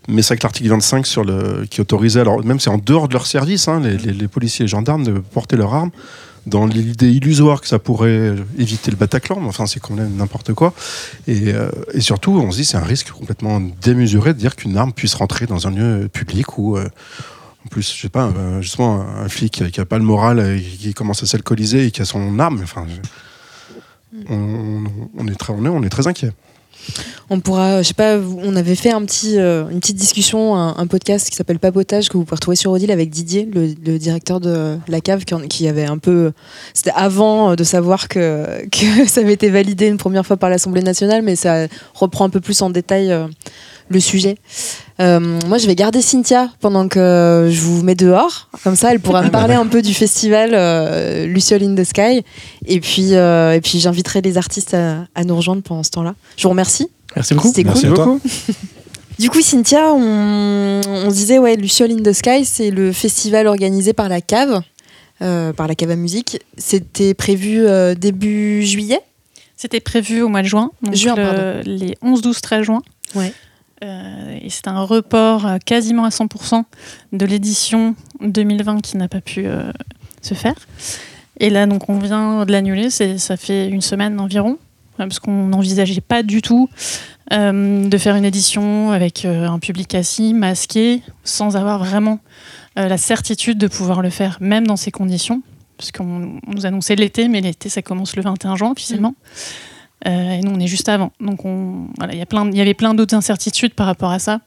Mais 0.09 0.23
c'est 0.23 0.29
vrai 0.35 0.39
que 0.39 0.43
l'article 0.45 0.69
25, 0.71 1.07
sur 1.07 1.25
le, 1.25 1.67
qui 1.71 1.81
autorisait, 1.81 2.21
alors 2.21 2.45
même 2.45 2.61
c'est 2.61 2.71
en 2.71 2.79
dehors 2.79 3.09
de 3.09 3.13
leur 3.15 3.27
service, 3.27 3.69
hein, 3.69 3.81
les, 3.81 3.97
les- 3.97 4.13
les 4.13 4.29
policiers 4.29 4.65
et 4.65 4.67
les 4.67 4.71
gendarmes 4.71 5.05
de 5.05 5.13
porter 5.13 5.57
leurs 5.57 5.75
armes, 5.75 5.91
dans 6.47 6.67
l'idée 6.67 7.11
illusoire 7.11 7.61
que 7.61 7.69
ça 7.69 7.79
pourrait 7.79 8.35
éviter 8.59 8.91
le 8.91 8.97
Bataclan, 8.97 9.41
mais 9.41 9.49
enfin 9.49 9.67
c'est 9.67 9.81
quand 9.81 9.95
même 9.95 10.15
n'importe 10.17 10.53
quoi. 10.55 10.73
Et, 11.27 11.53
euh, 11.53 11.71
et 11.93 12.01
surtout, 12.01 12.33
on 12.33 12.51
se 12.51 12.57
dit 12.59 12.65
c'est 12.65 12.77
un 12.79 12.85
risque 12.85 13.11
complètement 13.11 13.61
démesuré 13.83 14.33
de 14.35 14.39
dire 14.39 14.57
qu'une 14.57 14.77
arme 14.77 14.93
puisse 14.93 15.15
rentrer 15.15 15.47
dans 15.47 15.67
un 15.67 15.71
lieu 15.71 16.09
public 16.13 16.59
où. 16.59 16.77
euh, 16.77 16.89
en 17.63 17.69
plus, 17.69 17.95
je 17.95 18.01
sais 18.01 18.09
pas, 18.09 18.33
justement, 18.63 19.03
un 19.03 19.29
flic 19.29 19.63
qui 19.71 19.81
a- 19.83 19.85
pas 19.85 19.99
le 19.99 20.05
moral, 20.05 20.39
euh, 20.39 20.59
qui 20.59 20.95
commence 20.95 21.23
à 21.23 21.27
s'alcooliser 21.27 21.85
et 21.87 21.91
qui 21.91 22.01
a 22.01 22.07
son 22.07 22.39
arme, 22.39 22.61
enfin, 22.63 22.87
je- 22.89 24.19
on, 24.31 24.85
on 25.19 25.29
est 25.29 25.35
très, 25.35 25.53
on 25.53 25.65
est, 25.67 25.69
on 25.69 25.83
est 25.83 25.91
très 25.91 26.07
inquiet. 26.07 26.33
On 27.29 27.41
pourra, 27.41 27.83
je 27.83 27.89
sais 27.89 27.95
pas, 27.95 28.19
on 28.19 28.57
avait 28.57 28.75
fait 28.75 28.93
euh, 28.93 29.69
une 29.69 29.81
petite 29.81 29.97
discussion, 29.97 30.57
un, 30.57 30.87
podcast 30.87 31.31
qui 31.31 31.37
s'appelle 31.37 31.59
Papotage 31.61 32.09
que 32.09 32.17
vous 32.17 32.25
pouvez 32.25 32.37
retrouver 32.37 32.57
sur 32.57 32.73
Odile 32.73 32.91
avec 32.91 33.11
Didier, 33.11 33.49
le, 33.53 33.99
directeur 33.99 34.41
de 34.41 34.79
la 34.89 35.01
cave, 35.01 35.25
qui, 35.25 35.69
avait 35.69 35.85
un 35.85 35.99
peu, 35.99 36.33
c'était 36.75 36.93
avant 36.95 37.55
de 37.55 37.65
savoir 37.65 38.09
que, 38.09 38.67
que 38.73 39.07
ça 39.07 39.21
avait 39.21 39.35
été 39.35 39.49
validé 39.51 39.87
une 39.87 39.99
première 39.99 40.27
fois 40.27 40.37
par 40.37 40.51
l'Assemblée 40.51 40.83
nationale, 40.83 41.23
mais 41.23 41.37
ça 41.37 41.67
reprend 41.95 42.25
un 42.25 42.31
peu 42.31 42.41
plus 42.41 42.61
en 42.63 42.71
détail 42.71 43.13
euh, 43.13 43.27
le 43.91 44.01
sujet. 44.01 44.37
Euh, 45.01 45.19
moi, 45.47 45.59
je 45.59 45.67
vais 45.67 45.75
garder 45.75 46.01
Cynthia 46.01 46.49
pendant 46.61 46.89
que 46.89 47.49
je 47.51 47.61
vous 47.61 47.83
mets 47.83 47.95
dehors. 47.95 48.49
Comme 48.65 48.77
ça, 48.77 48.93
elle 48.93 49.01
pourra 49.01 49.23
me 49.23 49.31
parler 49.31 49.55
un 49.55 49.67
peu 49.67 49.83
du 49.83 49.93
festival 49.95 50.51
euh, 50.55 51.27
Luciole 51.27 51.63
in 51.65 51.75
the 51.75 51.85
Sky. 51.85 52.25
Et 52.67 52.81
puis, 52.81 53.15
euh, 53.15 53.53
et 53.55 53.61
puis 53.61 53.81
j'inviterai 53.81 54.21
les 54.23 54.39
artistes 54.39 54.75
à, 54.75 55.07
à 55.15 55.25
nous 55.25 55.35
rejoindre 55.37 55.63
pendant 55.63 55.83
ce 55.83 55.91
temps-là. 55.91 56.15
Je 56.37 56.45
vous 56.45 56.51
remercie. 56.51 56.89
Merci 57.17 57.35
beaucoup. 57.35 57.49
C'était 57.49 57.65
Merci 57.65 57.87
cool. 57.87 57.95
toi. 57.95 58.19
Du 59.19 59.29
coup, 59.29 59.43
Cynthia, 59.43 59.93
on, 59.93 60.81
on 60.87 61.11
se 61.11 61.15
disait, 61.15 61.39
ouais, 61.39 61.55
Luciole 61.57 61.91
in 61.91 62.03
the 62.03 62.13
Sky, 62.15 62.47
c'est 62.47 62.71
le 62.71 62.91
festival 62.91 63.47
organisé 63.49 63.93
par 63.93 64.09
la 64.09 64.23
cave, 64.23 64.63
euh, 65.21 65.53
par 65.53 65.69
la 65.69 65.75
cave 65.75 65.91
à 65.91 65.97
musique. 65.97 66.41
C'était 66.57 67.13
prévu 67.13 67.67
euh, 67.67 67.95
début 67.95 68.65
juillet? 68.65 69.01
C'était 69.59 69.81
prévu 69.81 70.23
au 70.23 70.29
mois 70.29 70.41
de 70.41 70.47
juin, 70.47 70.71
donc 70.81 70.95
Juin, 70.95 71.15
le- 71.17 71.23
pardon. 71.23 71.61
les 71.67 71.99
11, 72.01 72.23
12, 72.23 72.41
13 72.41 72.63
juin. 72.63 72.81
Ouais. 73.15 73.35
Euh, 73.83 74.39
et 74.41 74.51
c'est 74.51 74.69
un 74.69 74.83
report 74.83 75.47
euh, 75.47 75.59
quasiment 75.65 76.05
à 76.05 76.11
100% 76.11 76.65
de 77.13 77.27
l'édition 77.27 77.95
2020 78.21 78.83
qui 78.83 78.97
n'a 78.97 79.09
pas 79.09 79.21
pu 79.21 79.47
euh, 79.47 79.73
se 80.21 80.35
faire. 80.35 80.55
Et 81.39 81.49
là, 81.49 81.67
donc, 81.67 81.89
on 81.89 81.99
vient 81.99 82.45
de 82.45 82.53
l'annuler. 82.53 82.91
Ça 82.91 83.37
fait 83.37 83.69
une 83.69 83.81
semaine 83.81 84.21
environ, 84.21 84.59
parce 84.99 85.19
qu'on 85.19 85.47
n'envisageait 85.47 86.03
pas 86.03 86.23
du 86.23 86.43
tout 86.43 86.69
de 87.31 87.97
faire 87.97 88.17
une 88.17 88.25
édition 88.25 88.91
avec 88.91 89.25
un 89.25 89.59
public 89.61 89.95
assis, 89.95 90.35
masqué, 90.35 91.01
sans 91.25 91.57
avoir 91.57 91.83
vraiment 91.83 92.19
la 92.77 92.99
certitude 92.99 93.57
de 93.57 93.69
pouvoir 93.69 94.03
le 94.03 94.11
faire, 94.11 94.37
même 94.41 94.67
dans 94.67 94.77
ces 94.77 94.91
conditions. 94.91 95.41
Parce 95.79 95.93
qu'on 95.93 96.39
on 96.47 96.53
nous 96.53 96.67
annonçait 96.67 96.95
l'été, 96.95 97.29
mais 97.29 97.41
l'été, 97.41 97.71
ça 97.71 97.81
commence 97.81 98.15
le 98.15 98.21
21 98.21 98.57
juin 98.57 98.71
officiellement. 98.73 99.15
Euh, 99.19 99.80
et 100.05 100.41
nous, 100.41 100.53
on 100.53 100.61
est 100.61 100.67
juste 100.67 100.89
avant. 100.89 101.13
Donc, 101.21 101.45
on, 101.45 101.89
voilà, 101.99 102.15
il 102.15 102.19
y 102.19 102.57
y 102.57 102.61
avait 102.61 102.75
plein 102.75 102.95
d'autres 102.95 103.15
incertitudes 103.15 103.75
par 103.75 103.87
rapport 103.87 104.11
à 104.11 104.19
ça. 104.19 104.41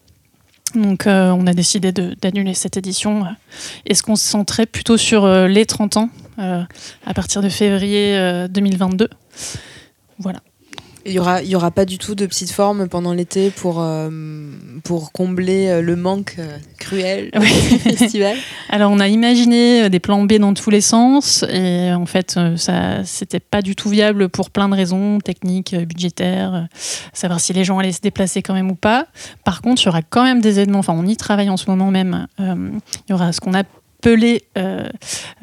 Donc, 0.76 1.06
euh, 1.06 1.32
on 1.32 1.46
a 1.46 1.54
décidé 1.54 1.92
d'annuler 1.92 2.54
cette 2.54 2.78
édition 2.78 3.26
euh, 3.26 3.30
et 3.86 3.94
se 3.94 4.02
concentrer 4.02 4.66
plutôt 4.66 4.98
sur 4.98 5.24
euh, 5.24 5.48
les 5.48 5.66
30 5.66 5.98
ans 5.98 6.10
euh, 6.40 6.64
à 7.06 7.14
partir 7.14 7.42
de 7.42 7.50
février 7.50 8.18
euh, 8.18 8.48
2022. 8.48 9.10
Voilà. 10.20 10.40
Il 11.06 11.12
y 11.12 11.20
aura, 11.20 11.42
il 11.42 11.50
y 11.50 11.56
aura 11.56 11.72
pas 11.72 11.86
du 11.86 11.98
tout 11.98 12.16
de 12.16 12.26
petite 12.26 12.52
forme 12.52 12.88
pendant 12.88 13.14
l'été 13.14 13.52
pour, 13.52 13.82
euh, 13.82 14.10
pour 14.84 15.12
combler 15.12 15.68
euh, 15.68 15.82
le 15.82 15.98
manque 15.98 16.36
euh, 16.40 16.58
cruel 16.78 17.30
du 17.34 17.80
festival. 17.80 18.38
Alors, 18.70 18.92
on 18.92 19.00
a 19.00 19.08
imaginé 19.10 19.90
des 19.90 20.00
plans 20.00 20.24
B 20.24 20.34
dans 20.34 20.54
tous 20.54 20.70
les 20.70 20.82
sens 20.82 21.44
et 21.50 21.92
en 21.92 22.06
fait, 22.06 22.40
ça, 22.56 23.04
c'était 23.04 23.42
pas 23.42 23.62
du 23.62 23.76
tout 23.76 23.90
viable 23.90 24.30
pour 24.30 24.50
plein 24.50 24.70
de 24.70 24.76
raisons 24.76 25.20
techniques, 25.20 25.76
budgétaires, 25.76 26.68
savoir 27.12 27.40
si 27.40 27.54
les 27.54 27.64
gens 27.64 27.80
allaient 27.80 27.92
se 27.92 28.02
déplacer 28.02 28.42
quand 28.42 28.54
même 28.54 28.72
ou 28.72 28.76
pas. 28.76 29.08
Par 29.44 29.62
contre, 29.62 29.82
il 29.82 29.86
y 29.86 29.90
aura 29.90 30.02
quand 30.02 30.24
même 30.24 30.42
des 30.42 30.60
événements. 30.60 30.80
Enfin, 30.80 30.94
on 30.96 31.06
y 31.06 31.18
travaille 31.18 31.50
en 31.50 31.58
ce 31.58 31.70
moment 31.70 31.92
même. 31.92 32.28
Euh, 32.40 32.70
il 33.08 33.12
y 33.12 33.14
aura 33.14 33.32
ce 33.34 33.42
qu'on 33.42 33.54
appelait 33.54 33.83
euh, 34.06 34.90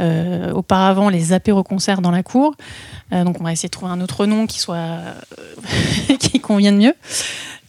euh, 0.01 0.53
auparavant 0.53 1.09
les 1.09 1.33
apéro-concerts 1.33 2.03
dans 2.03 2.11
la 2.11 2.23
cour. 2.23 2.55
Euh, 3.12 3.25
donc, 3.25 3.40
on 3.40 3.44
va 3.44 3.53
essayer 3.53 3.68
de 3.68 3.73
trouver 3.73 3.92
un 3.92 4.01
autre 4.01 4.27
nom 4.27 4.46
qui 4.46 4.59
soit 4.59 4.99
qui 6.18 6.40
convienne 6.40 6.77
mieux. 6.77 6.94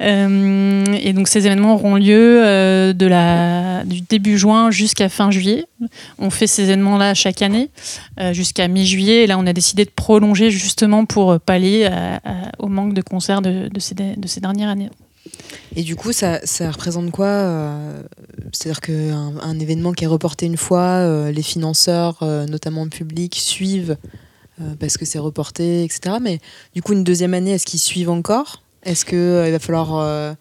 Et 0.03 1.13
donc 1.13 1.27
ces 1.27 1.45
événements 1.45 1.75
auront 1.75 1.95
lieu 1.95 2.91
du 2.95 4.01
début 4.01 4.35
juin 4.35 4.71
jusqu'à 4.71 5.09
fin 5.09 5.29
juillet. 5.29 5.65
On 6.17 6.31
fait 6.31 6.47
ces 6.47 6.63
événements-là 6.63 7.13
chaque 7.13 7.43
année 7.43 7.69
jusqu'à 8.31 8.67
mi-juillet. 8.67 9.25
Et 9.25 9.27
là, 9.27 9.37
on 9.37 9.45
a 9.45 9.53
décidé 9.53 9.85
de 9.85 9.91
prolonger 9.91 10.49
justement 10.49 11.05
pour 11.05 11.39
pallier 11.39 11.87
au 12.57 12.67
manque 12.67 12.95
de 12.95 13.03
concerts 13.03 13.43
de 13.43 13.69
ces 13.79 14.39
dernières 14.41 14.69
années. 14.69 14.89
Et 15.75 15.83
du 15.83 15.95
coup, 15.95 16.11
ça, 16.11 16.39
représente 16.71 17.11
quoi 17.11 17.27
euh, 17.27 18.03
C'est-à-dire 18.51 18.81
qu'un 18.81 19.33
un 19.41 19.59
événement 19.59 19.93
qui 19.93 20.03
est 20.03 20.07
reporté 20.07 20.45
une 20.45 20.57
fois, 20.57 20.81
euh, 20.81 21.31
les 21.31 21.43
financeurs, 21.43 22.19
euh, 22.23 22.45
notamment 22.45 22.87
publics, 22.89 23.35
suivent 23.35 23.97
euh, 24.59 24.73
parce 24.79 24.97
que 24.97 25.05
c'est 25.05 25.19
reporté, 25.19 25.83
etc. 25.83 26.17
Mais 26.21 26.39
du 26.75 26.81
coup, 26.81 26.93
une 26.93 27.03
deuxième 27.03 27.33
année, 27.33 27.51
est-ce 27.51 27.65
qu'ils 27.65 27.79
suivent 27.79 28.09
encore? 28.09 28.61
Est-ce 28.83 29.05
qu'il 29.05 29.51
va 29.51 29.59
falloir 29.59 30.35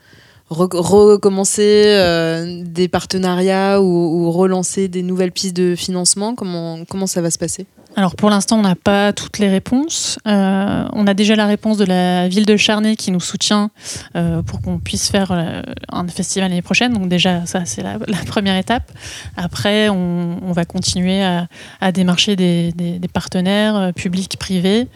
re- 0.51 0.77
recommencer 0.77 2.65
des 2.65 2.89
partenariats 2.89 3.81
ou, 3.83 3.85
ou 3.87 4.33
relancer 4.33 4.89
des 4.89 5.03
nouvelles 5.03 5.33
pistes 5.33 5.55
de 5.57 5.77
financement? 5.77 6.35
Comment, 6.35 6.85
comment 6.87 7.07
ça 7.07 7.21
va 7.21 7.31
se 7.31 7.39
passer? 7.39 7.67
Alors 7.97 8.15
pour 8.15 8.31
l'instant, 8.31 8.59
on 8.59 8.63
n'a 8.63 8.77
pas 8.77 9.13
toutes 9.13 9.39
les 9.39 9.49
réponses. 9.49 10.19
Euh, 10.27 10.85
on 10.93 11.07
a 11.07 11.15
déjà 11.15 11.35
la 11.35 11.47
réponse 11.47 11.77
de 11.77 11.85
la 11.85 12.29
ville 12.29 12.47
de 12.47 12.57
Charnay 12.57 12.95
qui 12.95 13.11
nous 13.11 13.21
soutient 13.21 13.71
euh, 14.15 14.43
pour 14.43 14.61
qu'on 14.63 14.79
puisse 14.79 15.11
faire 15.11 15.33
euh, 15.33 15.63
un 15.91 16.07
festival 16.07 16.49
l'année 16.49 16.63
prochaine. 16.63 16.93
Donc 16.93 17.09
déjà, 17.09 17.45
ça, 17.47 17.65
c'est 17.65 17.83
la, 17.83 17.99
première 18.27 18.57
étape. 18.57 18.91
Après, 19.37 19.89
on, 19.89 20.53
va 20.53 20.65
continuer 20.65 21.23
à, 21.23 21.93
démarcher 21.93 22.37
des, 22.37 23.01
partenaires 23.13 23.93
publics, 23.95 24.37
privés. 24.39 24.89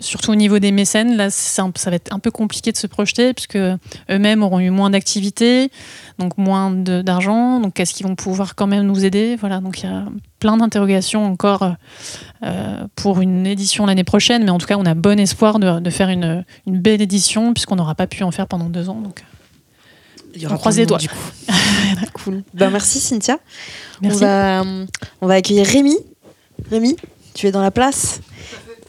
Surtout 0.00 0.32
au 0.32 0.36
niveau 0.36 0.58
des 0.58 0.72
mécènes, 0.72 1.16
là, 1.16 1.30
ça 1.30 1.68
va 1.86 1.96
être 1.96 2.12
un 2.14 2.18
peu 2.18 2.30
compliqué 2.30 2.72
de 2.72 2.76
se 2.76 2.86
projeter 2.86 3.34
puisque 3.34 3.56
eux-mêmes 3.56 4.42
auront 4.42 4.60
eu 4.60 4.70
moins 4.70 4.90
d'activités, 4.90 5.70
donc 6.20 6.38
moins 6.38 6.70
d'argent. 6.70 7.58
Donc 7.58 7.80
est-ce 7.80 7.92
qu'ils 7.92 8.06
vont 8.06 8.14
pouvoir 8.14 8.54
quand 8.54 8.68
même 8.68 8.86
nous 8.86 9.04
aider? 9.04 9.36
Voilà, 9.40 9.58
donc 9.58 9.80
il 9.80 9.86
y 9.86 9.92
a 9.92 10.04
plein 10.38 10.56
d'interrogations 10.56 11.24
encore 11.24 11.74
euh, 12.44 12.84
pour 12.94 13.20
une 13.20 13.46
édition 13.46 13.86
l'année 13.86 14.04
prochaine, 14.04 14.44
mais 14.44 14.50
en 14.50 14.58
tout 14.58 14.66
cas, 14.66 14.76
on 14.78 14.86
a 14.86 14.94
bon 14.94 15.18
espoir 15.18 15.58
de, 15.58 15.80
de 15.80 15.90
faire 15.90 16.08
une, 16.08 16.44
une 16.66 16.78
belle 16.78 17.02
édition, 17.02 17.52
puisqu'on 17.52 17.76
n'aura 17.76 17.96
pas 17.96 18.06
pu 18.06 18.22
en 18.22 18.30
faire 18.30 18.46
pendant 18.46 18.68
deux 18.68 18.88
ans. 18.88 19.00
Donc, 19.00 19.24
Il 20.34 20.42
y 20.42 20.46
On 20.46 20.56
croise 20.56 20.78
les 20.78 20.86
doigts. 20.86 20.98
du 20.98 21.08
coup. 21.08 21.32
cool. 22.24 22.44
Ben, 22.54 22.70
merci 22.70 23.00
Cynthia. 23.00 23.38
merci. 24.00 24.22
On 24.22 24.26
va, 24.26 24.62
on 25.22 25.26
va 25.26 25.34
accueillir 25.34 25.66
Rémi. 25.66 25.96
Rémi, 26.70 26.96
tu 27.34 27.46
es 27.46 27.50
dans 27.50 27.62
la 27.62 27.70
place. 27.70 28.20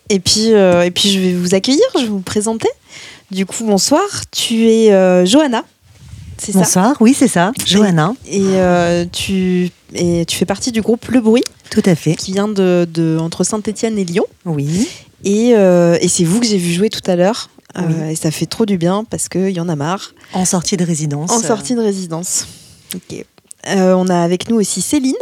Et 0.10 0.20
puis, 0.20 0.54
euh, 0.54 0.84
et 0.84 0.92
puis 0.92 1.10
je 1.10 1.20
vais 1.20 1.34
vous 1.34 1.56
accueillir, 1.56 1.86
je 1.96 2.02
vais 2.02 2.08
vous 2.08 2.20
présenter. 2.20 2.68
Du 3.32 3.46
coup, 3.46 3.64
bonsoir. 3.64 4.04
Tu 4.30 4.68
es 4.68 4.92
euh, 4.92 5.26
Johanna, 5.26 5.64
c'est 6.42 6.52
ça 6.52 6.60
Bonsoir, 6.60 6.96
oui, 7.00 7.14
c'est 7.18 7.28
ça, 7.28 7.52
Johanna, 7.66 8.14
Et 8.28 8.42
euh, 8.42 9.06
tu, 9.12 9.70
et 9.94 10.26
tu 10.26 10.36
fais 10.38 10.46
partie 10.46 10.72
du 10.72 10.82
groupe 10.82 11.06
Le 11.10 11.22
Bruit, 11.22 11.44
tout 11.70 11.84
à 11.86 11.96
fait. 11.96 12.16
qui 12.16 12.32
vient 12.34 12.48
de, 12.48 12.88
de- 12.92 13.18
entre 13.20 13.44
Saint-Étienne 13.44 13.98
et 13.98 14.04
Lyon. 14.06 14.26
Oui, 14.46 14.88
Et, 15.24 15.52
euh, 15.56 15.98
et 16.02 16.08
c'est 16.08 16.24
vous 16.24 16.40
que 16.40 16.46
j'ai 16.48 16.58
vu 16.58 16.74
jouer 16.74 16.90
tout 16.90 17.10
à 17.10 17.16
l'heure. 17.16 17.50
Euh, 17.78 18.10
et 18.10 18.16
ça 18.16 18.32
fait 18.32 18.48
trop 18.48 18.66
du 18.66 18.78
bien 18.78 19.06
parce 19.10 19.30
qu'il 19.30 19.52
y 19.52 19.60
en 19.62 19.70
a 19.70 19.76
marre. 19.78 20.14
en 20.34 20.44
sortie 20.44 20.76
de 20.76 20.84
résidence. 20.84 21.32
En 21.32 21.40
sortie 21.40 21.74
de 21.76 21.80
résidence. 21.82 22.46
Ok. 22.96 23.24
Euh, 23.70 23.94
on 23.94 24.08
a 24.10 24.20
avec 24.22 24.50
nous 24.50 24.58
aussi 24.58 24.82
Céline. 24.82 25.16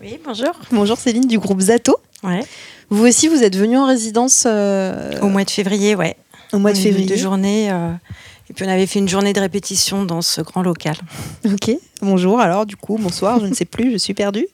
Oui, 0.00 0.18
bonjour. 0.24 0.52
Bonjour 0.70 0.96
Céline 0.98 1.26
du 1.26 1.38
groupe 1.38 1.60
Zato. 1.60 1.96
Ouais. 2.22 2.44
Vous 2.90 3.06
aussi, 3.06 3.26
vous 3.28 3.42
êtes 3.42 3.56
venu 3.56 3.76
en 3.76 3.86
résidence 3.86 4.44
euh, 4.46 5.18
Au 5.20 5.28
mois 5.28 5.44
de 5.44 5.50
février, 5.50 5.94
ouais. 5.96 6.16
au 6.52 6.58
mois 6.58 6.72
de 6.72 6.78
février. 6.78 7.06
Deux 7.08 7.16
journées. 7.16 7.70
euh, 7.72 7.90
et 8.50 8.52
puis 8.52 8.64
on 8.66 8.68
avait 8.68 8.86
fait 8.86 8.98
une 8.98 9.08
journée 9.08 9.32
de 9.32 9.40
répétition 9.40 10.04
dans 10.04 10.20
ce 10.22 10.40
grand 10.42 10.62
local. 10.62 10.96
Ok. 11.52 11.70
Bonjour. 12.02 12.40
Alors 12.40 12.66
du 12.66 12.76
coup, 12.76 12.98
bonsoir. 13.00 13.40
Je 13.40 13.46
ne 13.46 13.54
sais 13.54 13.64
plus. 13.64 13.92
Je 13.92 13.96
suis 13.98 14.14
perdue. 14.14 14.46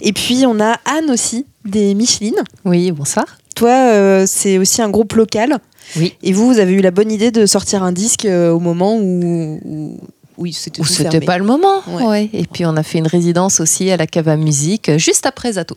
Et 0.00 0.12
puis 0.12 0.44
on 0.46 0.60
a 0.60 0.78
Anne 0.84 1.10
aussi 1.10 1.44
des 1.64 1.94
Micheline. 1.94 2.36
Oui, 2.64 2.92
bonsoir. 2.92 3.24
Toi, 3.56 3.70
euh, 3.70 4.24
c'est 4.26 4.58
aussi 4.58 4.82
un 4.82 4.90
groupe 4.90 5.12
local. 5.14 5.58
Oui. 5.96 6.14
Et 6.22 6.32
vous, 6.32 6.46
vous 6.52 6.58
avez 6.58 6.72
eu 6.72 6.80
la 6.80 6.90
bonne 6.90 7.10
idée 7.12 7.30
de 7.30 7.44
sortir 7.46 7.82
un 7.82 7.92
disque 7.92 8.24
euh, 8.24 8.50
au 8.50 8.58
moment 8.60 8.96
où, 8.96 9.60
où- 9.64 10.00
oui, 10.38 10.52
c'était 10.52 10.80
Ou 10.80 10.84
c'était 10.84 11.20
pas 11.20 11.38
le 11.38 11.44
moment. 11.44 11.82
Ouais. 11.88 12.02
Ouais. 12.04 12.30
Et 12.32 12.44
puis 12.46 12.66
on 12.66 12.76
a 12.76 12.82
fait 12.82 12.98
une 12.98 13.06
résidence 13.06 13.60
aussi 13.60 13.90
à 13.90 13.96
la 13.96 14.06
Cava 14.06 14.36
Musique, 14.36 14.88
euh, 14.88 14.98
juste 14.98 15.26
après 15.26 15.52
Zato. 15.52 15.76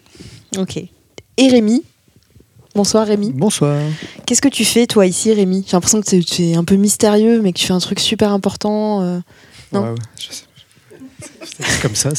Ok. 0.57 0.77
Et 0.77 1.47
Rémi. 1.49 1.83
Bonsoir 2.77 3.07
Rémi. 3.07 3.31
Bonsoir. 3.33 3.81
Qu'est-ce 4.27 4.39
que 4.41 4.47
tu 4.49 4.63
fais 4.63 4.85
toi 4.85 5.07
ici 5.07 5.33
Rémi? 5.33 5.63
J'ai 5.65 5.71
l'impression 5.75 5.99
que 5.99 6.21
tu 6.21 6.43
es- 6.43 6.55
un 6.55 6.63
peu 6.63 6.75
mystérieux, 6.75 7.41
mais 7.41 7.51
que 7.51 7.57
tu 7.57 7.65
fais 7.65 7.73
un 7.73 7.79
truc 7.79 7.99
super 7.99 8.31
important. 8.31 9.01
euh. 9.01 9.19
Non? 9.73 9.81
Ouais, 9.81 9.89
ouais, 9.89 9.95
je 10.19 10.27
sais. 10.31 10.43
C'est 11.59 11.81
comme 11.81 11.95
ça. 11.95 12.09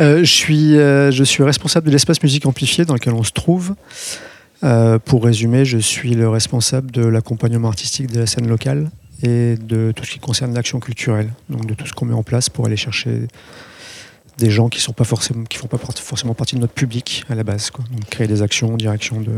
Euh, 0.00 0.20
je, 0.20 0.24
suis, 0.32 0.78
euh, 0.78 1.10
je 1.10 1.22
suis 1.24 1.42
responsable 1.42 1.88
de 1.88 1.92
l'espace 1.92 2.22
musique 2.22 2.46
amplifié 2.46 2.86
dans 2.86 2.94
lequel 2.94 3.12
on 3.12 3.22
se 3.22 3.32
trouve. 3.32 3.74
Pour 5.04 5.24
résumer, 5.24 5.66
je 5.66 5.76
suis 5.76 6.14
le 6.14 6.26
responsable 6.30 6.90
de 6.90 7.04
l'accompagnement 7.04 7.68
artistique 7.68 8.06
de 8.10 8.20
la 8.20 8.26
scène 8.26 8.48
locale 8.48 8.90
et 9.22 9.56
de 9.60 9.92
tout 9.94 10.04
ce 10.06 10.10
qui 10.12 10.18
concerne 10.20 10.54
l'action 10.54 10.80
culturelle, 10.80 11.28
donc 11.50 11.66
de 11.66 11.74
tout 11.74 11.86
ce 11.86 11.92
qu'on 11.92 12.06
met 12.06 12.14
en 12.14 12.22
place 12.22 12.48
pour 12.48 12.64
aller 12.64 12.78
chercher 12.78 13.28
des 14.38 14.50
gens 14.50 14.68
qui 14.68 14.80
sont 14.80 14.92
pas 14.92 15.04
forcément 15.04 15.44
qui 15.44 15.58
font 15.58 15.66
pas 15.66 15.78
forcément 15.78 16.34
partie 16.34 16.56
de 16.56 16.60
notre 16.60 16.74
public 16.74 17.24
à 17.28 17.34
la 17.34 17.44
base 17.44 17.70
quoi. 17.70 17.84
donc 17.90 18.04
créer 18.10 18.26
des 18.26 18.42
actions 18.42 18.74
en 18.74 18.76
direction 18.76 19.20
de 19.20 19.32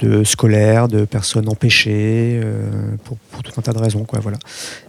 de 0.00 0.24
scolaires, 0.24 0.88
de 0.88 1.04
personnes 1.04 1.48
empêchées, 1.48 2.40
euh, 2.42 2.96
pour, 3.04 3.18
tout 3.42 3.52
un 3.56 3.62
tas 3.62 3.72
de 3.72 3.78
raisons. 3.78 4.04
Quoi, 4.04 4.20
voilà. 4.20 4.38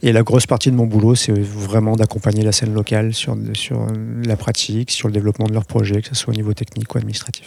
Et 0.01 0.11
la 0.11 0.23
grosse 0.23 0.45
partie 0.45 0.71
de 0.71 0.75
mon 0.75 0.85
boulot, 0.85 1.15
c'est 1.15 1.31
vraiment 1.31 1.95
d'accompagner 1.95 2.43
la 2.43 2.51
scène 2.51 2.73
locale 2.73 3.13
sur, 3.13 3.37
sur 3.53 3.87
la 4.25 4.35
pratique, 4.35 4.91
sur 4.91 5.07
le 5.07 5.13
développement 5.13 5.45
de 5.45 5.53
leurs 5.53 5.65
projets, 5.65 6.01
que 6.01 6.09
ce 6.09 6.15
soit 6.15 6.33
au 6.33 6.35
niveau 6.35 6.53
technique 6.53 6.93
ou 6.93 6.97
administratif. 6.97 7.45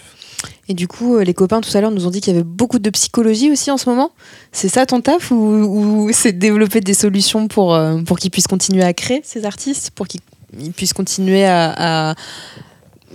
Et 0.69 0.75
du 0.75 0.89
coup, 0.89 1.17
euh, 1.17 1.25
les 1.25 1.35
copains 1.35 1.61
tout 1.61 1.77
à 1.77 1.81
l'heure 1.81 1.91
nous 1.91 2.07
ont 2.07 2.11
dit 2.11 2.21
qu'il 2.21 2.33
y 2.33 2.37
avait 2.37 2.45
beaucoup 2.45 2.79
de 2.79 2.91
psychologie 2.91 3.51
aussi 3.51 3.71
en 3.71 3.77
ce 3.77 3.91
moment. 3.91 4.13
C'est 4.53 4.69
ça 4.69 4.87
ton 4.87 5.01
taf 5.01 5.31
ou, 5.31 5.35
ou 5.35 6.11
c'est 6.13 6.33
développer 6.33 6.81
des 6.81 6.95
solutions 6.95 7.49
pour, 7.49 7.75
euh, 7.75 8.01
pour 8.03 8.19
qu'ils 8.19 8.31
puissent 8.31 8.47
continuer 8.47 8.83
à 8.83 8.95
créer 8.95 9.21
ces 9.25 9.45
artistes, 9.45 9.91
pour 9.91 10.09
qu'ils 10.09 10.21
ils 10.59 10.73
puissent 10.73 10.93
continuer 10.93 11.45
à, 11.45 12.11
à- 12.11 12.15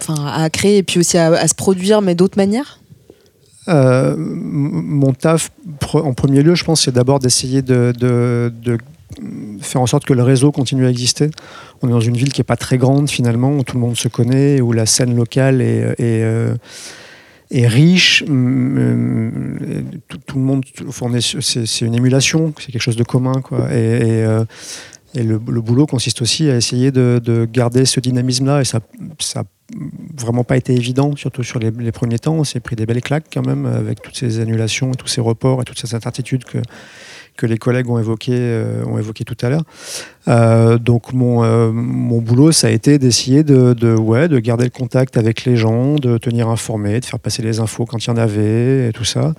à 0.08 0.50
créer 0.50 0.78
et 0.78 0.84
puis 0.84 1.00
aussi 1.00 1.18
à, 1.18 1.48
se 1.48 1.56
produire, 1.56 2.02
mais 2.02 2.16
d'autres 2.16 2.38
manières 2.38 2.80
Euh, 3.68 4.16
mon 4.18 5.14
taf, 5.14 5.52
en 5.94 6.14
premier 6.14 6.44
lieu, 6.44 6.54
je 6.54 6.64
pense, 6.64 6.84
c'est 6.84 6.92
d'abord 6.94 7.20
d'essayer 7.20 7.62
de, 7.62 7.94
faire 9.62 9.82
en 9.82 9.88
sorte 9.88 10.06
que 10.06 10.14
le 10.14 10.22
réseau 10.24 10.52
continue 10.52 10.86
à 10.86 10.90
exister. 10.90 11.32
On 11.82 11.88
est 11.88 11.92
dans 11.92 12.00
une 12.02 12.18
ville 12.18 12.32
qui 12.32 12.42
n'est 12.42 12.46
pas 12.46 12.58
très 12.58 12.78
grande 12.78 13.10
finalement, 13.10 13.52
où 13.58 13.64
tout 13.64 13.76
le 13.76 13.82
monde 13.82 13.98
se 13.98 14.08
connaît, 14.08 14.62
où 14.62 14.72
la 14.72 14.86
scène 14.86 15.16
locale 15.16 15.62
est, 15.62 15.96
est, 15.98 16.24
euh, 16.24 16.56
riche. 17.52 18.24
Tout, 18.26 20.18
tout 20.26 20.38
le 20.38 20.44
monde, 20.44 20.64
c'est 21.42 21.86
une 21.86 21.96
émulation, 21.96 22.54
c'est 22.60 22.72
quelque 22.72 22.82
chose 22.82 22.98
de 22.98 23.04
commun. 23.04 23.42
Quoi. 23.42 23.72
Et, 23.72 24.24
euh, 24.26 24.44
et 25.16 25.24
le, 25.24 25.38
boulot 25.38 25.86
consiste 25.86 26.22
aussi 26.22 26.50
à 26.50 26.56
essayer 26.56 26.92
de, 26.92 27.22
de 27.24 27.46
garder 27.46 27.86
ce 27.86 28.00
dynamisme-là. 28.00 28.62
Et 28.62 28.66
ça, 28.66 28.80
ça 29.20 29.44
vraiment 30.18 30.44
pas 30.44 30.58
été 30.58 30.74
évident, 30.74 31.16
surtout 31.16 31.44
sur 31.44 31.60
les, 31.60 31.72
premiers 31.92 32.20
temps. 32.20 32.36
On 32.36 32.44
s'est 32.44 32.60
pris 32.60 32.76
des 32.76 32.86
belles 32.86 33.02
claques 33.02 33.26
quand 33.34 33.46
même 33.46 33.66
avec 33.66 34.02
toutes 34.02 34.16
ces 34.16 34.40
annulations, 34.40 34.92
tous 34.92 35.08
ces 35.08 35.22
reports 35.22 35.62
et 35.62 35.66
toutes 35.66 35.80
ces 35.80 35.96
incertitudes 35.96 36.44
que, 36.44 36.60
les 37.46 37.58
collègues 37.58 37.88
euh, 37.90 38.86
ont 38.86 38.98
évoqué 38.98 39.26
tout 39.26 39.38
à 39.42 39.50
l'heure. 39.50 39.64
Euh, 40.28 40.78
donc 40.78 41.14
mon, 41.14 41.44
euh, 41.44 41.72
mon 41.72 42.22
boulot, 42.22 42.52
ça 42.52 42.68
a 42.68 42.70
été 42.70 42.98
d'essayer 42.98 43.44
de, 43.44 43.96
ouais, 43.96 44.28
de 44.28 44.40
garder 44.40 44.64
le 44.64 44.70
contact 44.70 45.18
avec 45.18 45.44
les 45.46 45.58
gens, 45.58 45.96
de 45.96 46.18
tenir 46.18 46.48
informés, 46.48 47.00
de 47.00 47.06
faire 47.06 47.20
passer 47.20 47.42
les 47.42 47.60
infos 47.60 47.86
quand 47.86 47.98
il 47.98 48.08
y 48.08 48.12
en 48.12 48.18
avait 48.18 48.90
et 48.90 48.94
tout 48.94 49.04
ça. 49.04 49.34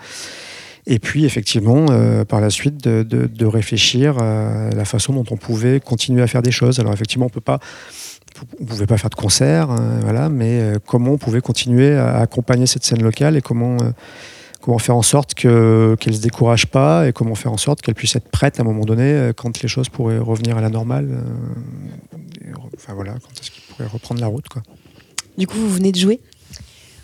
Et 0.87 0.99
puis 0.99 1.25
effectivement, 1.25 1.87
euh, 1.91 2.25
par 2.25 2.41
la 2.41 2.51
suite, 2.51 2.77
de, 2.77 3.47
réfléchir 3.47 4.19
à 4.19 4.71
la 4.71 4.85
façon 4.85 5.13
dont 5.13 5.25
on 5.31 5.37
pouvait 5.37 5.81
continuer 5.81 6.23
à 6.23 6.27
faire 6.27 6.43
des 6.43 6.53
choses. 6.53 6.79
Alors 6.79 6.93
effectivement, 6.93 7.27
on 7.27 8.63
ne 8.63 8.67
pouvait 8.67 8.87
pas 8.87 8.99
faire 8.99 9.11
de 9.11 9.15
concert, 9.15 9.71
hein, 9.71 9.99
voilà, 10.03 10.29
mais 10.29 10.61
euh, 10.61 10.79
comment 10.85 11.13
on 11.13 11.19
pouvait 11.19 11.41
continuer 11.41 11.97
à 11.97 12.19
accompagner 12.19 12.67
cette 12.67 12.85
scène 12.85 13.03
locale 13.03 13.37
et 13.37 13.41
comment, 13.41 13.77
euh, 13.81 14.79
faire 14.79 14.97
en 14.97 15.03
sorte 15.03 15.35
que, 15.35 15.97
qu'elle 16.01 16.13
ne 16.13 16.19
se 16.19 16.23
décourage 16.23 16.67
pas 16.67 17.09
et 17.09 17.13
comment 17.13 17.35
faire 17.35 17.53
en 17.53 17.57
sorte 17.57 17.83
qu'elle 17.83 17.95
puisse 17.95 18.17
être 18.17 18.29
prête 18.29 18.59
à 18.59 18.63
un 18.63 18.67
moment 18.67 18.85
donné 18.85 19.05
euh, 19.05 19.33
quand 19.33 19.63
les 19.63 19.69
choses 19.69 19.89
pourraient 19.89 20.19
revenir 20.19 20.57
à 20.59 20.61
la 20.61 20.71
normale. 20.71 21.09
euh, 21.09 22.53
enfin 22.77 22.95
voilà, 22.95 23.13
quand 23.13 23.41
est-ce 23.41 23.51
qu'il 23.51 23.63
pourrait 23.65 23.89
reprendre 23.89 24.21
la 24.21 24.27
route 24.27 24.49
quoi. 24.49 24.63
Du 25.39 25.47
coup, 25.47 25.59
vous 25.59 25.71
venez 25.71 25.93
de 25.93 25.99
jouer? 25.99 26.21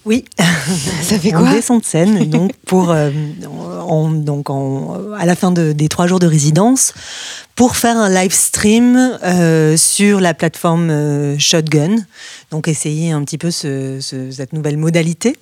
Oui. 0.05 0.25
Ça 0.39 1.19
fait 1.19 1.33
on 1.35 1.39
quoi 1.39 1.53
descend 1.53 1.81
de 1.81 1.85
scène 1.87 2.29
donc 2.29 2.53
pour 2.67 2.91
euh, 2.91 3.11
en- 3.87 4.11
donc 4.11 4.51
en- 4.51 5.13
à 5.17 5.25
la 5.27 5.37
fin 5.37 5.51
de- 5.53 5.73
des 5.73 5.89
trois 5.89 6.07
jours 6.09 6.19
de 6.19 6.27
résidence 6.27 6.93
pour 7.55 7.77
faire 7.77 7.97
un 7.97 8.09
live 8.09 8.33
stream 8.33 8.97
euh, 9.23 9.77
sur 9.77 10.21
la 10.21 10.35
plateforme 10.35 10.91
euh, 10.91 11.39
Shotgun. 11.39 11.97
Donc 12.51 12.67
essayer 12.67 13.13
un 13.13 13.23
petit 13.25 13.39
peu 13.39 13.51
ce- 13.53 13.99
ce- 14.01 14.31
cette 14.33 14.53
nouvelle 14.53 14.77
modalité. 14.77 15.37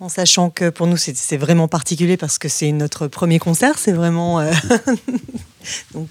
En 0.00 0.08
sachant 0.08 0.50
que 0.50 0.68
pour 0.70 0.88
nous 0.88 0.96
c'est 0.96 1.36
vraiment 1.36 1.68
particulier 1.68 2.16
parce 2.16 2.38
que 2.38 2.48
c'est 2.48 2.72
notre 2.72 3.06
premier 3.06 3.38
concert, 3.38 3.78
c'est 3.78 3.92
vraiment 3.92 4.40
donc, 5.94 6.08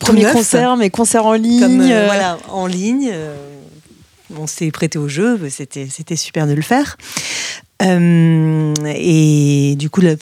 Premier 0.00 0.22
neuf. 0.22 0.32
concert, 0.32 0.76
mais 0.76 0.90
concert 0.90 1.24
en 1.26 1.34
ligne. 1.34 1.60
Comme, 1.60 1.76
voilà, 2.06 2.38
en 2.50 2.66
ligne. 2.66 3.12
Euh, 4.32 4.36
on 4.38 4.46
s'est 4.46 4.70
prêté 4.70 4.98
au 4.98 5.08
jeu, 5.08 5.38
c'était, 5.50 5.86
super 6.16 6.46
de 6.46 6.52
le 6.52 6.62
faire. 6.62 6.96
Euh, 7.82 8.72
et 8.94 9.74
du 9.76 9.90
coup, 9.90 10.00
la, 10.00 10.14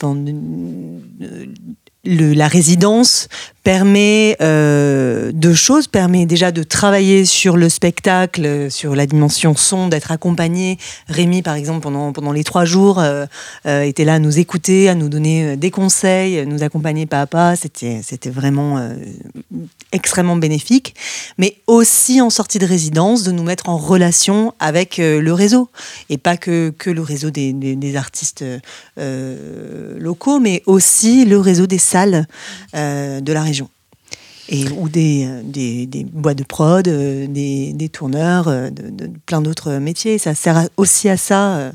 le- 2.03 2.33
la 2.33 2.47
résidence 2.47 3.27
permet 3.63 4.37
euh, 4.41 5.31
deux 5.33 5.53
choses. 5.53 5.87
Permet 5.87 6.25
déjà 6.25 6.51
de 6.51 6.63
travailler 6.63 7.25
sur 7.25 7.57
le 7.57 7.69
spectacle, 7.69 8.71
sur 8.71 8.95
la 8.95 9.05
dimension 9.05 9.55
son, 9.55 9.87
d'être 9.87 10.11
accompagné. 10.11 10.79
Rémi, 11.07 11.41
par 11.43 11.55
exemple, 11.55 11.81
pendant, 11.81 12.11
pendant 12.11 12.31
les 12.31 12.43
trois 12.43 12.65
jours, 12.65 12.99
euh, 12.99 13.25
euh, 13.67 13.83
était 13.83 14.05
là 14.05 14.15
à 14.15 14.19
nous 14.19 14.39
écouter, 14.39 14.89
à 14.89 14.95
nous 14.95 15.09
donner 15.09 15.57
des 15.57 15.69
conseils, 15.69 16.45
nous 16.47 16.63
accompagner 16.63 17.05
pas 17.05 17.21
à 17.21 17.27
pas. 17.27 17.55
C'était, 17.55 18.01
c'était 18.03 18.31
vraiment 18.31 18.79
extrêmement 19.91 20.37
bénéfique. 20.37 20.95
Mais 21.37 21.57
aussi 21.67 22.19
en 22.21 22.29
sortie 22.29 22.57
de 22.57 22.65
résidence, 22.65 23.23
de 23.23 23.31
nous 23.31 23.43
mettre 23.43 23.69
en 23.69 23.77
relation 23.77 24.53
avec 24.59 24.97
le 24.97 25.31
réseau. 25.33 25.69
Et 26.09 26.17
pas 26.17 26.37
que, 26.37 26.71
que 26.77 26.89
le 26.89 27.01
réseau 27.01 27.29
des, 27.29 27.53
des- 27.53 27.75
des 27.75 27.95
artistes 27.95 28.43
locaux, 28.97 30.39
mais 30.39 30.63
aussi 30.65 31.25
le 31.25 31.39
réseau 31.39 31.67
des 31.67 31.77
salles 31.77 32.25
de 32.73 33.31
la. 33.31 33.50
Et, 34.51 34.65
ou 34.77 34.89
des, 34.89 35.27
des, 35.45 35.85
de 35.85 36.43
prod, 36.43 36.87
euh, 36.87 37.25
des, 37.27 37.71
des 37.73 37.89
tourneurs, 37.89 38.47
euh, 38.49 38.69
plein 39.25 39.41
d'autres 39.41 39.71
métiers. 39.77 40.17
Ça 40.17 40.35
sert 40.35 40.67
aussi 40.77 41.07
à 41.09 41.15
ça 41.17 41.71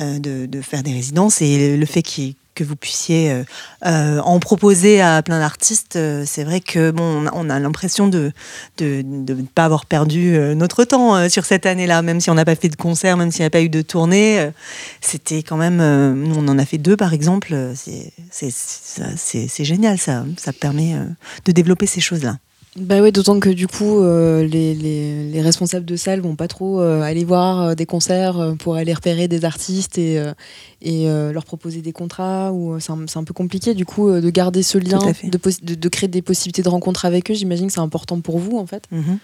euh, 0.00 0.18
de, 0.18 0.46
de 0.46 0.60
faire 0.60 0.82
des 0.82 0.92
résidences. 0.92 1.40
Et 1.42 1.76
le 1.76 1.86
fait 1.86 2.02
qu'il- 2.02 2.34
que 2.58 2.64
vous 2.64 2.76
puissiez 2.76 3.30
euh, 3.30 3.44
euh, 3.86 4.18
en 4.20 4.40
proposer 4.40 5.00
à 5.00 5.22
plein 5.22 5.38
d'artistes, 5.38 5.94
euh, 5.94 6.24
c'est 6.26 6.42
vrai 6.42 6.60
que 6.60 6.90
bon, 6.90 7.04
on 7.04 7.26
a, 7.26 7.30
on 7.34 7.50
a 7.50 7.60
l'impression 7.60 8.08
de 8.08 8.32
de 8.78 9.02
ne 9.04 9.42
pas 9.42 9.64
avoir 9.64 9.86
perdu 9.86 10.38
notre 10.56 10.84
temps 10.84 11.28
sur 11.28 11.44
cette 11.44 11.66
année-là, 11.66 12.02
même 12.02 12.20
si 12.20 12.30
on 12.30 12.34
n'a 12.34 12.44
pas 12.44 12.54
fait 12.54 12.68
de 12.68 12.76
concert, 12.76 13.16
même 13.16 13.30
s'il 13.30 13.42
n'y 13.42 13.46
a 13.46 13.50
pas 13.50 13.60
eu 13.60 13.68
de 13.68 13.82
tournée. 13.82 14.50
C'était 15.00 15.42
quand 15.42 15.56
même, 15.56 15.78
nous 16.14 16.36
on 16.36 16.48
en 16.48 16.58
a 16.58 16.64
fait 16.64 16.78
deux 16.78 16.96
par 16.96 17.12
exemple. 17.12 17.54
C'est 17.74 19.64
génial, 19.64 19.98
ça, 19.98 20.24
ça 20.36 20.52
permet 20.52 20.94
de 21.44 21.52
développer 21.52 21.86
ces 21.86 22.00
choses-là. 22.00 22.38
Bah 22.80 23.00
ouais, 23.00 23.12
d'autant 23.12 23.40
que 23.40 23.48
du 23.48 23.66
coup, 23.66 24.00
euh, 24.00 24.44
les, 24.46 24.74
les- 24.74 25.30
les 25.30 25.40
responsables 25.42 25.84
de 25.84 25.96
salles 25.96 26.20
vont 26.20 26.36
pas 26.36 26.48
trop 26.48 26.80
euh, 26.80 27.02
aller 27.02 27.24
voir 27.24 27.60
euh, 27.62 27.74
des 27.74 27.86
concerts 27.86 28.54
pour 28.58 28.76
aller 28.76 28.92
repérer 28.94 29.26
des 29.28 29.44
artistes 29.44 29.98
et, 29.98 30.22
et 30.82 31.06
leur 31.32 31.44
proposer 31.44 31.80
des 31.82 31.92
contrats. 31.92 32.52
Ou 32.52 32.78
c'est 32.80 32.92
un, 32.92 33.04
un 33.14 33.24
peu 33.24 33.34
compliqué 33.34 33.74
du 33.74 33.84
coup 33.84 34.10
de 34.10 34.30
garder 34.30 34.62
ce 34.62 34.78
lien, 34.78 34.98
de, 34.98 35.38
de, 35.62 35.74
de 35.74 35.88
créer 35.88 36.08
des 36.08 36.22
possibilités 36.22 36.62
de 36.62 36.68
rencontres 36.68 37.04
avec 37.04 37.30
eux. 37.30 37.34
J'imagine 37.34 37.66
que 37.66 37.72
c'est 37.72 37.80
important 37.80 38.20
pour 38.20 38.38
vous 38.38 38.58
en 38.58 38.66
fait 38.66 38.84
Mhm. 38.92 39.18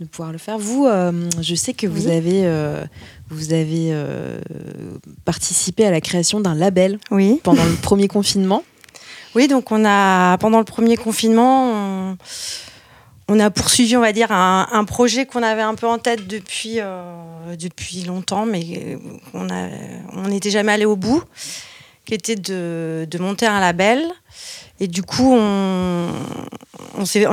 de 0.00 0.04
pouvoir 0.06 0.32
le 0.32 0.38
faire. 0.38 0.58
Vous, 0.58 0.86
je 1.40 1.54
sais 1.54 1.74
que 1.74 1.86
vous 1.86 2.08
avez, 2.08 2.44
vous 3.30 3.52
avez 3.52 3.94
participé 5.24 5.84
à 5.86 5.90
la 5.90 6.00
création 6.00 6.40
d'un 6.40 6.54
label 6.54 6.98
Oui. 7.10 7.40
pendant 7.42 7.64
le 7.64 7.74
premier 7.74 8.08
confinement. 8.08 8.62
Oui, 9.36 9.46
donc 9.46 9.70
on 9.70 9.84
a 9.84 10.36
pendant 10.38 10.58
le 10.58 10.64
premier 10.64 10.96
confinement, 10.96 11.70
on, 11.72 12.16
on 13.30 13.38
a 13.38 13.48
poursuivi, 13.48 13.96
on 13.96 14.00
va 14.00 14.12
dire, 14.12 14.32
un, 14.32 14.84
projet 14.84 15.24
qu'on 15.24 15.44
avait 15.44 15.62
un 15.62 15.76
peu 15.76 15.86
en 15.86 15.98
tête 15.98 16.26
depuis 16.26 16.80
euh, 16.80 17.54
depuis 17.56 18.02
longtemps, 18.02 18.44
mais 18.44 18.98
on 19.34 20.26
n'était 20.26 20.50
jamais 20.50 20.72
allé 20.72 20.84
au 20.84 20.96
bout, 20.96 21.22
qui 22.04 22.14
était 22.14 22.34
de, 22.34 23.06
monter 23.20 23.46
un 23.46 23.60
label. 23.60 24.02
Et 24.80 24.88
du 24.88 25.04
coup, 25.04 25.32
on, 25.32 26.08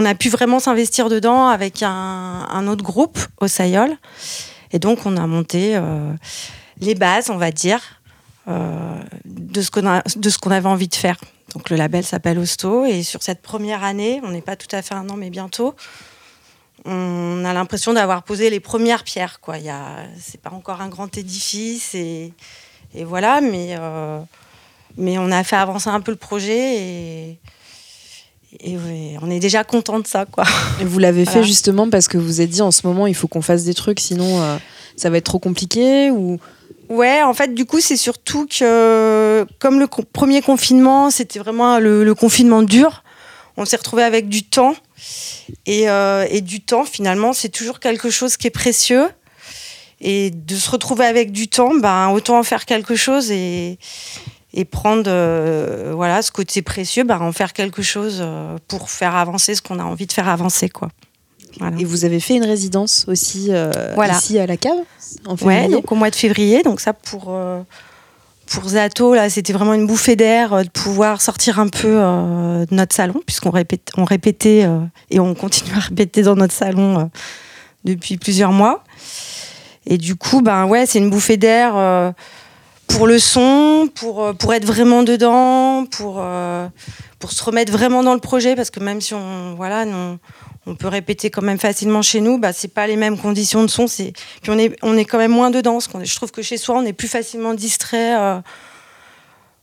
a 0.06 0.16
pu 0.16 0.30
vraiment 0.30 0.60
s'investir 0.60 1.10
dedans 1.10 1.48
avec 1.48 1.82
un, 1.82 2.68
autre 2.68 2.84
groupe, 2.84 3.18
Osayol. 3.42 3.98
Et 4.72 4.78
donc, 4.78 5.00
on 5.06 5.18
a 5.18 5.26
monté 5.26 5.78
euh, 5.78 6.14
les 6.80 6.94
bases, 6.94 7.32
on 7.32 7.38
va 7.38 7.50
dire, 7.50 7.82
euh, 8.48 9.02
de 9.26 9.62
ce 9.62 9.72
qu'on 9.72 10.52
avait 10.52 10.70
envie 10.70 10.90
de 10.90 10.96
faire. 10.96 11.18
Donc 11.58 11.72
le 11.72 11.76
label 11.76 12.04
s'appelle 12.04 12.38
Hosto 12.38 12.86
et 12.86 13.02
sur 13.02 13.24
cette 13.24 13.42
première 13.42 13.84
année, 13.84 14.22
on 14.24 14.30
n'est 14.30 14.44
pas 14.44 14.56
tout 14.56 14.68
à 14.76 14.84
fait 14.84 14.94
un 14.94 15.10
an 15.10 15.16
mais 15.16 15.32
bientôt, 15.32 15.74
on 16.86 17.44
a 17.44 17.52
l'impression 17.52 17.94
d'avoir 17.94 18.22
posé 18.22 18.52
les 18.52 18.60
premières 18.60 19.04
pierres. 19.04 19.40
Quoi. 19.42 19.58
Il 19.58 19.74
c'est 20.22 20.40
pas 20.40 20.52
encore 20.52 20.82
un 20.82 20.88
grand 20.88 21.18
édifice 21.18 21.96
et, 21.96 22.32
et 22.94 23.04
voilà, 23.06 23.42
mais 23.42 23.76
euh, 23.80 24.20
mais 24.98 25.18
on 25.18 25.32
a 25.32 25.44
fait 25.44 25.56
avancer 25.56 25.90
un 25.90 26.00
peu 26.00 26.12
le 26.12 26.18
projet 26.18 26.76
et 26.78 27.40
et 28.60 28.78
ouais, 28.78 29.18
on 29.24 29.32
est 29.32 29.40
déjà 29.40 29.64
content 29.64 30.00
de 30.00 30.06
ça 30.06 30.28
quoi. 30.28 30.44
Et 30.80 30.86
vous 30.86 31.00
l'avez 31.00 31.26
fait 31.26 31.44
justement 31.44 31.90
parce 31.90 32.08
que 32.08 32.20
vous 32.20 32.26
vous 32.28 32.42
êtes 32.42 32.52
dit 32.52 32.62
en 32.62 32.70
ce 32.70 32.86
moment 32.86 33.08
il 33.08 33.16
faut 33.16 33.28
qu'on 33.28 33.42
fasse 33.42 33.64
des 33.64 33.74
trucs 33.74 34.00
sinon 34.00 34.44
euh, 34.44 34.58
ça 34.96 35.10
va 35.10 35.18
être 35.18 35.26
trop 35.26 35.40
compliqué 35.40 36.12
ou 36.12 36.40
Ouais, 36.90 37.22
en 37.22 37.34
fait, 37.34 37.54
du 37.54 37.66
coup, 37.66 37.82
c'est 37.82 37.98
surtout 37.98 38.48
que, 38.48 39.46
comme 39.60 39.80
le 39.80 39.88
premier 39.88 40.42
confinement, 40.42 41.10
c'était 41.10 41.40
vraiment 41.40 41.80
le, 41.80 42.14
confinement 42.14 42.64
dur, 42.64 43.04
on 43.58 43.66
s'est 43.66 43.76
retrouvé 43.76 44.04
avec 44.04 44.30
du 44.30 44.44
temps. 44.44 44.76
Et, 45.66 45.90
euh, 45.90 46.26
et 46.30 46.42
du 46.42 46.62
temps, 46.62 46.86
finalement, 46.86 47.34
c'est 47.34 47.50
toujours 47.50 47.80
quelque 47.80 48.10
chose 48.10 48.38
qui 48.38 48.48
est 48.48 48.52
précieux. 48.52 49.08
Et 50.00 50.30
de 50.30 50.56
se 50.56 50.70
retrouver 50.70 51.06
avec 51.06 51.32
du 51.32 51.48
temps, 51.48 51.74
ben, 51.74 52.10
autant 52.10 52.38
en 52.38 52.44
faire 52.44 52.66
quelque 52.66 52.96
chose 52.96 53.32
et, 53.32 53.80
prendre 54.72 55.06
euh, 55.08 55.94
voilà, 55.96 56.22
ce 56.22 56.32
côté 56.32 56.62
précieux, 56.62 57.04
ben, 57.04 57.20
en 57.20 57.32
faire 57.32 57.54
quelque 57.54 57.82
chose 57.82 58.20
euh, 58.22 58.58
pour 58.68 58.90
faire 58.90 59.16
avancer 59.16 59.56
ce 59.56 59.62
qu'on 59.62 59.80
a 59.80 59.84
envie 59.84 60.08
de 60.08 60.14
faire 60.14 60.30
avancer. 60.30 60.70
Quoi. 60.70 60.90
Voilà. 61.60 61.78
et 61.80 61.86
vous 61.86 62.06
avez 62.06 62.20
fait 62.20 62.36
une 62.36 62.46
résidence 62.46 63.06
aussi 63.08 63.48
euh, 63.50 63.72
Voilà. 63.96 64.16
ici 64.18 64.38
à 64.40 64.46
la 64.46 64.58
cave 64.58 64.78
en 65.26 65.32
Ouais, 65.32 65.38
février. 65.38 65.68
donc 65.70 65.92
au 65.92 65.96
mois 65.96 66.10
de 66.10 66.16
février. 66.16 66.64
Donc 66.64 66.80
ça 66.80 66.94
pour 66.94 67.26
euh, 67.30 67.62
pour 68.46 68.68
Zato 68.70 69.14
là, 69.16 69.30
c'était 69.30 69.54
vraiment 69.54 69.74
une 69.74 69.86
bouffée 69.88 70.16
d'air 70.16 70.54
euh, 70.54 70.64
de 70.64 70.70
pouvoir 70.70 71.22
sortir 71.22 71.60
un 71.60 71.68
peu 71.68 71.88
de 71.90 72.74
notre 72.76 72.96
salon 72.96 73.22
puisqu'on 73.26 73.50
on 73.98 74.06
répétait 74.06 74.68
et 75.10 75.20
on 75.20 75.34
continue 75.36 75.72
à 75.76 75.80
répéter 75.80 76.22
dans 76.22 76.36
notre 76.36 76.54
salon 76.54 77.10
depuis 77.84 78.18
plusieurs 78.18 78.52
mois. 78.52 78.84
Et 79.86 79.98
du 79.98 80.16
coup, 80.16 80.42
ben 80.42 80.66
ouais, 80.66 80.86
c'est 80.86 81.00
une 81.00 81.10
bouffée 81.10 81.38
d'air 81.38 82.14
pour 82.88 83.08
le 83.08 83.20
son, 83.20 83.90
pour 83.96 84.34
pour 84.36 84.54
être 84.54 84.66
vraiment 84.66 85.04
dedans, 85.04 85.86
pour 85.86 86.22
pour 87.20 87.32
se 87.32 87.44
remettre 87.44 87.72
vraiment 87.72 88.04
dans 88.04 88.14
le 88.14 88.20
projet 88.20 88.56
parce 88.56 88.70
que 88.70 88.80
même 88.80 89.02
si 89.02 89.14
on 89.14 89.56
voilà, 89.56 89.86
non, 89.86 90.20
on 90.68 90.76
peut 90.76 90.88
répéter 90.90 91.30
quand 91.30 91.42
même 91.42 91.58
facilement 91.60 92.02
chez 92.02 92.22
nous, 92.22 92.38
bah 92.38 92.54
c'est 92.54 92.68
pas 92.74 92.86
les 92.88 92.98
mêmes 92.98 93.18
conditions 93.18 93.64
de 93.64 93.70
son, 93.70 93.88
c'est 93.88 94.12
puis 94.42 94.52
on 94.52 94.58
est, 94.60 94.76
on 94.84 94.96
est 94.98 95.06
quand 95.06 95.18
même 95.18 95.32
moins 95.32 95.50
dedans. 95.50 95.74
parce 95.74 95.88
qu'on 95.88 96.02
est- 96.02 96.06
je 96.06 96.16
trouve 96.16 96.32
que 96.32 96.42
chez 96.42 96.58
soi, 96.58 96.76
on 96.78 96.86
est 96.86 96.94
plus 96.94 97.08
facilement 97.08 97.54
distrait. 97.54 98.16
euh, 98.20 98.40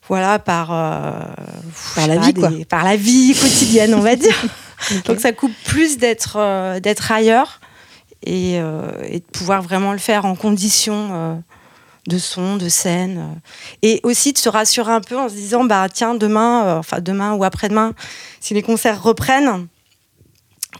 voilà, 0.08 0.38
par, 0.38 0.70
euh, 0.72 1.10
Par 1.94 2.06
la 2.08 2.16
pas, 2.16 2.20
vie, 2.26 2.34
quoi. 2.34 2.50
Par 2.68 2.84
la 2.84 2.96
vie 2.96 3.34
quotidienne, 3.34 3.94
on 3.94 4.00
va 4.00 4.16
dire. 4.16 4.34
Donc 5.06 5.20
ça 5.20 5.32
coupe 5.32 5.54
plus 5.64 5.96
d'être 5.98 6.36
euh, 6.38 6.78
d'être 6.80 7.10
ailleurs 7.10 7.60
et, 8.26 8.54
et 8.56 9.18
de 9.20 9.24
pouvoir 9.32 9.62
vraiment 9.62 9.92
le 9.92 9.98
faire 9.98 10.24
en 10.26 10.34
conditions 10.34 11.42
de 12.06 12.18
son, 12.18 12.56
de 12.56 12.68
scène. 12.68 13.40
Et 13.82 14.00
aussi 14.02 14.32
de 14.34 14.38
se 14.38 14.48
rassurer 14.50 14.92
un 14.92 15.00
peu 15.00 15.18
en 15.18 15.28
se 15.28 15.34
disant, 15.34 15.64
bah 15.64 15.86
tiens, 15.92 16.14
demain, 16.14 16.64
euh, 16.66 16.78
enfin 16.78 17.00
demain 17.00 17.32
ou 17.34 17.44
après-demain, 17.44 17.92
si 18.40 18.52
les 18.54 18.62
concerts 18.62 19.02
reprennent, 19.02 19.66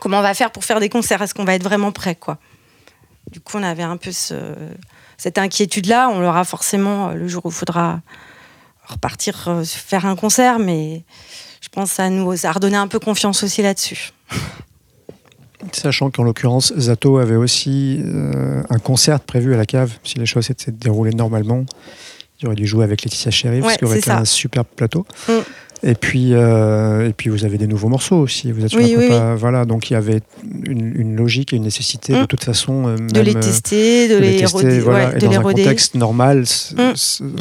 comment 0.01 0.19
on 0.19 0.23
va 0.23 0.35
faire 0.35 0.51
pour 0.51 0.65
faire 0.65 0.81
des 0.81 0.89
concerts? 0.89 1.23
Est-ce 1.23 1.35
qu'on 1.35 1.45
va 1.45 1.55
être 1.55 1.65
vraiment 1.65 1.93
prêt 1.93 2.15
quoi? 2.15 2.39
Du 3.31 3.41
coup, 3.41 3.57
on 3.59 3.63
avait 3.63 3.83
un 3.83 3.97
peu 3.97 4.13
ce- 4.13 4.55
cette 5.17 5.39
inquiétude-là. 5.39 6.09
On 6.11 6.21
l'aura 6.21 6.45
forcément 6.45 7.09
euh, 7.09 7.15
le 7.15 7.27
jour 7.29 7.45
où 7.47 7.49
il 7.49 7.55
faudra 7.55 8.01
repartir 8.87 9.49
euh, 9.49 9.65
faire 9.65 10.05
un 10.07 10.15
concert, 10.17 10.59
mais 10.59 11.05
je 11.61 11.69
pense 11.71 11.91
que 11.91 11.95
ça 11.97 12.11
nous 12.11 12.47
a 12.47 12.53
redonné 12.53 12.77
un 12.77 12.89
peu 12.89 12.99
confiance 12.99 13.43
aussi 13.43 13.63
là-dessus. 13.63 14.11
Sachant 15.73 16.11
qu'en 16.11 16.25
l'occurrence, 16.25 16.75
Zato 16.77 17.17
avait 17.17 17.37
aussi 17.37 18.01
euh, 18.05 18.63
un 18.69 18.79
concert 18.79 19.21
prévu 19.21 19.55
à 19.55 19.57
la 19.57 19.65
cave, 19.65 19.93
si 20.05 20.19
les 20.19 20.27
choses 20.27 20.45
s'étaient 20.47 20.71
déroulées 20.71 21.13
normalement. 21.15 21.65
Il 22.41 22.47
aurait 22.47 22.57
dû 22.57 22.67
jouer 22.67 22.85
avec 22.85 23.03
Laetitia 23.03 23.31
Sheriff, 23.31 23.65
Ouais, 23.65 23.73
ce 23.73 23.79
qui 23.79 23.85
aurait 23.87 23.99
été 23.99 24.11
un 24.11 24.27
super 24.27 24.65
plateau. 24.67 25.07
Mm. 25.29 25.33
Et 25.87 25.95
puis, 25.95 26.31
euh, 26.33 27.09
et 27.09 27.13
puis 27.13 27.29
vous 27.29 27.45
avez 27.45 27.59
des 27.59 27.67
nouveaux 27.67 27.91
morceaux 27.91 28.17
aussi. 28.17 28.51
Vous 28.53 28.63
êtes 28.65 28.71
sur 28.71 28.81
Oui, 28.81 28.93
la 28.93 28.99
oui, 28.99 29.09
prépa- 29.11 29.35
voilà. 29.37 29.65
Donc 29.67 29.91
il 29.91 29.93
y 29.93 29.97
avait 29.97 30.21
une, 30.65 30.99
une 30.99 31.15
logique 31.15 31.53
et 31.53 31.57
une 31.57 31.63
nécessité 31.65 32.15
de 32.15 32.23
Mm. 32.23 32.27
toute 32.27 32.43
façon 32.43 32.89
euh, 32.89 32.97
De 32.97 33.21
les 33.21 33.37
euh, 33.37 33.41
tester, 33.41 34.09
de, 34.09 34.15
de 34.15 34.19
les, 34.21 34.37
tester, 34.39 34.57
roder, 34.59 34.81
voilà. 34.81 35.09
ouais, 35.11 35.17
et 35.17 35.19
de 35.19 35.25
dans 35.27 35.31
les 35.33 35.37
un 35.37 35.41
roder. 35.43 35.63
contexte 35.63 35.95
normal, 35.95 36.47
c- 36.47 36.75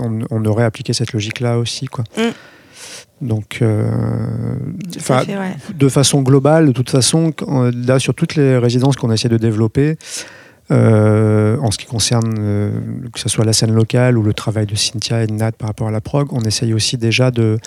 on, 0.01 0.19
on 0.29 0.43
aurait 0.45 0.65
appliqué 0.65 0.91
cette 0.91 1.13
logique-là 1.13 1.57
aussi, 1.57 1.85
quoi. 1.85 2.03
Mm. 2.17 3.25
Donc, 3.25 3.59
euh, 3.61 3.89
fait, 4.99 5.13
ouais. 5.13 5.55
de 5.73 5.87
façon 5.87 6.21
globale, 6.21 6.65
de 6.67 6.71
toute 6.73 6.89
façon, 6.89 7.31
là 7.87 7.97
sur 7.97 8.13
toutes 8.13 8.35
les 8.35 8.57
résidences 8.57 8.97
qu'on 8.97 9.11
essaie 9.11 9.29
de 9.29 9.37
développer, 9.37 9.95
euh, 10.71 11.57
en 11.61 11.71
ce 11.71 11.77
qui 11.77 11.85
concerne 11.85 12.35
euh, 12.39 12.71
que 13.13 13.19
ce 13.19 13.29
soit 13.29 13.45
la 13.45 13.53
scène 13.53 13.73
locale 13.73 14.17
ou 14.17 14.23
le 14.23 14.33
travail 14.33 14.65
de 14.65 14.75
Cynthia 14.75 15.23
et 15.23 15.27
de 15.27 15.33
Nat 15.33 15.51
par 15.53 15.67
rapport 15.69 15.87
à 15.87 15.91
la 15.91 16.01
prog, 16.01 16.33
on 16.33 16.41
essaye 16.41 16.73
aussi 16.73 16.97
déjà 16.97 17.31
de, 17.31 17.57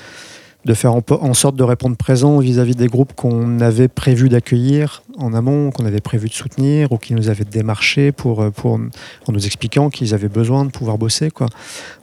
de 0.67 0.75
faire 0.75 0.93
en, 0.95 1.35
sorte 1.35 1.55
de 1.55 1.63
répondre 1.63 1.97
présent 1.97 2.41
vis-à-vis 2.41 2.75
des 2.75 2.89
groupes 2.89 3.13
qu'on 3.15 3.61
avait 3.61 3.87
prévu 3.87 4.29
d'accueillir 4.29 5.05
en 5.17 5.33
amont, 5.33 5.71
qu'on 5.71 5.87
avait 5.87 6.01
prévu 6.01 6.29
de 6.29 6.35
soutenir 6.35 6.91
ou 6.91 6.99
qui 6.99 7.15
nous 7.15 7.31
avaient 7.31 7.45
démarché 7.45 8.11
pour, 8.11 8.43
euh, 8.43 8.51
en 8.67 9.33
nous 9.33 9.47
expliquant 9.47 9.91
qu'ils 9.91 10.13
avaient 10.13 10.29
besoin 10.29 10.65
de 10.65 10.71
pouvoir 10.71 10.99
bosser. 10.99 11.31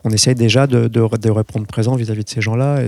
On 0.05 0.11
essaye 0.11 0.34
déjà 0.34 0.66
de, 0.66 1.30
répondre 1.30 1.68
présent 1.68 1.95
vis-à-vis 1.95 2.24
de 2.24 2.30
ces 2.30 2.41
gens-là 2.41 2.80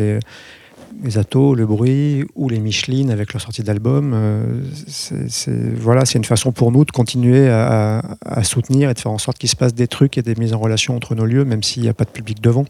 les 1.04 1.18
Atos, 1.18 1.58
le 1.58 1.66
bruit 1.66 2.24
ou 2.36 2.48
les 2.48 2.60
Micheline 2.60 3.12
avec 3.12 3.34
leur 3.34 3.42
sortie 3.42 3.64
d'album, 3.64 4.14
euh, 4.14 4.46
c'est 4.88 6.16
une 6.16 6.24
façon 6.24 6.54
pour 6.54 6.72
nous 6.72 6.86
de 6.86 6.92
continuer 6.92 7.50
à 7.50 8.44
soutenir 8.44 8.90
et 8.90 8.94
de 8.94 9.00
faire 9.00 9.12
en 9.12 9.18
sorte 9.18 9.38
qu'il 9.38 9.50
se 9.50 9.58
passe 9.58 9.74
des 9.74 9.88
trucs 9.88 10.18
et 10.18 10.22
des 10.22 10.36
mises 10.36 10.54
en 10.54 10.60
relation 10.60 10.96
entre 10.96 11.14
nos 11.14 11.26
lieux, 11.26 11.44
même 11.44 11.64
s'il 11.64 11.84
n'y 11.84 11.90
a 11.90 11.94
pas 11.94 12.06
de 12.06 12.12
public 12.12 12.42
devant. 12.42 12.66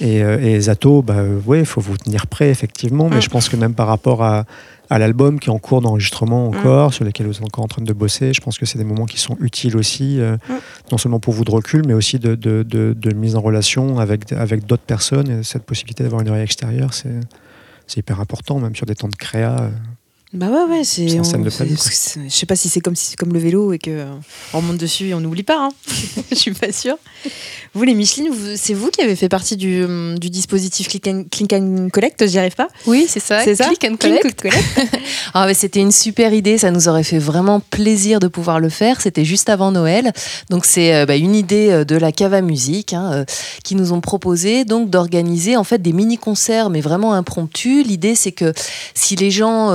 Et, 0.00 0.22
euh, 0.22 0.38
et 0.40 0.60
Zato, 0.60 1.02
bah, 1.02 1.22
ouais, 1.46 1.60
il 1.60 1.66
faut 1.66 1.80
vous 1.80 1.96
tenir 1.96 2.26
prêt, 2.26 2.50
effectivement, 2.50 3.08
mais 3.08 3.16
Mm. 3.18 3.22
je 3.22 3.28
pense 3.28 3.48
que 3.48 3.56
même 3.56 3.74
par 3.74 3.86
rapport 3.88 4.22
à, 4.22 4.44
à 4.90 4.98
l'album 4.98 5.38
qui 5.40 5.48
est 5.48 5.52
en 5.52 5.58
cours 5.58 5.80
d'enregistrement 5.80 6.46
encore, 6.48 6.94
sur 6.94 7.04
lequel 7.04 7.26
vous 7.26 7.36
êtes 7.36 7.44
encore 7.44 7.64
en 7.64 7.68
train 7.68 7.82
de 7.82 7.92
bosser, 7.92 8.32
je 8.32 8.40
pense 8.40 8.58
que 8.58 8.64
c'est 8.66 8.78
des 8.78 8.84
moments 8.84 9.06
qui 9.06 9.18
sont 9.18 9.36
utiles 9.40 9.76
aussi, 9.76 10.20
euh, 10.20 10.36
Mm. 10.48 10.52
non 10.92 10.98
seulement 10.98 11.20
pour 11.20 11.34
vous 11.34 11.44
de 11.44 11.50
recul, 11.50 11.82
mais 11.86 11.94
aussi 11.94 12.18
de, 12.18 12.34
de, 12.36 12.62
de- 12.62 12.94
de 12.96 13.14
mise 13.14 13.34
en 13.36 13.40
relation 13.40 13.98
avec, 13.98 14.32
avec 14.32 14.66
d'autres 14.66 14.82
personnes. 14.84 15.30
Et 15.30 15.42
cette 15.42 15.64
possibilité 15.64 16.04
d'avoir 16.04 16.22
une 16.22 16.28
oreille 16.28 16.44
extérieure, 16.44 16.94
c'est 16.94 17.20
c'est 17.90 18.00
hyper 18.00 18.20
important, 18.20 18.60
même 18.60 18.76
sur 18.76 18.84
des 18.84 18.94
temps 18.94 19.08
de 19.08 19.16
créa. 19.16 19.56
euh. 19.62 19.68
Bah 20.34 20.48
ouais, 20.48 20.64
ouais, 20.76 20.84
c'est. 20.84 21.08
Je 21.08 22.28
sais 22.28 22.44
pas 22.44 22.54
si 22.54 22.68
c'est 22.68 22.80
comme, 22.80 22.94
si- 22.94 23.16
comme 23.16 23.32
le 23.32 23.38
vélo 23.38 23.72
et 23.72 23.78
que 23.78 23.90
euh, 23.90 24.04
on 24.52 24.58
remonte 24.58 24.76
dessus 24.76 25.06
et 25.08 25.14
on 25.14 25.20
n'oublie 25.20 25.42
pas. 25.42 25.56
Hein. 25.58 25.68
Je 26.30 26.34
suis 26.36 26.52
pas 26.52 26.70
sûre. 26.70 26.96
Vous, 27.72 27.82
les 27.84 27.94
Micheline, 27.94 28.30
c'est 28.56 28.74
vous 28.74 28.90
qui 28.90 29.00
avez 29.00 29.16
fait 29.16 29.30
partie 29.30 29.56
du, 29.56 29.84
hum, 29.84 30.18
du 30.18 30.28
dispositif 30.28 30.88
Click 30.88 31.06
and, 31.08 31.24
Click 31.30 31.52
and 31.54 31.88
Collect, 31.90 32.26
j'y 32.26 32.38
arrive 32.38 32.54
pas? 32.56 32.68
Oui, 32.86 33.06
c'est 33.08 33.20
ça. 33.20 33.42
C'est 33.42 33.54
ça? 33.54 33.64
Click 33.68 33.84
and 33.84 33.96
Click 33.96 34.20
collect. 34.20 34.44
and 34.46 34.50
Collect. 34.50 34.98
Ah, 35.34 35.46
mais 35.46 35.54
c'était 35.54 35.80
une 35.80 35.92
super 35.92 36.34
idée, 36.34 36.58
ça 36.58 36.70
nous 36.70 36.88
aurait 36.88 37.04
fait 37.04 37.18
vraiment 37.18 37.60
plaisir 37.60 38.20
de 38.20 38.28
pouvoir 38.28 38.60
le 38.60 38.68
faire. 38.68 39.00
C'était 39.00 39.24
juste 39.24 39.48
avant 39.48 39.72
Noël, 39.72 40.12
donc 40.50 40.66
c'est 40.66 40.94
euh, 40.94 41.06
bah, 41.06 41.16
une 41.16 41.34
idée 41.34 41.70
euh, 41.70 41.84
de 41.84 41.96
la 41.96 42.12
Cava 42.12 42.40
Musique 42.42 42.92
hein, 42.92 43.10
euh, 43.12 43.24
qui 43.64 43.74
nous 43.76 43.92
ont 43.92 44.00
proposé 44.02 44.64
donc 44.66 44.90
d'organiser 44.90 45.56
en 45.56 45.64
fait 45.64 45.80
des 45.80 45.92
mini 45.94 46.18
concerts, 46.18 46.68
mais 46.70 46.80
vraiment 46.82 47.14
impromptus. 47.14 47.86
L'idée 47.86 48.14
c'est 48.14 48.32
que 48.32 48.52
si 48.94 49.16
les 49.16 49.30
gens 49.30 49.70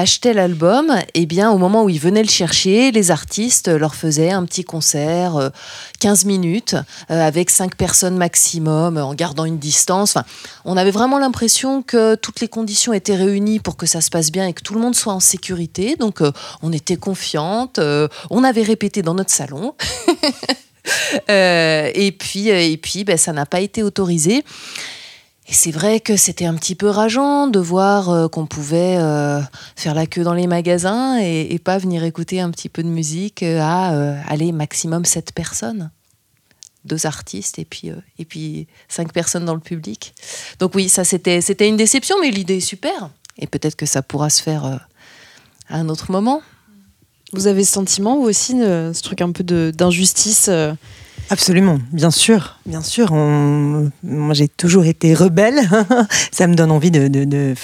euh, 0.00 0.02
achetaient 0.02 0.34
l'album, 0.34 0.94
et 1.14 1.26
bien 1.26 1.50
au 1.50 1.58
moment 1.58 1.84
où 1.84 1.88
ils 1.88 2.00
venaient 2.00 2.22
le 2.22 2.28
chercher, 2.28 2.90
les 2.90 3.10
artistes 3.10 3.68
leur 3.68 3.94
faisaient 3.94 4.30
un 4.30 4.44
petit 4.44 4.64
concert, 4.64 5.36
euh, 5.36 5.50
15 6.00 6.24
minutes, 6.24 6.74
euh, 7.10 7.26
avec 7.26 7.50
5 7.50 7.76
personnes 7.76 8.16
maximum, 8.16 8.96
en 8.96 9.14
gardant 9.14 9.44
une 9.44 9.58
distance. 9.58 10.16
Enfin, 10.16 10.26
on 10.64 10.76
avait 10.76 10.90
vraiment 10.90 11.18
l'impression 11.18 11.82
que 11.82 12.14
toutes 12.14 12.40
les 12.40 12.48
conditions 12.48 12.92
étaient 12.92 13.16
réunies 13.16 13.60
pour 13.60 13.76
que 13.76 13.86
ça 13.86 14.00
se 14.00 14.10
passe 14.10 14.30
bien 14.30 14.46
et 14.46 14.52
que 14.52 14.62
tout 14.62 14.74
le 14.74 14.80
monde 14.80 14.94
soit 14.94 15.12
en 15.12 15.20
sécurité. 15.20 15.96
Donc, 15.96 16.22
euh, 16.22 16.32
on 16.62 16.72
était 16.72 16.96
confiante. 16.96 17.78
euh, 17.78 18.08
on 18.30 18.44
avait 18.44 18.62
répété 18.62 19.02
dans 19.02 19.14
notre 19.14 19.30
salon. 19.30 19.74
Euh, 21.28 21.90
et 21.94 22.10
puis, 22.10 22.50
euh, 22.50 22.58
et 22.58 22.76
puis 22.78 23.04
ben, 23.04 23.18
ça 23.18 23.32
n'a 23.34 23.44
pas 23.44 23.60
été 23.60 23.82
autorisé. 23.82 24.42
Et 25.50 25.52
c'est 25.52 25.72
vrai 25.72 25.98
que 25.98 26.16
c'était 26.16 26.46
un 26.46 26.54
petit 26.54 26.76
peu 26.76 26.86
rageant 26.86 27.48
de 27.48 27.58
voir 27.58 28.08
euh, 28.08 28.28
qu'on 28.28 28.46
pouvait 28.46 28.96
euh, 28.98 29.40
faire 29.74 29.94
la 29.94 30.06
queue 30.06 30.22
dans 30.22 30.32
les 30.32 30.46
magasins 30.46 31.18
et, 31.18 31.58
pas 31.58 31.76
venir 31.76 32.04
écouter 32.04 32.40
un 32.40 32.50
petit 32.52 32.68
peu 32.68 32.84
de 32.84 32.88
musique 32.88 33.42
euh, 33.42 33.60
à 33.60 33.92
euh, 33.92 34.16
aller 34.28 34.52
maximum 34.52 35.04
7 35.04 35.32
personnes. 35.32 35.90
Deux 36.84 37.04
artistes 37.04 37.58
et 37.58 37.64
puis, 37.64 37.90
et 38.18 38.24
puis 38.24 38.66
cinq 38.88 39.12
personnes 39.12 39.44
dans 39.44 39.52
le 39.54 39.60
public. 39.60 40.14
Donc 40.60 40.74
oui, 40.74 40.88
ça 40.88 41.04
c'était 41.04 41.42
c'était 41.42 41.68
une 41.68 41.76
déception, 41.76 42.16
mais 42.22 42.30
l'idée 42.30 42.56
est 42.56 42.60
super. 42.60 43.10
Et 43.36 43.46
peut-être 43.46 43.76
que 43.76 43.84
ça 43.84 44.00
pourra 44.00 44.30
se 44.30 44.40
faire 44.40 44.64
à 44.64 45.76
un 45.76 45.90
autre 45.90 46.10
moment. 46.10 46.40
Vous 47.34 47.48
avez 47.48 47.64
ce 47.64 47.72
sentiment, 47.72 48.16
vous 48.16 48.28
aussi, 48.28 48.52
ce 48.52 49.02
truc 49.02 49.20
un 49.20 49.30
peu 49.30 49.44
de- 49.44 49.74
d'injustice 49.76 50.48
Absolument, 51.30 51.78
bien 51.92 52.10
sûr, 52.10 52.58
bien 52.66 52.82
sûr. 52.82 53.12
Moi, 53.14 54.34
j'ai 54.34 54.48
toujours 54.48 54.84
été 54.84 55.14
rebelle. 55.14 55.60
Ça 56.32 56.48
me 56.48 56.54
donne 56.54 56.72
envie 56.72 56.90
de, 56.90 57.54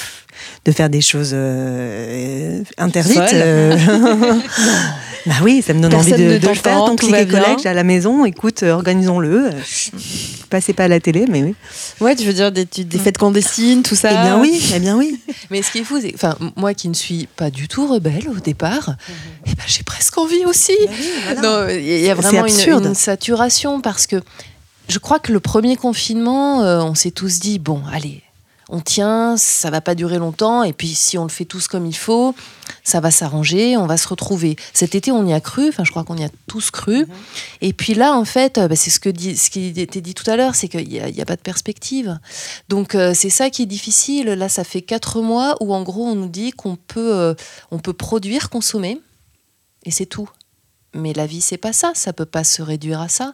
de 0.64 0.72
faire 0.72 0.91
des 0.91 1.01
choses 1.01 1.30
euh, 1.32 2.62
interdites. 2.78 3.32
Euh. 3.32 3.76
bah 5.26 5.34
oui, 5.43 5.62
ça 5.62 5.74
me 5.74 5.80
donne 5.80 5.91
Personne 5.91 6.14
envie 6.14 6.22
de, 6.41 6.47
le 6.47 6.55
faire. 6.55 6.84
Donc, 6.84 7.01
tout 7.01 7.12
les 7.12 7.26
collègues 7.26 7.66
à 7.66 7.74
la 7.74 7.84
maison, 7.84 8.24
écoute, 8.24 8.62
euh, 8.62 8.72
organisons-le. 8.72 9.51
Passez 10.51 10.72
pas 10.72 10.84
à 10.84 10.89
la 10.89 11.01
télé, 11.01 11.26
mais 11.28 11.43
oui. 11.43 11.55
Ouais, 12.01 12.14
tu 12.14 12.24
veux 12.24 12.32
dire 12.32 12.53
des, 12.53 12.66
fêtes 12.99 13.18
clandestines, 13.18 13.82
tout 13.82 13.97
ça 13.97 14.11
Eh 14.11 14.14
bien 14.14 14.41
oui, 14.41 14.72
eh 14.74 14.78
bien 14.78 14.97
oui. 14.97 15.20
Mais 15.51 15.62
ce 15.62 15.70
qui 15.70 15.78
est 15.78 15.84
fou, 15.84 15.99
c'est 16.01 16.14
enfin 16.14 16.37
moi 16.57 16.74
qui 16.74 16.89
ne 16.89 16.95
suis 16.95 17.28
pas 17.37 17.51
du 17.51 17.68
tout 17.68 17.87
rebelle 17.87 18.28
au 18.28 18.41
départ, 18.41 18.95
eh 19.47 19.51
ben, 19.51 19.64
j'ai 19.66 19.82
presque 19.82 20.16
envie 20.18 20.45
aussi. 20.45 20.76
Non, 21.43 21.68
il 21.68 22.01
y 22.01 22.11
a 22.11 22.14
vraiment 22.14 22.47
une, 22.47 22.95
saturation 22.95 23.80
parce 23.80 24.07
que 24.07 24.22
je 24.89 24.99
crois 24.99 25.18
que 25.18 25.32
le 25.32 25.41
premier 25.41 25.76
confinement, 25.76 26.62
euh, 26.62 26.80
on 26.80 26.95
s'est 26.95 27.11
tous 27.11 27.41
dit 27.41 27.59
bon, 27.59 27.82
allez, 27.93 28.22
on 28.69 28.81
tient, 28.81 29.37
ça 29.37 29.71
va 29.71 29.81
pas 29.81 29.95
durer 29.95 30.19
longtemps, 30.19 30.64
et 30.64 30.73
puis 30.73 30.89
si 30.89 31.19
on 31.19 31.23
le 31.23 31.29
fait 31.31 31.45
tous 31.45 31.69
comme 31.69 31.87
il 31.87 31.97
faut, 31.97 32.35
ça 32.83 32.99
va 32.99 33.11
s'arranger, 33.12 33.77
on 33.77 33.87
va 33.87 33.97
se 33.97 34.09
retrouver. 34.09 34.57
Cet 34.73 34.95
été, 34.95 35.12
on 35.12 35.25
y 35.25 35.33
a 35.33 35.41
cru, 35.41 35.69
enfin 35.69 35.85
je 35.85 35.91
crois 35.91 36.03
qu'on 36.03 36.17
y 36.17 36.25
a 36.25 36.31
tous 36.49 36.71
cru. 36.71 37.07
Et 37.61 37.73
puis 37.73 37.95
là, 37.95 38.14
en 38.14 38.25
fait, 38.25 38.59
euh, 38.59 38.67
bah, 38.67 38.75
c'est 38.75 38.91
ce, 38.91 38.99
que 38.99 39.09
dit, 39.09 39.37
ce 39.37 39.51
qui 39.51 39.69
était 39.81 40.01
dit 40.01 40.14
tout 40.14 40.29
à 40.29 40.37
l'heure, 40.37 40.57
c'est 40.57 40.69
qu'il 40.69 40.89
n'y 40.89 41.01
a, 41.01 41.23
a 41.23 41.25
pas 41.25 41.37
de 41.37 41.43
perspective. 41.43 42.19
Donc 42.69 42.95
euh, 42.95 43.12
c'est 43.14 43.31
ça 43.31 43.51
qui 43.51 43.62
est 43.62 43.67
difficile. 43.67 44.27
Là, 44.27 44.49
ça 44.49 44.64
fait 44.64 44.83
quatre 44.83 45.21
mois 45.21 45.57
où 45.61 45.73
en 45.73 45.83
gros, 45.83 46.05
on 46.05 46.17
nous 46.17 46.29
dit 46.29 46.51
qu'on 46.51 46.77
peut, 46.77 47.14
euh, 47.14 47.35
on 47.71 47.79
peut 47.79 47.93
produire, 47.93 48.51
consommer, 48.51 49.01
et 49.85 49.93
c'est 49.93 50.07
tout. 50.07 50.29
Mais 50.93 51.12
la 51.12 51.27
vie, 51.27 51.41
c'est 51.41 51.59
pas 51.59 51.73
ça. 51.73 51.93
Ça 51.95 52.12
peut 52.12 52.27
pas 52.27 52.43
se 52.43 52.62
réduire 52.62 53.01
à 53.01 53.09
ça. 53.09 53.33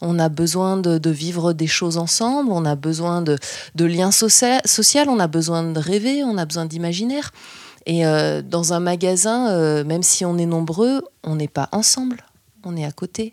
On 0.00 0.18
a 0.18 0.28
besoin 0.28 0.76
de, 0.76 1.10
vivre 1.10 1.52
des 1.52 1.66
choses 1.66 1.96
ensemble, 1.96 2.50
on 2.52 2.64
a 2.64 2.74
besoin 2.74 3.22
de, 3.22 3.38
liens 3.78 4.10
socia- 4.10 4.66
social, 4.66 5.08
on 5.08 5.18
a 5.18 5.26
besoin 5.26 5.62
de 5.62 5.78
rêver, 5.78 6.24
on 6.24 6.36
a 6.38 6.44
besoin 6.44 6.66
d'imaginaire. 6.66 7.32
Et 7.86 8.04
euh, 8.04 8.42
dans 8.42 8.72
un 8.72 8.80
magasin, 8.80 9.48
euh, 9.50 9.84
même 9.84 10.02
si 10.02 10.24
on 10.24 10.38
est 10.38 10.46
nombreux, 10.46 11.02
on 11.22 11.36
n'est 11.36 11.48
pas 11.48 11.68
ensemble, 11.72 12.24
on 12.64 12.76
est 12.76 12.84
à 12.84 12.92
côté. 12.92 13.32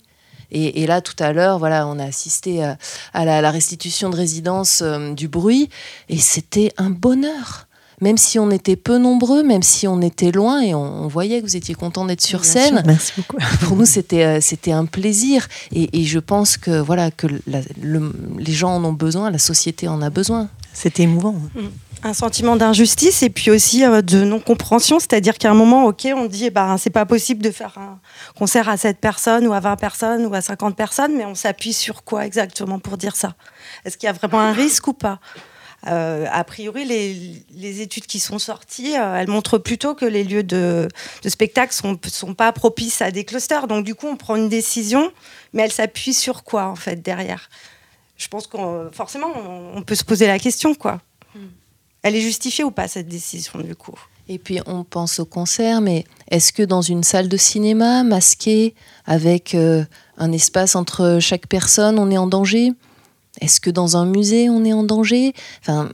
Et, 0.56 0.86
là, 0.86 1.02
tout 1.02 1.16
à 1.18 1.34
l'heure, 1.34 1.58
voilà, 1.58 1.88
on 1.88 1.98
a 1.98 2.04
assisté 2.04 2.64
à, 2.64 3.26
la 3.26 3.50
restitution 3.50 4.12
de 4.12 4.16
résidence 4.16 4.84
euh, 4.84 5.12
du 5.16 5.28
bruit, 5.28 5.68
et 6.10 6.20
c'était 6.20 6.72
un 6.78 6.92
bonheur. 6.92 7.66
Même 8.04 8.18
si 8.18 8.38
on 8.38 8.52
était 8.52 8.76
peu 8.76 8.98
nombreux, 8.98 9.44
même 9.44 9.64
si 9.64 9.88
on 9.88 10.02
était 10.02 10.32
loin, 10.32 10.60
et 10.62 10.74
on, 10.76 11.04
on 11.06 11.08
voyait 11.08 11.40
que 11.42 11.46
vous 11.48 11.56
étiez 11.56 11.74
content 11.74 12.04
d'être 12.06 12.22
sur 12.22 12.42
Bien 12.42 12.52
scène, 12.52 12.76
sûr, 12.78 12.84
Merci 12.86 13.14
beaucoup. 13.18 13.38
pour 13.62 13.78
nous 13.78 13.86
c'était 13.86 14.24
euh, 14.26 14.40
c'était 14.42 14.74
un 14.74 14.86
plaisir. 14.86 15.48
Et, 15.72 16.02
et 16.02 16.04
je 16.04 16.20
pense 16.20 16.58
que 16.58 16.80
voilà 16.82 17.12
que 17.12 17.28
la- 17.48 17.62
le- 17.82 18.14
les 18.38 18.52
gens 18.54 18.76
en 18.76 18.84
ont 18.84 18.94
besoin 18.94 19.32
la 19.32 19.38
société 19.40 19.88
en 19.88 20.02
a 20.02 20.10
besoin. 20.10 20.50
C'était 20.74 21.04
émouvant. 21.04 21.36
un 22.06 22.14
sentiment 22.14 22.58
d'injustice 22.58 23.24
et 23.24 23.30
puis 23.30 23.50
aussi 23.52 23.86
euh, 23.86 24.02
de 24.02 24.26
non-compréhension, 24.26 25.00
c'est-à-dire 25.00 25.38
qu'à 25.38 25.50
un 25.52 25.54
moment, 25.54 25.86
ok, 25.86 26.06
on 26.18 26.26
dit, 26.26 26.46
eh 26.46 26.50
ben, 26.50 26.76
c'est 26.78 26.90
pas 26.90 27.06
possible 27.06 27.42
de 27.42 27.52
faire 27.52 27.78
un 27.78 28.00
concert 28.38 28.68
à 28.68 28.76
7 28.76 28.98
personnes 29.00 29.48
ou 29.48 29.54
à 29.54 29.62
20 29.62 29.78
personnes 29.78 30.26
ou 30.26 30.34
à 30.34 30.42
50 30.42 30.76
personnes, 30.76 31.14
mais 31.16 31.24
on 31.26 31.36
s'appuie 31.36 31.72
sur 31.72 32.04
quoi 32.04 32.26
exactement 32.26 32.80
pour 32.80 32.98
dire 32.98 33.16
ça? 33.16 33.36
Est-ce 33.86 33.96
qu'il 33.98 34.08
y 34.08 34.10
a 34.10 34.14
vraiment 34.14 34.40
un 34.42 34.52
risque 34.52 34.86
ou 34.90 34.94
pas? 34.94 35.20
Euh, 35.88 36.26
a 36.32 36.44
priori, 36.44 36.86
les, 36.86 37.44
les 37.56 37.82
études 37.82 38.06
qui 38.06 38.20
sont 38.20 38.40
sorties, 38.40 38.96
euh, 38.98 39.16
elles 39.16 39.28
montrent 39.28 39.58
plutôt 39.58 39.96
que 39.96 40.06
les 40.06 40.24
lieux 40.24 40.44
de, 40.44 40.88
de 41.22 41.30
spectacle 41.30 41.74
sont, 41.74 42.00
sont 42.08 42.34
pas 42.34 42.52
propices 42.54 43.02
à 43.02 43.12
des 43.12 43.26
clusters. 43.26 43.68
Donc, 43.68 43.84
du 43.86 43.94
coup, 43.94 44.08
on 44.08 44.16
prend 44.16 44.36
une 44.36 44.50
décision, 44.50 45.12
mais 45.52 45.64
elle 45.64 45.72
s'appuie 45.72 46.14
sur 46.14 46.44
quoi, 46.44 46.68
en 46.68 46.76
fait, 46.76 47.02
derrière? 47.02 47.50
Je 48.16 48.28
pense 48.28 48.48
qu'on 48.48 48.90
forcément, 48.92 49.28
on, 49.36 49.78
on 49.78 49.82
peut 49.82 49.96
se 49.96 50.06
poser 50.06 50.28
la 50.28 50.40
question, 50.40 50.74
quoi. 50.76 51.02
Elle 52.02 52.16
est 52.16 52.22
justifiée 52.22 52.64
ou 52.64 52.72
pas, 52.72 52.88
cette 52.88 53.08
décision, 53.08 53.60
du 53.60 53.76
coup? 53.76 54.00
Et 54.30 54.40
puis 54.40 54.60
on 54.66 54.86
pense 54.86 55.20
au 55.20 55.26
concert 55.26 55.82
mais 55.82 56.06
est-ce 56.32 56.54
que 56.54 56.64
dans 56.64 56.82
une 56.82 57.04
salle 57.04 57.28
de 57.28 57.36
cinéma 57.36 58.04
masquée 58.04 58.74
avec 59.06 59.54
euh, 59.54 59.84
un 60.18 60.32
espace 60.32 60.78
entre 60.78 61.18
chaque 61.20 61.48
personne 61.48 62.00
on 62.00 62.10
est 62.10 62.18
en 62.18 62.28
danger? 62.28 62.72
Est-ce 63.42 63.60
que 63.60 63.70
dans 63.70 63.98
un 63.98 64.06
musée 64.06 64.50
on 64.50 64.64
est 64.64 64.74
en 64.74 64.84
danger? 64.84 65.34
Enfin, 65.62 65.90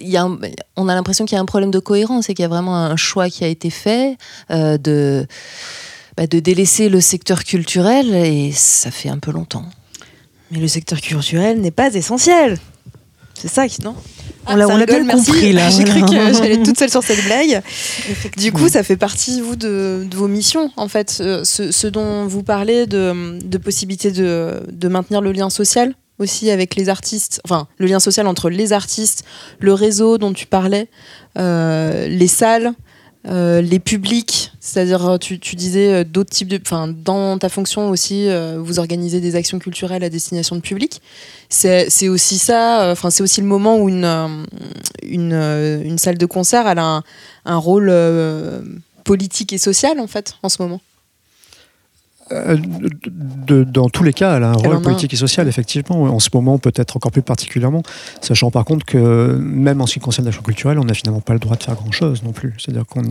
y 0.00 0.16
a 0.16 0.28
on 0.76 0.88
a 0.88 0.94
l'impression 0.94 1.24
qu'il 1.24 1.36
y 1.36 1.38
a 1.38 1.42
un 1.42 1.46
problème 1.46 1.70
de 1.70 1.78
cohérence 1.78 2.28
et 2.28 2.34
qu'il 2.34 2.42
y 2.42 2.46
a 2.46 2.48
vraiment 2.48 2.76
un 2.76 2.96
choix 2.96 3.28
qui 3.28 3.44
a 3.44 3.48
été 3.48 3.70
fait 3.70 4.16
euh, 4.50 4.78
de, 4.78 5.26
bah, 6.16 6.26
de 6.26 6.40
délaisser 6.40 6.88
le 6.88 7.00
secteur 7.00 7.44
culturel 7.44 8.14
et 8.14 8.52
ça 8.52 8.90
fait 8.90 9.08
un 9.08 9.18
peu 9.18 9.30
longtemps. 9.30 9.66
Mais 10.50 10.58
le 10.58 10.68
secteur 10.68 11.00
culturel 11.00 11.60
n'est 11.60 11.70
pas 11.70 11.94
essentiel. 11.94 12.58
C'est 13.34 13.48
ça 13.48 13.66
non? 13.82 13.96
On 14.46 14.56
l'a 14.56 14.66
ah, 14.68 14.86
bien 14.86 15.06
compris 15.06 15.52
là. 15.52 15.70
J'ai 15.76 15.84
cru 15.84 16.02
que 16.02 16.32
j'allais 16.32 16.62
toute 16.62 16.78
seule 16.78 16.90
sur 16.90 17.02
cette 17.02 17.24
blague. 17.24 17.62
Du 18.36 18.52
coup, 18.52 18.68
ça 18.68 18.82
fait 18.82 18.96
partie 18.96 19.40
vous 19.40 19.56
de, 19.56 20.06
vos 20.14 20.28
missions 20.28 20.70
en 20.76 20.88
fait, 20.88 21.10
ce, 21.10 21.86
dont 21.86 22.26
vous 22.26 22.42
parlez 22.42 22.86
de, 22.86 23.38
de 23.40 23.58
possibilité 23.58 24.10
de, 24.10 24.62
de, 24.70 24.88
maintenir 24.88 25.20
le 25.20 25.32
lien 25.32 25.48
social? 25.48 25.94
Aussi 26.22 26.50
avec 26.50 26.74
les 26.76 26.88
artistes, 26.88 27.40
enfin 27.44 27.66
le 27.78 27.86
lien 27.86 28.00
social 28.00 28.26
entre 28.26 28.48
les 28.48 28.72
artistes, 28.72 29.24
le 29.58 29.74
réseau 29.74 30.18
dont 30.18 30.32
tu 30.32 30.46
parlais, 30.46 30.88
euh, 31.38 32.08
les 32.08 32.28
salles, 32.28 32.72
euh, 33.28 33.60
les 33.60 33.78
publics, 33.78 34.52
c'est-à-dire 34.60 35.18
tu, 35.20 35.38
tu, 35.38 35.54
disais 35.54 35.92
euh, 35.92 36.04
d'autres 36.04 36.30
types 36.30 36.48
de, 36.48 36.58
enfin 36.60 36.88
dans 36.88 37.38
ta 37.38 37.48
fonction 37.48 37.90
aussi, 37.90 38.28
vous 38.58 38.78
organisez 38.78 39.20
des 39.20 39.36
actions 39.36 39.58
culturelles 39.58 40.04
à 40.04 40.08
destination 40.08 40.56
de 40.56 40.60
public. 40.60 41.02
C'est 41.48 42.08
aussi 42.08 42.38
ça, 42.38 42.90
enfin 42.90 43.10
c'est 43.10 43.22
aussi 43.22 43.40
le 43.40 43.46
moment 43.46 43.78
où 43.78 43.88
une, 43.88 44.08
salle 45.98 46.18
de 46.18 46.26
concert 46.26 46.66
a 46.66 46.80
un, 46.80 47.02
un 47.44 47.56
rôle 47.56 47.92
politique 49.04 49.52
et 49.52 49.58
social 49.58 50.00
en 50.00 50.06
fait 50.06 50.36
en 50.42 50.48
ce 50.48 50.62
moment. 50.62 50.80
Euh, 52.30 52.56
de, 53.46 53.64
dans 53.64 53.88
tous 53.88 54.04
les 54.04 54.12
cas, 54.12 54.36
elle 54.36 54.44
a 54.44 54.50
un 54.50 54.54
rôle 54.54 54.80
politique 54.80 55.12
et 55.12 55.16
social, 55.16 55.48
effectivement. 55.48 56.02
En 56.02 56.20
ce 56.20 56.28
moment, 56.32 56.58
peut-être 56.58 56.96
encore 56.96 57.10
plus 57.10 57.22
particulièrement, 57.22 57.82
sachant 58.20 58.50
par 58.50 58.64
contre 58.64 58.86
que 58.86 59.36
même 59.40 59.80
en 59.80 59.86
ce 59.86 59.94
qui 59.94 60.00
concerne 60.00 60.26
l'action 60.26 60.42
culturelle, 60.42 60.78
on 60.78 60.84
n'a 60.84 60.94
finalement 60.94 61.20
pas 61.20 61.32
le 61.32 61.38
droit 61.38 61.56
de 61.56 61.62
faire 61.62 61.74
grand-chose 61.74 62.22
non 62.22 62.32
plus. 62.32 62.54
C'est-à-dire 62.58 62.86
qu'on 62.86 63.02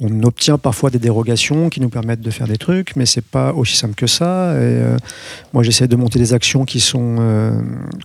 on, 0.00 0.22
obtient 0.22 0.56
parfois 0.56 0.88
des 0.88 0.98
dérogations 0.98 1.68
qui 1.68 1.78
nous 1.82 1.90
permettent 1.90 2.22
de 2.22 2.30
faire 2.30 2.46
des 2.46 2.56
trucs, 2.56 2.96
mais 2.96 3.04
c'est 3.04 3.24
pas 3.24 3.52
aussi 3.52 3.76
simple 3.76 3.94
que 3.94 4.06
ça. 4.06 4.54
Et, 4.54 4.56
euh, 4.56 4.96
moi, 5.52 5.62
j'essaie 5.62 5.88
de 5.88 5.96
monter 5.96 6.18
des 6.18 6.32
actions 6.32 6.64
qui 6.64 6.80
sont 6.80 7.16
euh, 7.20 7.52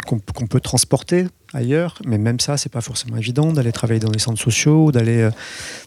qu'on 0.06 0.20
peut 0.20 0.60
transporter 0.60 1.28
ailleurs, 1.56 1.98
mais 2.06 2.18
même 2.18 2.40
ça, 2.40 2.58
c'est 2.58 2.72
pas 2.72 2.82
forcément 2.82 3.18
évident 3.18 3.54
d'aller 3.54 3.72
travailler 3.72 4.00
dans 4.00 4.12
des 4.12 4.20
centres 4.20 4.42
sociaux, 4.42 4.92
d'aller 4.92 5.22
euh, 5.22 5.32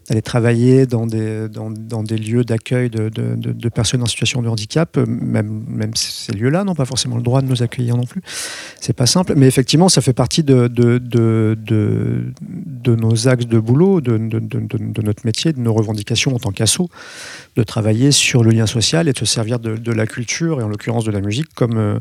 d'aller 0.09 0.23
travailler 0.23 0.87
dans 0.87 1.07
des, 1.07 1.49
dans, 1.49 1.71
dans 1.71 2.03
des 2.03 2.16
lieux 2.16 2.43
d'accueil 2.43 2.89
de, 2.89 3.11
de, 3.11 3.69
personnes 3.69 4.03
en 4.03 4.07
situation 4.07 4.41
de 4.41 4.49
handicap. 4.49 4.97
Même, 4.97 5.64
même 5.69 5.95
ces 5.95 6.33
lieux-là 6.33 6.64
n'ont 6.64 6.75
pas 6.75 6.87
forcément 6.87 7.16
le 7.16 7.23
droit 7.23 7.43
de 7.43 7.47
nous 7.47 7.62
accueillir 7.62 7.97
non 7.97 8.07
plus. 8.07 8.23
C'est 8.81 8.95
pas 8.95 9.05
simple, 9.07 9.35
mais 9.37 9.47
effectivement, 9.47 9.91
ça 9.91 10.01
fait 10.01 10.14
partie 10.14 10.43
de, 10.43 10.66
de, 10.66 10.99
de, 10.99 12.95
nos 12.97 13.29
axes 13.29 13.47
de 13.47 13.59
boulot, 13.59 14.01
de, 14.01 14.16
de, 14.16 15.03
notre 15.03 15.27
métier, 15.27 15.53
de 15.53 15.61
nos 15.61 15.75
revendications 15.75 16.35
en 16.35 16.39
tant 16.39 16.53
qu'assaut, 16.53 16.89
de 17.57 17.62
travailler 17.62 18.11
sur 18.11 18.43
le 18.43 18.51
lien 18.51 18.66
social 18.66 19.09
et 19.09 19.12
de 19.12 19.19
se 19.19 19.27
servir 19.27 19.59
de, 19.59 19.93
la 19.93 20.07
culture, 20.07 20.61
et 20.61 20.64
en 20.64 20.69
l'occurrence 20.69 21.05
de 21.05 21.11
la 21.11 21.21
musique, 21.21 21.53
comme, 21.55 21.77
euh, 21.77 21.99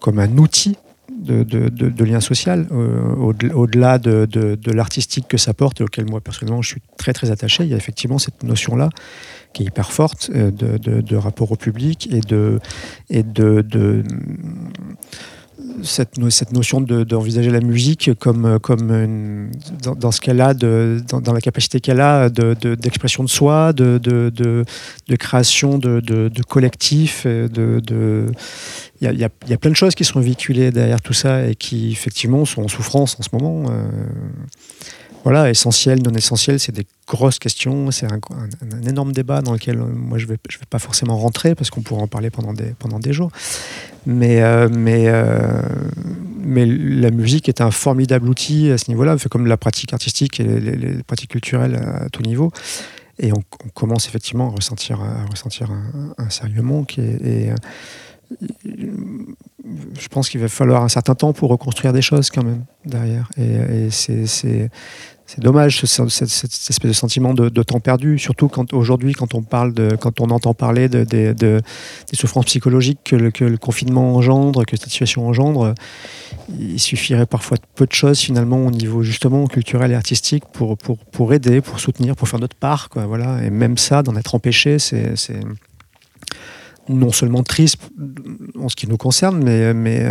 comme 0.00 0.18
un 0.18 0.36
outil 0.36 0.76
de, 1.10 1.42
de, 1.42 2.04
lien 2.04 2.20
social, 2.20 2.66
euh, 2.72 3.14
au-delà 3.14 3.98
de, 3.98 4.72
l'artistique 4.72 5.28
que 5.28 5.36
ça 5.36 5.52
porte 5.54 5.80
et 5.80 5.84
auquel 5.84 6.08
moi 6.08 6.20
personnellement 6.20 6.62
je 6.62 6.68
suis 6.68 6.82
très 6.96 7.12
très 7.12 7.30
attaché. 7.30 7.64
Il 7.64 7.70
y 7.70 7.74
a 7.74 7.76
effectivement 7.76 8.18
cette 8.18 8.42
notion-là 8.42 8.90
qui 9.52 9.62
est 9.62 9.66
hyper 9.66 9.92
forte 9.92 10.30
euh, 10.34 10.50
de, 10.50 11.16
rapport 11.16 11.52
au 11.52 11.56
public 11.56 12.08
et 12.12 12.20
de, 12.20 12.60
et 13.10 13.22
de, 13.22 14.02
cette, 15.82 16.18
cette, 16.30 16.52
notion 16.52 16.80
d'envisager 16.80 17.50
la 17.50 17.60
musique 17.60 18.10
comme, 18.18 18.58
comme 18.60 19.50
dans, 19.82 20.10
ce 20.10 20.20
qu'elle 20.20 20.40
a, 20.40 20.54
dans, 20.54 21.20
dans, 21.20 21.32
la 21.32 21.40
capacité 21.40 21.80
qu'elle 21.80 22.00
a 22.00 22.30
d'expression 22.30 23.24
de, 23.24 23.28
soi, 23.28 23.72
de, 23.72 23.98
de, 23.98 25.16
création 25.16 25.78
de, 25.78 26.30
collectifs, 26.48 27.26
de, 27.26 28.26
il 29.00 29.18
y, 29.18 29.24
a, 29.24 29.58
plein 29.58 29.70
de 29.70 29.76
choses 29.76 29.94
qui 29.94 30.04
sont 30.04 30.20
véhiculées 30.20 30.70
derrière 30.70 31.00
tout 31.00 31.12
ça 31.12 31.46
et 31.48 31.54
qui 31.54 31.90
effectivement 31.92 32.44
sont 32.44 32.62
en 32.62 32.68
souffrance 32.68 33.16
en 33.18 33.22
ce 33.22 33.28
moment. 33.32 33.70
Euh, 33.70 33.88
voilà, 35.24 35.50
essentiel, 35.50 36.02
non 36.02 36.12
essentiel, 36.12 36.58
c'est 36.58 36.72
des 36.72 36.86
grosses 37.06 37.38
questions. 37.38 37.90
C'est 37.90 38.06
un, 38.06 38.18
énorme 38.86 39.12
débat 39.12 39.40
dans 39.40 39.52
lequel 39.52 39.78
euh, 39.78 39.86
moi 39.86 40.18
je 40.18 40.24
ne 40.24 40.30
vais, 40.30 40.38
pas 40.68 40.78
forcément 40.78 41.16
rentrer 41.16 41.54
parce 41.54 41.70
qu'on 41.70 41.82
pourrait 41.82 42.02
en 42.02 42.08
parler 42.08 42.30
pendant 42.30 42.52
des, 42.52 43.12
jours. 43.12 43.30
Mais, 44.04 44.42
euh, 44.42 44.68
mais, 44.68 46.66
la 46.66 47.10
musique 47.10 47.48
est 47.48 47.60
un 47.60 47.70
formidable 47.70 48.28
outil 48.28 48.70
à 48.70 48.78
ce 48.78 48.90
niveau-là, 48.90 49.16
comme 49.30 49.46
la 49.46 49.56
pratique 49.56 49.92
artistique 49.92 50.40
et 50.40 50.44
les, 50.44 51.02
pratiques 51.04 51.30
culturelles 51.30 51.76
à 51.76 52.08
tout 52.10 52.22
niveau. 52.22 52.50
Et 53.18 53.32
on, 53.32 53.42
commence 53.74 54.08
effectivement 54.08 54.48
à 54.48 54.50
ressentir, 54.50 55.00
un, 56.18 56.30
sérieux 56.30 56.62
manque. 56.62 56.98
Et 56.98 57.50
je 59.98 60.08
pense 60.08 60.28
qu'il 60.28 60.40
va 60.40 60.48
falloir 60.48 60.82
un 60.82 60.88
certain 60.88 61.14
temps 61.14 61.32
pour 61.32 61.50
reconstruire 61.50 61.92
des 61.92 62.02
choses 62.02 62.30
quand 62.30 62.42
même 62.42 62.64
derrière. 62.84 63.28
Et, 63.38 63.88
c'est 65.24 65.40
dommage 65.40 65.84
cette, 65.86 66.08
espèce 66.10 66.80
de 66.82 66.92
sentiment 66.92 67.32
de, 67.32 67.62
temps 67.62 67.80
perdu, 67.80 68.18
surtout 68.18 68.48
quand 68.48 68.74
aujourd'hui, 68.74 69.14
quand 69.14 69.34
on 69.34 69.42
parle 69.42 69.72
quand 69.98 70.20
on 70.20 70.28
entend 70.30 70.52
parler 70.52 70.88
de, 70.88 71.04
des 71.04 71.62
souffrances 72.12 72.46
psychologiques 72.46 72.98
que 73.04 73.16
le, 73.16 73.56
confinement 73.56 74.14
engendre, 74.16 74.64
que 74.66 74.76
cette 74.76 74.90
situation 74.90 75.26
engendre. 75.26 75.74
Il 76.58 76.80
suffirait 76.80 77.26
parfois 77.26 77.56
de 77.56 77.62
peu 77.74 77.86
de 77.86 77.92
choses 77.92 78.18
finalement 78.18 78.66
au 78.66 78.70
niveau 78.70 79.02
justement 79.02 79.46
culturel 79.46 79.92
et 79.92 79.94
artistique 79.94 80.44
pour, 80.52 81.32
aider, 81.32 81.60
pour 81.60 81.80
soutenir, 81.80 82.16
pour 82.16 82.28
faire 82.28 82.40
notre 82.40 82.56
part. 82.56 82.88
Voilà. 82.94 83.42
Et 83.44 83.50
même 83.50 83.78
ça, 83.78 84.02
d'en 84.02 84.16
être 84.16 84.34
empêché, 84.34 84.78
c'est 84.78 85.14
non 86.88 87.12
seulement 87.12 87.42
triste 87.42 87.78
en 88.58 88.68
ce 88.68 88.76
qui 88.76 88.86
nous 88.86 88.96
concerne, 88.96 89.42
mais, 89.42 89.74
mais, 89.74 90.04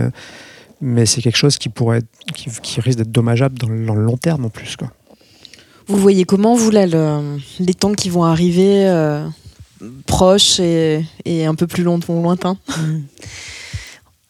mais 0.80 1.06
c'est 1.06 1.22
quelque 1.22 1.38
chose 1.38 1.58
qui, 1.58 1.70
pourrait 1.70 2.02
qui, 2.34 2.82
risque 2.82 2.98
d'être 2.98 3.12
dommageable 3.12 3.58
dans 3.58 3.68
le, 3.68 4.04
long 4.04 4.18
terme 4.18 4.46
en 4.46 4.50
plus. 4.50 4.76
Quoi. 4.76 4.92
Vous 5.88 5.98
voyez 5.98 6.24
comment, 6.26 6.56
vous, 6.56 6.72
là, 6.72 6.86
les 7.60 7.74
temps 7.74 7.94
qui 7.94 8.10
vont 8.10 8.24
arriver 8.24 8.88
euh, 8.88 9.28
proches 10.06 10.60
et, 10.60 11.06
et, 11.26 11.46
un 11.46 11.56
peu 11.56 11.68
plus 11.68 11.84
lointains? 11.84 12.58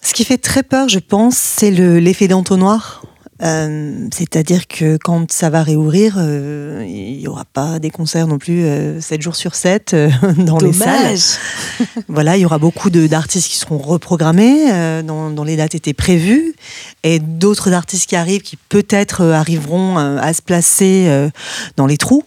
Ce 0.03 0.13
qui 0.13 0.25
fait 0.25 0.39
très 0.39 0.63
peur, 0.63 0.89
je 0.89 0.99
pense, 0.99 1.37
c'est 1.37 1.69
l'effet 1.69 2.27
d'entonnoir. 2.27 3.03
Euh, 3.41 4.07
c'est-à-dire 4.13 4.67
que 4.67 4.97
quand 4.97 5.31
ça 5.31 5.49
va 5.49 5.63
réouvrir, 5.63 6.15
euh, 6.17 6.85
il 6.87 7.17
n'y 7.17 7.27
aura 7.27 7.45
pas 7.45 7.79
des 7.79 7.89
concerts 7.89 8.27
non 8.27 8.37
plus 8.37 8.61
7 8.61 8.65
euh, 8.67 9.21
jours 9.21 9.35
sur 9.35 9.55
7 9.55 9.95
dans 10.37 10.59
les 10.59 10.73
salles. 10.73 11.17
voilà, 12.07 12.37
il 12.37 12.41
y 12.41 12.45
aura 12.45 12.59
beaucoup 12.59 12.89
d'artistes 12.89 13.49
qui 13.49 13.57
seront 13.57 13.79
reprogrammés, 13.79 15.01
dont, 15.03 15.31
dont, 15.31 15.43
les 15.43 15.55
dates 15.55 15.75
étaient 15.75 15.93
prévues, 15.93 16.53
et 17.03 17.19
d'autres 17.19 17.73
artistes 17.73 18.07
qui 18.09 18.15
arrivent 18.15 18.41
qui 18.41 18.57
peut-être 18.69 19.23
arriveront 19.23 19.97
à 19.97 20.33
se 20.33 20.41
placer 20.41 21.29
dans 21.77 21.87
les 21.87 21.97
trous. 21.97 22.23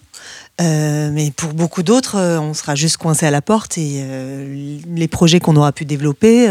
Euh, 0.61 1.11
mais 1.13 1.33
pour 1.33 1.53
beaucoup 1.53 1.83
d'autres, 1.83 2.17
euh, 2.17 2.39
on 2.39 2.55
sera 2.55 2.77
juste 2.77 2.97
coincé 2.99 3.27
à 3.27 3.33
la 3.33 3.43
porte 3.43 3.77
et 3.77 4.03
euh, 4.05 4.79
les 4.87 5.09
projets 5.09 5.41
qu'on 5.41 5.57
aura 5.57 5.73
pu 5.73 5.85
développer 5.85 6.47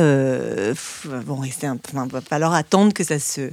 vont 1.05 1.37
rester 1.37 1.67
un 1.67 1.77
peu. 1.77 1.97
va 1.97 2.21
falloir 2.21 2.53
attendre 2.53 2.93
que 2.93 3.03
ça 3.03 3.17
se 3.19 3.51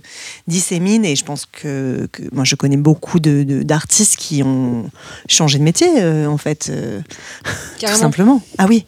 dissémine. 0.48 1.04
Et 1.04 1.14
je 1.14 1.24
pense 1.24 1.46
que, 1.46 2.08
moi, 2.32 2.44
je 2.44 2.56
connais 2.56 2.76
beaucoup 2.76 3.20
d'artistes 3.20 4.16
de, 4.16 4.20
qui 4.20 4.42
ont 4.42 4.90
changé 5.28 5.58
de 5.58 5.64
métier, 5.64 5.88
en 6.26 6.38
fait, 6.38 6.72
tout 7.78 7.86
simplement. 7.86 8.42
Ah 8.58 8.66
oui. 8.68 8.86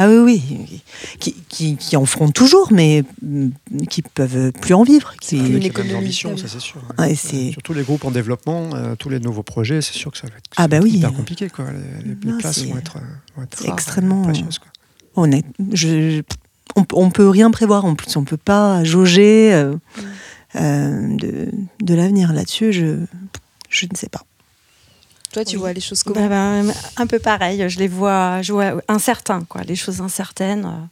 Ah 0.00 0.08
oui, 0.08 0.16
oui, 0.18 0.82
qui, 1.18 1.76
qui, 1.76 1.96
en 1.96 2.06
feront 2.06 2.30
toujours, 2.30 2.72
mais 2.72 3.02
mm, 3.20 3.50
qui 3.90 4.02
peuvent 4.02 4.52
plus 4.52 4.74
en 4.74 4.84
vivre. 4.84 5.12
Qui... 5.20 5.38
une 5.38 5.62
économie 5.64 5.96
ambition, 5.96 6.36
ça 6.36 6.46
c'est 6.46 6.60
sûr. 6.60 6.80
Surtout 7.52 7.74
les 7.74 7.82
groupes 7.82 8.04
en 8.04 8.12
développement, 8.12 8.70
euh, 8.74 8.94
tous 8.94 9.08
les 9.08 9.18
nouveaux 9.18 9.42
projets, 9.42 9.82
c'est 9.82 9.94
sûr 9.94 10.12
que 10.12 10.18
ça 10.18 10.28
va 10.28 10.36
être, 10.36 10.44
ah 10.56 10.68
bah 10.68 10.78
oui. 10.80 10.92
hyper 10.92 11.12
compliqué. 11.12 11.48
Quoi. 11.50 11.66
Les, 12.04 12.14
places 12.38 12.64
vont 12.64 12.78
être, 12.78 12.98
vont 13.36 13.42
être 13.42 13.68
extrêmement 13.68 14.22
précieuses. 14.22 14.60
Honnête. 15.16 15.46
Je, 15.72 16.22
on, 16.76 17.06
ne 17.06 17.10
peut 17.10 17.28
rien 17.28 17.50
prévoir 17.50 17.84
en 17.84 17.96
plus, 17.96 18.16
on 18.16 18.22
peut 18.22 18.36
pas 18.36 18.84
jauger 18.84 19.52
euh, 19.52 19.74
euh, 20.54 21.16
de, 21.16 21.50
de 21.80 21.94
l'avenir 21.94 22.32
là-dessus. 22.32 22.72
Je, 22.72 23.04
je 23.68 23.86
ne 23.90 23.96
sais 23.96 24.08
pas. 24.08 24.22
Toi, 25.32 25.44
tu 25.44 25.56
vois 25.56 25.72
les 25.72 25.80
choses 25.80 26.02
comment 26.02 26.28
bah, 26.28 26.62
bah, 26.62 26.72
Un 26.96 27.06
peu 27.06 27.18
pareil. 27.18 27.68
Je 27.68 27.78
les 27.78 27.88
vois, 27.88 28.42
je 28.42 28.52
vois 28.52 28.80
incertains, 28.88 29.44
quoi. 29.48 29.62
Les 29.62 29.76
choses 29.76 30.00
incertaines, 30.00 30.64
euh, 30.64 30.86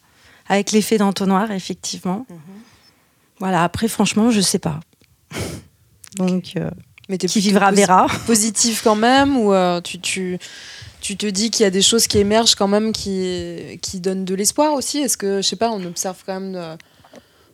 avec 0.49 0.73
l'effet 0.73 0.99
d'entonnoir, 0.99 1.51
effectivement. 1.51 2.27
Mhm. 2.29 2.39
Voilà. 3.39 3.65
Après, 3.65 3.89
franchement, 3.89 4.31
je 4.31 4.41
sais 4.41 4.59
pas. 4.59 4.81
Donc, 6.17 6.53
euh, 6.57 6.71
mais 7.09 7.19
qui 7.19 7.41
vivra 7.41 7.71
verra. 7.73 8.07
Positif 8.27 8.83
quand 8.83 8.97
même, 8.97 9.37
ou 9.37 9.53
euh, 9.53 9.81
tu, 9.81 10.01
tu, 10.01 10.39
tu 11.01 11.17
te 11.17 11.27
dis 11.27 11.51
qu'il 11.51 11.65
y 11.65 11.67
a 11.67 11.71
des 11.71 11.83
choses 11.83 12.07
qui 12.07 12.19
émergent 12.19 12.55
quand 12.55 12.69
même, 12.69 12.93
qui, 12.93 13.79
qui 13.81 14.01
donnent 14.01 14.25
de 14.25 14.35
l'espoir 14.35 14.73
aussi? 14.75 14.99
Est-ce 14.99 15.17
que, 15.17 15.41
je 15.41 15.47
sais 15.47 15.57
pas, 15.57 15.71
on 15.71 15.85
observe 15.85 16.17
quand 16.27 16.41
même 16.41 16.77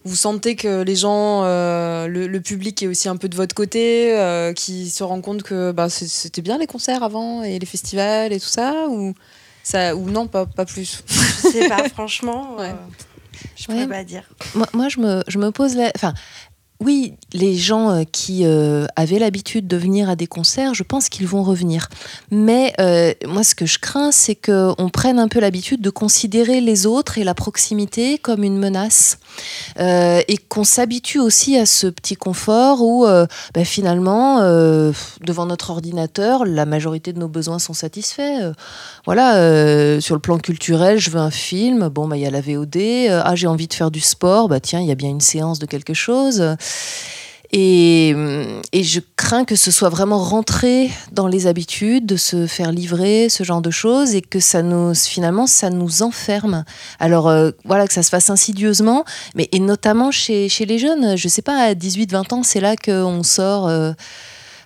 vous 0.04 0.16
sentez 0.16 0.56
que 0.56 0.82
les 0.82 0.96
gens, 0.96 1.42
euh, 1.44 2.06
le, 2.08 2.26
le 2.26 2.40
public 2.40 2.82
est 2.82 2.86
aussi 2.86 3.08
un 3.08 3.16
peu 3.16 3.28
de 3.28 3.36
votre 3.36 3.54
côté, 3.54 4.16
euh, 4.18 4.52
qui 4.52 4.90
se 4.90 5.02
rend 5.04 5.20
compte 5.20 5.42
que 5.42 5.72
bah, 5.72 5.88
c'était 5.88 6.42
bien 6.42 6.58
les 6.58 6.66
concerts 6.66 7.02
avant 7.02 7.42
et 7.42 7.58
les 7.58 7.66
festivals 7.66 8.32
et 8.32 8.40
tout 8.40 8.46
ça 8.48 8.86
ou, 8.88 9.14
ça, 9.62 9.94
ou 9.94 10.10
non, 10.10 10.26
pas, 10.26 10.46
pas 10.46 10.64
plus? 10.64 11.02
Je 11.08 11.48
sais 11.50 11.68
pas, 11.68 11.88
franchement. 11.88 12.56
Ouais. 12.58 12.70
euh, 12.70 12.72
je 13.56 13.66
Ouais. 13.68 13.74
pourrais 13.84 13.88
pas 13.98 14.04
dire. 14.04 14.24
Moi, 14.54 14.66
moi, 14.72 14.88
je, 14.88 15.00
me, 15.00 15.22
je 15.28 15.38
me 15.38 15.50
pose 15.50 15.74
la... 15.76 15.90
Enfin, 15.96 16.14
oui, 16.84 17.14
les 17.32 17.56
gens 17.56 17.90
euh, 17.90 18.02
qui 18.10 18.44
euh, 18.44 18.86
avaient 18.96 19.18
l'habitude 19.18 19.66
de 19.66 19.76
venir 19.76 20.10
à 20.10 20.16
des 20.16 20.26
concerts, 20.26 20.74
je 20.74 20.82
pense 20.82 21.08
qu'ils 21.08 21.26
vont 21.26 21.42
revenir. 21.42 21.88
Mais 22.30 22.72
euh, 22.80 23.14
moi, 23.26 23.44
ce 23.44 23.54
que 23.54 23.66
je 23.66 23.78
crains, 23.78 24.10
c'est 24.10 24.34
qu'on 24.34 24.90
prenne 24.92 25.18
un 25.18 25.28
peu 25.28 25.40
l'habitude 25.40 25.80
de 25.80 25.90
considérer 25.90 26.60
les 26.60 26.86
autres 26.86 27.18
et 27.18 27.24
la 27.24 27.34
proximité 27.34 28.18
comme 28.18 28.42
une 28.42 28.58
menace. 28.58 29.18
Et 29.78 30.36
qu'on 30.48 30.64
s'habitue 30.64 31.18
aussi 31.18 31.56
à 31.56 31.66
ce 31.66 31.86
petit 31.86 32.16
confort 32.16 32.82
où, 32.82 33.06
ben, 33.06 33.64
finalement, 33.64 34.40
devant 34.40 35.46
notre 35.46 35.70
ordinateur, 35.70 36.44
la 36.44 36.66
majorité 36.66 37.12
de 37.12 37.18
nos 37.18 37.28
besoins 37.28 37.58
sont 37.58 37.72
satisfaits. 37.72 38.52
Voilà, 39.04 40.00
sur 40.00 40.14
le 40.14 40.20
plan 40.20 40.38
culturel, 40.38 40.98
je 40.98 41.10
veux 41.10 41.20
un 41.20 41.30
film, 41.30 41.88
bon, 41.88 42.08
bah, 42.08 42.16
il 42.16 42.22
y 42.22 42.26
a 42.26 42.30
la 42.30 42.40
VOD. 42.40 42.76
Ah, 43.10 43.34
j'ai 43.34 43.46
envie 43.46 43.68
de 43.68 43.74
faire 43.74 43.90
du 43.90 44.00
sport, 44.00 44.48
bah, 44.48 44.60
tiens, 44.60 44.80
il 44.80 44.86
y 44.86 44.92
a 44.92 44.96
bien 44.96 45.10
une 45.10 45.20
séance 45.20 45.58
de 45.58 45.66
quelque 45.66 45.94
chose. 45.94 46.42
Et, 47.54 48.14
et 48.72 48.82
je 48.82 49.00
crains 49.16 49.44
que 49.44 49.56
ce 49.56 49.70
soit 49.70 49.90
vraiment 49.90 50.18
rentré 50.18 50.90
dans 51.12 51.26
les 51.26 51.46
habitudes, 51.46 52.06
de 52.06 52.16
se 52.16 52.46
faire 52.46 52.72
livrer 52.72 53.28
ce 53.28 53.44
genre 53.44 53.60
de 53.60 53.70
choses 53.70 54.14
et 54.14 54.22
que 54.22 54.40
ça 54.40 54.62
nous, 54.62 54.94
finalement, 54.94 55.46
ça 55.46 55.68
nous 55.68 56.02
enferme. 56.02 56.64
Alors, 56.98 57.28
euh, 57.28 57.50
voilà, 57.66 57.86
que 57.86 57.92
ça 57.92 58.02
se 58.02 58.08
fasse 58.08 58.30
insidieusement, 58.30 59.04
mais 59.34 59.50
et 59.52 59.58
notamment 59.58 60.10
chez, 60.10 60.48
chez 60.48 60.64
les 60.64 60.78
jeunes. 60.78 61.16
Je 61.18 61.28
sais 61.28 61.42
pas, 61.42 61.58
à 61.58 61.74
18-20 61.74 62.32
ans, 62.32 62.42
c'est 62.42 62.60
là 62.60 62.74
qu'on 62.74 63.22
sort. 63.22 63.68
euh, 63.68 63.92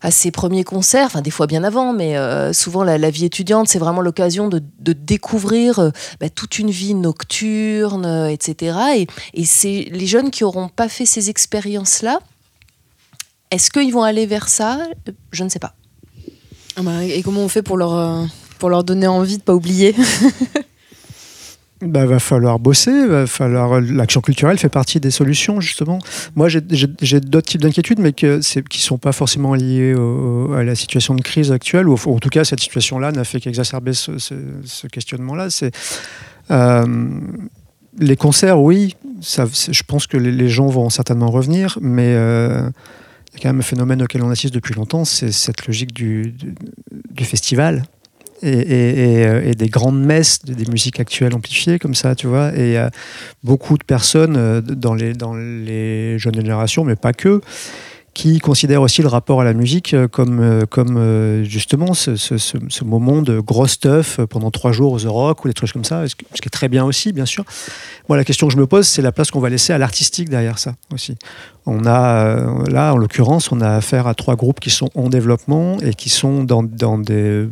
à 0.03 0.11
ses 0.11 0.31
premiers 0.31 0.65
concerts, 0.65 1.07
enfin 1.07 1.23
des 1.23 1.31
fois 1.31 1.47
bien 1.47 1.65
avant, 1.65 1.93
mais 1.93 2.17
euh, 2.17 2.53
souvent 2.53 2.85
la, 2.85 3.11
vie 3.11 3.25
étudiante, 3.25 3.69
c'est 3.69 3.79
vraiment 3.79 4.01
l'occasion 4.01 4.49
de, 4.49 4.63
découvrir 4.93 5.79
euh, 5.79 5.91
bah, 6.21 6.29
toute 6.29 6.59
une 6.59 6.71
vie 6.71 6.95
nocturne, 6.95 8.05
euh, 8.05 8.29
etc. 8.29 9.07
Et, 9.35 9.45
c'est 9.45 9.89
les 9.91 10.07
jeunes 10.07 10.31
qui 10.31 10.43
n'auront 10.43 10.69
pas 10.69 10.89
fait 10.89 11.07
ces 11.07 11.31
expériences-là. 11.31 12.21
Est-ce 13.51 13.71
qu'ils 13.71 13.93
vont 13.93 14.03
aller 14.03 14.27
vers 14.27 14.49
ça? 14.49 14.81
Je 15.31 15.45
ne 15.45 15.49
sais 15.49 15.61
pas. 15.61 15.75
Ah 16.77 16.83
bah, 16.83 17.05
Et 17.05 17.23
comment 17.23 17.41
on 17.41 17.49
fait 17.49 17.63
pour 17.63 17.77
leur, 17.77 18.27
pour 18.59 18.69
leur 18.69 18.85
donner 18.85 19.07
envie 19.07 19.39
de 19.39 19.43
pas 19.43 19.55
oublier? 19.55 19.95
Bah, 21.83 22.07
va 22.07 22.19
falloir 22.19 22.59
bosser, 22.59 23.07
va 23.07 23.27
falloir 23.27 23.83
l'action 23.83 24.23
culturelle 24.23 24.57
fait 24.57 24.71
partie 24.71 24.99
des 24.99 25.11
solutions 25.11 25.61
justement. 25.61 25.99
Moi 26.35 26.49
j'ai- 26.49 26.63
d'autres 26.63 27.47
types 27.47 27.61
d'inquiétudes 27.61 27.99
mais 27.99 28.15
que 28.15 28.41
qui 28.63 28.81
sont 28.81 28.97
pas 28.97 29.13
forcément 29.13 29.53
liées 29.53 29.95
à 30.57 30.63
la 30.63 30.75
situation 30.75 31.15
de 31.15 31.21
crise 31.21 31.53
actuelle 31.53 31.87
ou 31.87 31.95
en 31.95 32.19
tout 32.19 32.31
cas 32.31 32.45
cette 32.45 32.61
situation-là 32.61 33.13
n'a 33.13 33.25
fait 33.25 33.41
qu'exacerber 33.41 33.93
ce, 33.93 34.87
questionnement-là. 34.87 35.51
C'est 35.51 35.71
euh, 36.51 37.21
les 37.99 38.17
concerts, 38.17 38.59
oui, 38.59 38.97
je 39.21 39.83
pense 39.87 40.07
que 40.07 40.17
les, 40.17 40.49
gens 40.49 40.69
vont 40.69 40.89
certainement 40.89 41.31
revenir, 41.31 41.79
mais 41.83 42.15
euh, 42.15 42.71
y 43.35 43.37
a 43.37 43.43
quand 43.43 43.49
même 43.51 43.61
un 43.61 43.63
phénomène 43.63 44.03
auquel 44.03 44.23
on 44.23 44.31
assiste 44.31 44.55
depuis 44.55 44.75
longtemps, 44.75 45.05
c'est 45.05 45.33
cette 45.33 45.67
logique 45.67 45.93
du 45.93 46.35
festival 47.21 47.85
euh, 48.45 49.43
et 49.51 49.55
des 49.55 49.69
grandes 49.69 50.01
messes 50.01 50.45
de- 50.45 50.55
des 50.55 50.67
musiques 50.71 51.01
actuelles 51.01 51.35
amplifiées 51.35 51.79
comme 51.79 51.95
ça, 51.95 52.15
tu 52.15 52.27
vois. 52.27 52.55
Et 52.55 52.79
euh, 52.79 52.89
beaucoup 53.43 53.77
de 53.79 53.85
personnes 53.85 54.37
euh, 54.37 54.61
dans 54.61 54.95
les, 54.95 55.13
dans 55.15 55.35
les 55.35 56.19
jeunes 56.19 56.35
générations, 56.37 56.85
mais 56.85 56.97
pas 56.97 57.13
que, 57.13 57.41
qui 58.15 58.39
considèrent 58.39 58.81
aussi 58.81 59.03
le 59.03 59.09
rapport 59.09 59.43
à 59.43 59.45
la 59.45 59.53
musique 59.53 59.93
euh, 59.93 60.09
comme, 60.09 60.65
comme 60.71 61.43
justement 61.45 61.93
ce, 61.93 62.17
ce- 62.17 62.85
moment 62.85 63.21
de 63.21 63.41
gros 63.41 63.67
stuff 63.67 64.21
pendant 64.31 64.51
trois 64.51 64.73
jours 64.73 64.93
aux 64.93 65.01
The 65.01 65.05
Rock 65.09 65.45
ou 65.45 65.49
des 65.49 65.55
trucs 65.55 65.73
comme 65.73 65.85
ça, 65.85 66.09
ce 66.09 66.15
qui 66.15 66.25
est 66.47 66.49
très 66.51 66.69
bien 66.69 66.85
aussi, 66.85 67.13
bien 67.13 67.27
sûr. 67.27 67.45
Moi, 68.09 68.17
la 68.17 68.25
question 68.25 68.47
que 68.47 68.55
je 68.55 68.59
me 68.59 68.67
pose, 68.67 68.87
c'est 68.87 69.03
la 69.03 69.13
place 69.13 69.31
qu'on 69.31 69.41
va 69.41 69.51
laisser 69.51 69.73
à 69.75 69.79
l'artistique 69.79 70.31
derrière 70.31 70.59
ça 70.59 70.77
aussi. 70.95 71.17
On 71.67 71.85
a, 71.85 72.65
là, 72.71 72.95
en 72.95 72.97
l'occurrence, 72.97 73.53
on 73.53 73.61
a 73.61 73.69
affaire 73.71 74.07
à 74.07 74.15
trois 74.15 74.37
groupes 74.37 74.61
qui 74.61 74.71
sont 74.71 74.89
en 74.95 75.09
développement 75.11 75.77
et 75.81 75.93
qui 75.93 76.09
sont 76.09 76.43
dans, 76.45 76.63
dans 76.63 76.97
des 76.97 77.47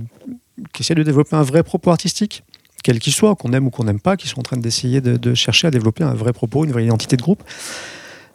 qui 0.72 0.82
essaient 0.82 0.94
de 0.94 1.02
développer 1.02 1.36
un 1.36 1.42
vrai 1.42 1.62
propos 1.62 1.90
artistique, 1.90 2.44
quel 2.82 2.98
qu'il 2.98 3.12
soit, 3.12 3.34
qu'on 3.34 3.52
aime 3.52 3.66
ou 3.66 3.70
qu'on 3.70 3.84
n'aime 3.84 4.00
pas, 4.00 4.16
qui 4.16 4.28
sont 4.28 4.40
en 4.40 4.42
train 4.42 4.56
d'essayer 4.56 5.00
de, 5.00 5.34
chercher 5.34 5.66
à 5.68 5.70
développer 5.70 6.04
un 6.04 6.14
vrai 6.14 6.32
propos, 6.32 6.64
une 6.64 6.72
vraie 6.72 6.84
identité 6.84 7.16
de 7.16 7.22
groupe. 7.22 7.42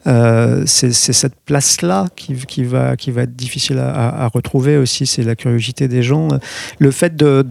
Euh, 0.07 0.63
c'est 0.65 0.91
cette 0.91 1.35
place-là 1.45 2.07
qui, 2.15 2.33
va, 2.63 2.93
être 2.93 3.35
difficile 3.35 3.79
à, 3.79 4.27
retrouver 4.33 4.77
aussi, 4.77 5.05
c'est 5.05 5.23
la 5.23 5.35
curiosité 5.35 5.87
des 5.87 6.03
gens. 6.03 6.29
Le 6.79 6.91
fait 6.91 7.15
de- 7.15 7.43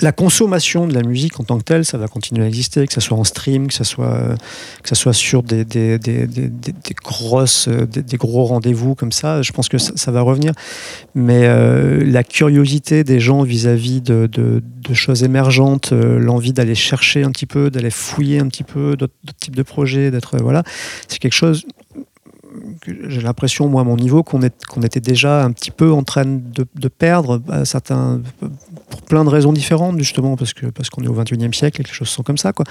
la 0.00 0.12
consommation 0.12 0.86
de 0.86 0.94
la 0.94 1.02
musique 1.02 1.38
en 1.40 1.44
tant 1.44 1.58
que 1.58 1.64
telle, 1.64 1.84
ça 1.84 1.98
va 1.98 2.08
continuer 2.08 2.44
à 2.44 2.48
exister, 2.48 2.86
que 2.86 2.92
ce 2.92 3.00
soit 3.00 3.16
en 3.16 3.24
stream, 3.24 3.68
que 3.68 3.74
ce 3.74 3.84
soit, 3.84 4.36
que 4.82 4.88
ça 4.88 4.94
soit 4.94 5.12
sur 5.12 5.42
des, 5.42 5.64
grosses, 7.02 7.68
euh, 7.68 7.86
des, 7.86 8.16
gros 8.16 8.44
rendez-vous 8.44 8.94
comme 8.94 9.12
ça. 9.12 9.42
Je 9.42 9.52
pense 9.52 9.68
que 9.68 9.78
ça, 9.78 10.10
va 10.10 10.22
revenir. 10.22 10.52
Mais 11.14 11.42
euh, 11.44 12.04
la 12.04 12.24
curiosité 12.24 13.04
des 13.04 13.20
gens 13.20 13.42
vis-à-vis 13.42 14.00
de, 14.00 14.62
choses 14.92 15.22
émergentes, 15.22 15.92
euh, 15.92 16.18
l'envie 16.18 16.52
d'aller 16.52 16.74
chercher 16.74 17.22
un 17.22 17.30
petit 17.30 17.46
peu, 17.46 17.70
d'aller 17.70 17.90
fouiller 17.90 18.40
un 18.40 18.48
petit 18.48 18.64
peu 18.64 18.96
d'autres 18.96 19.14
types 19.38 19.54
de 19.54 19.62
projets, 19.62 20.10
d'être 20.10 20.36
voilà, 20.38 20.64
c'est 21.06 21.18
quelque 21.18 21.34
chose 21.34 21.64
que 22.80 23.08
j'ai 23.08 23.20
l'impression, 23.20 23.68
moi, 23.68 23.82
à 23.82 23.84
mon 23.84 23.96
niveau, 23.96 24.22
qu'on 24.22 24.42
était 24.42 25.00
déjà 25.00 25.44
un 25.44 25.52
petit 25.52 25.70
peu 25.70 25.92
en 25.92 26.02
train 26.02 26.24
de, 26.24 26.88
perdre 26.88 27.40
certains, 27.64 28.20
pour 28.90 29.00
plein 29.02 29.24
de 29.24 29.30
raisons 29.30 29.52
différentes, 29.52 29.96
justement, 29.98 30.36
parce 30.36 30.52
que 30.52 30.66
parce 30.66 30.90
qu'on 30.90 31.02
est 31.02 31.08
au 31.08 31.14
21e 31.14 31.54
siècle 31.54 31.80
et 31.80 31.84
que 31.84 31.88
les 31.88 31.94
choses 31.94 32.08
sont 32.08 32.22
comme 32.22 32.36
ça, 32.38 32.52
quoi. 32.52 32.64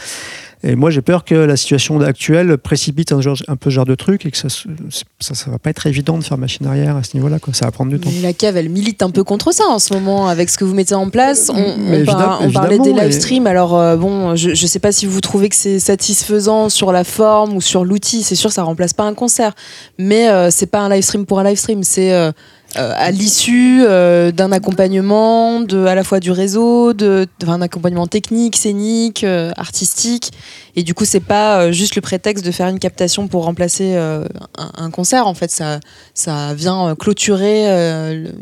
Et 0.64 0.76
moi, 0.76 0.90
j'ai 0.92 1.02
peur 1.02 1.24
que 1.24 1.34
la 1.36 1.56
situation 1.56 2.00
actuelle 2.02 2.58
précipite 2.58 3.12
un, 3.14 3.22
genre, 3.22 3.38
un 3.48 3.56
peu 3.56 3.70
ce 3.70 3.76
genre 3.76 3.86
de 3.86 3.96
truc 3.96 4.26
et 4.26 4.32
que 4.32 4.38
ça, 4.38 4.50
ça 4.50 5.50
va 5.52 5.58
pas 5.58 5.70
être 5.70 5.88
évident 5.88 6.18
de 6.18 6.24
faire 6.24 6.38
machine 6.38 6.68
arrière 6.68 6.98
à 6.98 7.04
ce 7.04 7.16
niveau-là, 7.16 7.40
quoi. 7.40 7.54
Ça 7.54 7.66
va 7.66 7.72
prendre 7.72 7.92
du 7.92 8.00
temps. 8.00 8.10
Mais 8.14 8.22
la 8.22 8.34
cave, 8.34 8.58
elle 8.58 8.70
milite 8.70 9.02
un 9.02 9.10
peu 9.10 9.24
contre 9.24 9.54
ça 9.54 9.64
en 9.70 9.80
ce 9.80 9.94
moment 9.94 10.28
avec 10.28 10.50
ce 10.50 10.58
que 10.58 10.66
vous 10.66 10.76
mettez 10.76 10.96
en 10.96 11.10
place. 11.10 11.50
On, 11.54 11.58
on 11.58 12.06
par- 12.06 12.40
parlait 12.52 12.78
des 12.78 12.90
évidemment, 12.90 12.98
live 13.02 13.10
et- 13.16 13.20
streams. 13.20 13.48
Alors 13.48 13.78
euh, 13.78 13.96
bon, 13.96 14.36
je, 14.36 14.54
je 14.54 14.68
sais 14.68 14.80
pas 14.80 14.92
si 14.92 15.06
vous 15.06 15.22
trouvez 15.22 15.48
que 15.50 15.56
c'est 15.56 15.80
satisfaisant 15.80 16.68
sur 16.70 16.92
la 16.92 17.04
forme 17.06 17.56
ou 17.56 17.62
sur 17.62 17.86
l'outil. 17.86 18.24
C'est 18.24 18.36
sûr, 18.36 18.52
ça 18.52 18.64
remplace 18.64 18.94
pas 18.94 19.06
un 19.06 19.14
concert, 19.14 19.54
mais 19.98 20.30
euh, 20.30 20.50
c'est 20.52 20.66
pas 20.68 20.80
un 20.80 20.90
live 20.90 21.04
stream 21.04 21.26
pour 21.26 21.40
un 21.40 21.44
live 21.46 21.58
stream. 21.58 21.84
C'est 21.84 22.12
euh, 22.14 22.32
euh, 22.78 22.94
à 22.96 23.10
l'issue 23.10 23.84
euh, 23.84 24.32
d'un 24.32 24.52
accompagnement, 24.52 25.60
de 25.60 25.86
à 25.86 25.96
la 25.96 26.04
fois 26.04 26.20
du 26.20 26.30
réseau, 26.30 26.94
d'un 26.94 27.62
accompagnement 27.62 28.06
technique, 28.06 28.56
scénique, 28.56 29.24
euh, 29.24 29.52
artistique. 29.58 30.32
Et 30.80 30.84
du 30.84 30.94
coup, 30.94 31.04
c'est 31.04 31.20
pas 31.20 31.62
euh, 31.64 31.72
juste 31.74 31.96
le 31.96 32.02
prétexte 32.02 32.46
de 32.46 32.52
faire 32.52 32.68
une 32.70 32.80
captation 32.80 33.28
pour 33.28 33.44
remplacer 33.44 33.96
euh, 33.96 34.24
un, 34.58 34.86
un 34.86 34.92
concert. 34.92 35.28
En 35.28 35.34
fait, 35.34 35.52
ça 35.52 35.80
ça 36.14 36.54
vient 36.54 36.90
euh, 36.90 36.96
clôturer 36.96 37.66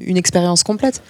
une 0.05 0.17
expérience 0.17 0.61
complète. 0.63 1.01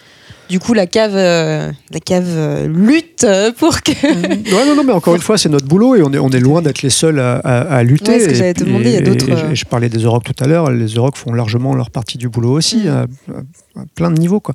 Du 0.49 0.59
coup, 0.61 0.73
la 0.73 0.87
cave, 0.87 1.11
euh, 1.15 1.69
la 1.91 1.99
cave 1.99 2.23
euh, 2.29 2.67
lutte 2.67 3.27
pour 3.57 3.81
que. 3.81 3.91
Ouais, 4.55 4.65
non, 4.65 4.75
non, 4.77 4.83
mais 4.85 4.93
encore 4.93 5.15
une 5.15 5.21
fois, 5.21 5.37
c'est 5.37 5.49
notre 5.49 5.65
boulot 5.67 5.95
et 5.95 6.01
on 6.03 6.13
est, 6.13 6.17
on 6.19 6.29
est 6.29 6.39
loin 6.39 6.61
d'être 6.61 6.81
les 6.83 6.89
seuls 6.89 7.19
à, 7.19 7.35
à- 7.39 7.75
à 7.79 7.83
lutter. 7.83 8.11
Ouais, 8.13 8.19
ce 8.21 8.27
que 8.27 8.53
puis- 8.53 8.63
demander, 8.63 8.85
il 8.91 8.93
y 8.93 8.97
a 8.97 9.01
d'autres, 9.01 9.53
je 9.53 9.65
parlais 9.65 9.89
des 9.89 9.97
Euroc 9.99 10.23
tout 10.23 10.41
à 10.41 10.47
l'heure. 10.47 10.71
Les 10.71 10.93
Euroc 10.93 11.17
font 11.17 11.33
largement 11.33 11.75
leur 11.75 11.89
partie 11.89 12.17
du 12.17 12.29
boulot 12.29 12.53
aussi, 12.53 12.83
Mm. 12.85 12.87
à, 12.87 12.99
à- 13.01 13.81
à 13.81 13.85
plein 13.95 14.09
de 14.11 14.17
niveaux, 14.19 14.39
quoi. 14.39 14.53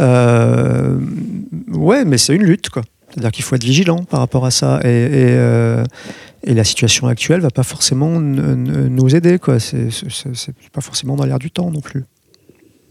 Euh, 0.00 0.98
ouais, 1.72 2.04
mais 2.04 2.18
c'est 2.18 2.34
une 2.34 2.42
lutte, 2.42 2.70
quoi. 2.70 2.82
C'est-à-dire 3.12 3.30
qu'il 3.32 3.44
faut 3.44 3.54
être 3.56 3.64
vigilant 3.64 4.04
par 4.04 4.20
rapport 4.20 4.44
à 4.46 4.50
ça. 4.50 4.80
Et, 4.84 4.88
et, 4.88 5.08
euh, 5.36 5.84
et 6.44 6.54
la 6.54 6.64
situation 6.64 7.06
actuelle 7.08 7.40
va 7.40 7.50
pas 7.50 7.62
forcément 7.62 8.18
nous 8.20 9.14
aider, 9.14 9.38
quoi. 9.38 9.60
C'est 9.60 9.90
c'est- 9.90 10.10
c'est- 10.10 10.34
c'est 10.34 10.54
pas 10.70 10.80
forcément 10.80 11.14
dans 11.16 11.24
l'air 11.26 11.38
du 11.38 11.50
temps 11.50 11.70
non 11.70 11.80
plus. 11.80 12.04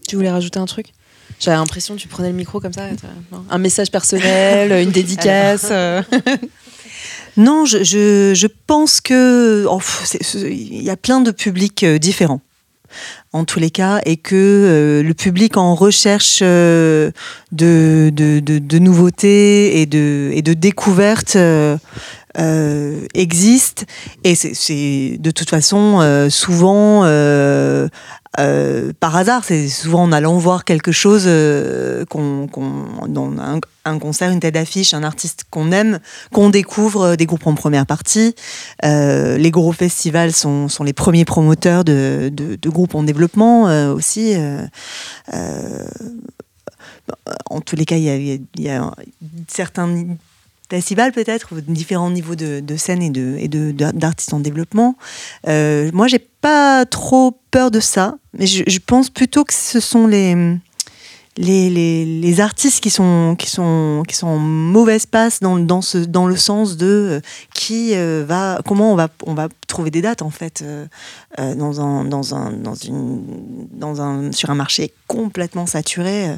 Tu 0.08 0.16
voulais 0.16 0.30
rajouter 0.30 0.58
un 0.58 0.66
truc? 0.66 0.86
J'avais 1.40 1.56
l'impression 1.56 1.96
que 1.96 2.00
tu 2.00 2.08
prenais 2.08 2.28
le 2.30 2.36
micro 2.36 2.60
comme 2.60 2.72
ça. 2.72 2.82
Un 3.50 3.58
message 3.58 3.90
personnel, 3.90 4.70
une 4.84 4.90
dédicace. 4.90 5.66
euh. 5.70 6.02
Non, 7.36 7.64
je, 7.64 7.82
je, 7.82 8.32
je 8.34 8.46
pense 8.66 9.00
que 9.00 9.64
oh, 9.68 9.80
il 10.34 10.82
y 10.82 10.90
a 10.90 10.96
plein 10.96 11.20
de 11.20 11.30
publics 11.30 11.82
euh, 11.82 11.98
différents 11.98 12.42
en 13.32 13.44
tous 13.44 13.58
les 13.58 13.70
cas 13.70 14.00
et 14.04 14.16
que 14.16 14.34
euh, 14.34 15.02
le 15.02 15.14
public 15.14 15.56
en 15.56 15.74
recherche 15.74 16.40
euh, 16.42 17.10
de, 17.50 18.10
de, 18.14 18.40
de, 18.40 18.78
nouveautés 18.78 19.80
et 19.80 19.86
de, 19.86 20.30
et 20.34 20.42
de 20.42 20.52
découvertes 20.52 21.36
euh, 21.36 21.76
existe 23.14 23.86
et 24.24 24.34
c'est- 24.34 25.16
de 25.18 25.30
toute 25.30 25.50
façon 25.50 26.26
souvent 26.30 27.04
euh, 28.40 28.92
par 28.98 29.14
hasard. 29.16 29.44
C'est 29.44 29.68
souvent 29.68 30.02
en 30.04 30.12
allant 30.12 30.38
voir 30.38 30.64
quelque 30.64 30.92
chose 30.92 31.24
euh, 31.26 32.04
qu'on, 32.06 32.48
dans 33.08 33.32
un, 33.84 33.98
concert, 33.98 34.30
une 34.30 34.40
tête 34.40 34.54
d'affiche, 34.54 34.94
un 34.94 35.02
artiste 35.02 35.44
qu'on 35.50 35.70
aime, 35.72 35.98
qu'on 36.32 36.50
découvre 36.50 37.02
euh, 37.02 37.16
des 37.16 37.26
groupes 37.26 37.46
en 37.46 37.54
première 37.54 37.86
partie. 37.86 38.34
Euh, 38.84 39.36
les 39.36 39.50
gros 39.50 39.72
festivals 39.72 40.32
sont, 40.32 40.68
sont 40.68 40.84
les 40.84 40.92
premiers 40.92 41.24
promoteurs 41.24 41.84
de, 41.84 42.30
de- 42.32 42.70
groupes 42.70 42.94
en 42.94 43.02
développement 43.02 43.64
aussi. 43.92 44.34
en 47.50 47.60
tous 47.60 47.76
les 47.76 47.84
cas, 47.84 47.96
il 47.96 48.40
y 48.58 48.68
a 48.70 48.90
certains 49.46 50.06
festivals 50.72 51.12
peut-être, 51.12 51.54
différents 51.68 52.10
niveaux 52.10 52.34
de, 52.34 52.60
de 52.60 52.76
scène 52.76 53.02
et 53.02 53.10
de 53.10 53.72
d'artistes 53.72 54.32
en 54.32 54.40
développement. 54.40 54.96
Euh, 55.46 55.90
moi, 55.92 56.06
j'ai 56.06 56.18
pas 56.18 56.86
trop 56.86 57.38
peur 57.50 57.70
de 57.70 57.78
ça, 57.78 58.16
mais 58.32 58.46
je, 58.46 58.78
pense 58.78 59.10
plutôt 59.10 59.44
que 59.44 59.52
ce 59.52 59.80
sont 59.80 60.06
les 60.06 60.34
les, 61.36 61.70
les, 61.70 62.40
artistes 62.40 62.82
qui 62.82 62.90
sont 62.90 63.36
qui 63.38 63.48
sont 63.48 64.02
qui 64.06 64.14
sont 64.16 64.26
en 64.26 64.38
mauvaise 64.38 65.06
passe 65.06 65.40
dans, 65.40 65.58
dans 65.58 65.80
ce 65.80 65.98
dans 65.98 66.26
le 66.26 66.36
sens 66.36 66.76
de 66.76 66.86
euh, 66.86 67.20
qui 67.54 67.94
euh, 67.94 68.22
va 68.26 68.60
comment 68.66 68.92
on 68.92 68.96
va 68.96 69.08
on 69.26 69.32
va 69.32 69.48
trouver 69.66 69.90
des 69.90 70.02
dates 70.02 70.20
en 70.20 70.28
fait 70.28 70.62
euh, 70.62 70.86
dans 71.54 71.80
un 71.80 72.04
dans 72.04 72.34
un 72.34 72.50
dans 72.52 72.74
une 72.74 73.22
dans 73.72 74.02
un 74.02 74.30
sur 74.32 74.50
un 74.50 74.54
marché 74.54 74.92
complètement 75.06 75.64
saturé 75.64 76.36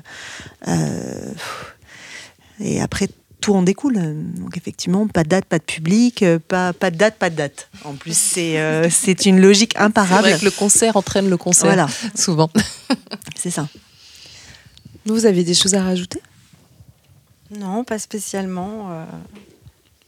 et 2.61 2.80
après 2.80 3.09
tout 3.45 3.55
en 3.55 3.63
découle 3.63 4.01
donc 4.39 4.57
effectivement 4.57 5.07
pas 5.07 5.23
de 5.23 5.29
date 5.29 5.45
pas 5.45 5.59
de 5.59 5.65
public 5.65 6.23
euh, 6.23 6.39
pas 6.39 6.73
pas 6.73 6.91
de 6.91 6.97
date 6.97 7.17
pas 7.19 7.29
de 7.29 7.37
date 7.37 7.69
en 7.85 7.93
plus 7.93 8.17
c'est 8.17 8.59
euh, 8.59 8.89
c'est 9.03 9.27
une 9.27 9.39
logique 9.39 9.75
C'est 9.75 9.83
imparable 9.83 10.29
vrai 10.29 10.39
que 10.39 10.45
le 10.47 10.51
concert 10.51 10.97
entraîne 10.97 11.29
le 11.29 11.37
concert, 11.37 11.67
voilà 11.67 11.87
souvent. 12.15 12.49
c'est 13.37 13.51
ça 13.51 13.69
Vous 15.05 15.27
avez 15.27 15.45
des 15.45 15.53
choses 15.53 15.75
à 15.75 15.83
rajouter? 15.83 16.23
Non, 17.51 17.85
pas 17.85 17.99
spécialement. 17.99 18.91
euh. 18.91 19.05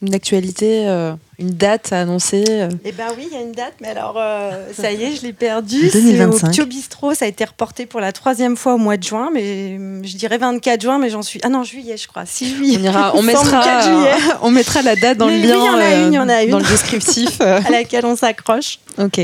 Une 0.03 0.14
actualité, 0.14 0.86
euh, 0.88 1.14
une 1.38 1.53
date 1.53 1.90
à 1.90 2.03
annoncer 2.03 2.44
euh. 2.49 2.68
Eh 2.84 2.92
ben 2.92 3.07
oui, 3.16 3.28
il 3.30 3.34
y 3.34 3.40
a 3.40 3.42
une 3.42 3.53
date, 3.53 3.72
mais 3.80 3.88
alors 3.88 4.16
euh, 4.18 4.66
ça 4.74 4.92
y 4.92 5.03
est, 5.03 5.16
je 5.16 5.22
l'ai 5.22 5.32
perdu. 5.32 5.88
2025. 5.90 6.38
C'est 6.38 6.47
au 6.47 6.51
Pio 6.53 6.66
Bistrot, 6.66 7.14
ça 7.14 7.24
a 7.24 7.28
été 7.28 7.44
reporté 7.47 7.86
pour 7.86 8.01
la 8.01 8.12
troisième 8.12 8.59
fois 8.59 8.74
au 8.74 8.78
mois 8.78 8.99
de 8.99 9.03
juin, 9.03 9.30
mais 9.32 9.78
je 10.03 10.16
dirais 10.18 10.36
24 10.36 10.82
juin, 10.82 10.99
mais 10.99 11.09
j'en 11.09 11.22
suis. 11.22 11.40
Ah 11.42 11.49
non, 11.49 11.62
juillet, 11.64 11.97
je 11.97 12.09
crois. 12.09 12.26
Si 12.26 12.55
juillet. 12.55 12.76
On, 12.78 12.82
ira, 12.82 13.22
mettra, 13.22 13.62
4 13.62 13.84
juillet, 13.86 14.34
on 14.42 14.51
mettra 14.51 14.82
la 14.82 14.97
date 14.97 15.16
dans 15.16 15.28
Mais 15.28 15.38
le 15.38 15.47
oui, 15.47 15.49
lien, 15.49 15.57
il 15.57 15.64
y 15.64 15.68
en 15.68 15.78
a 15.78 15.82
euh, 15.82 16.07
une, 16.07 16.12
il 16.12 16.16
y 16.16 16.18
en 16.18 16.28
a 16.28 16.42
une. 16.42 16.51
dans 16.51 16.59
le 16.59 16.68
descriptif. 16.68 17.40
à 17.40 17.70
laquelle 17.70 18.05
on 18.05 18.16
s'accroche. 18.16 18.78
ok. 18.99 19.20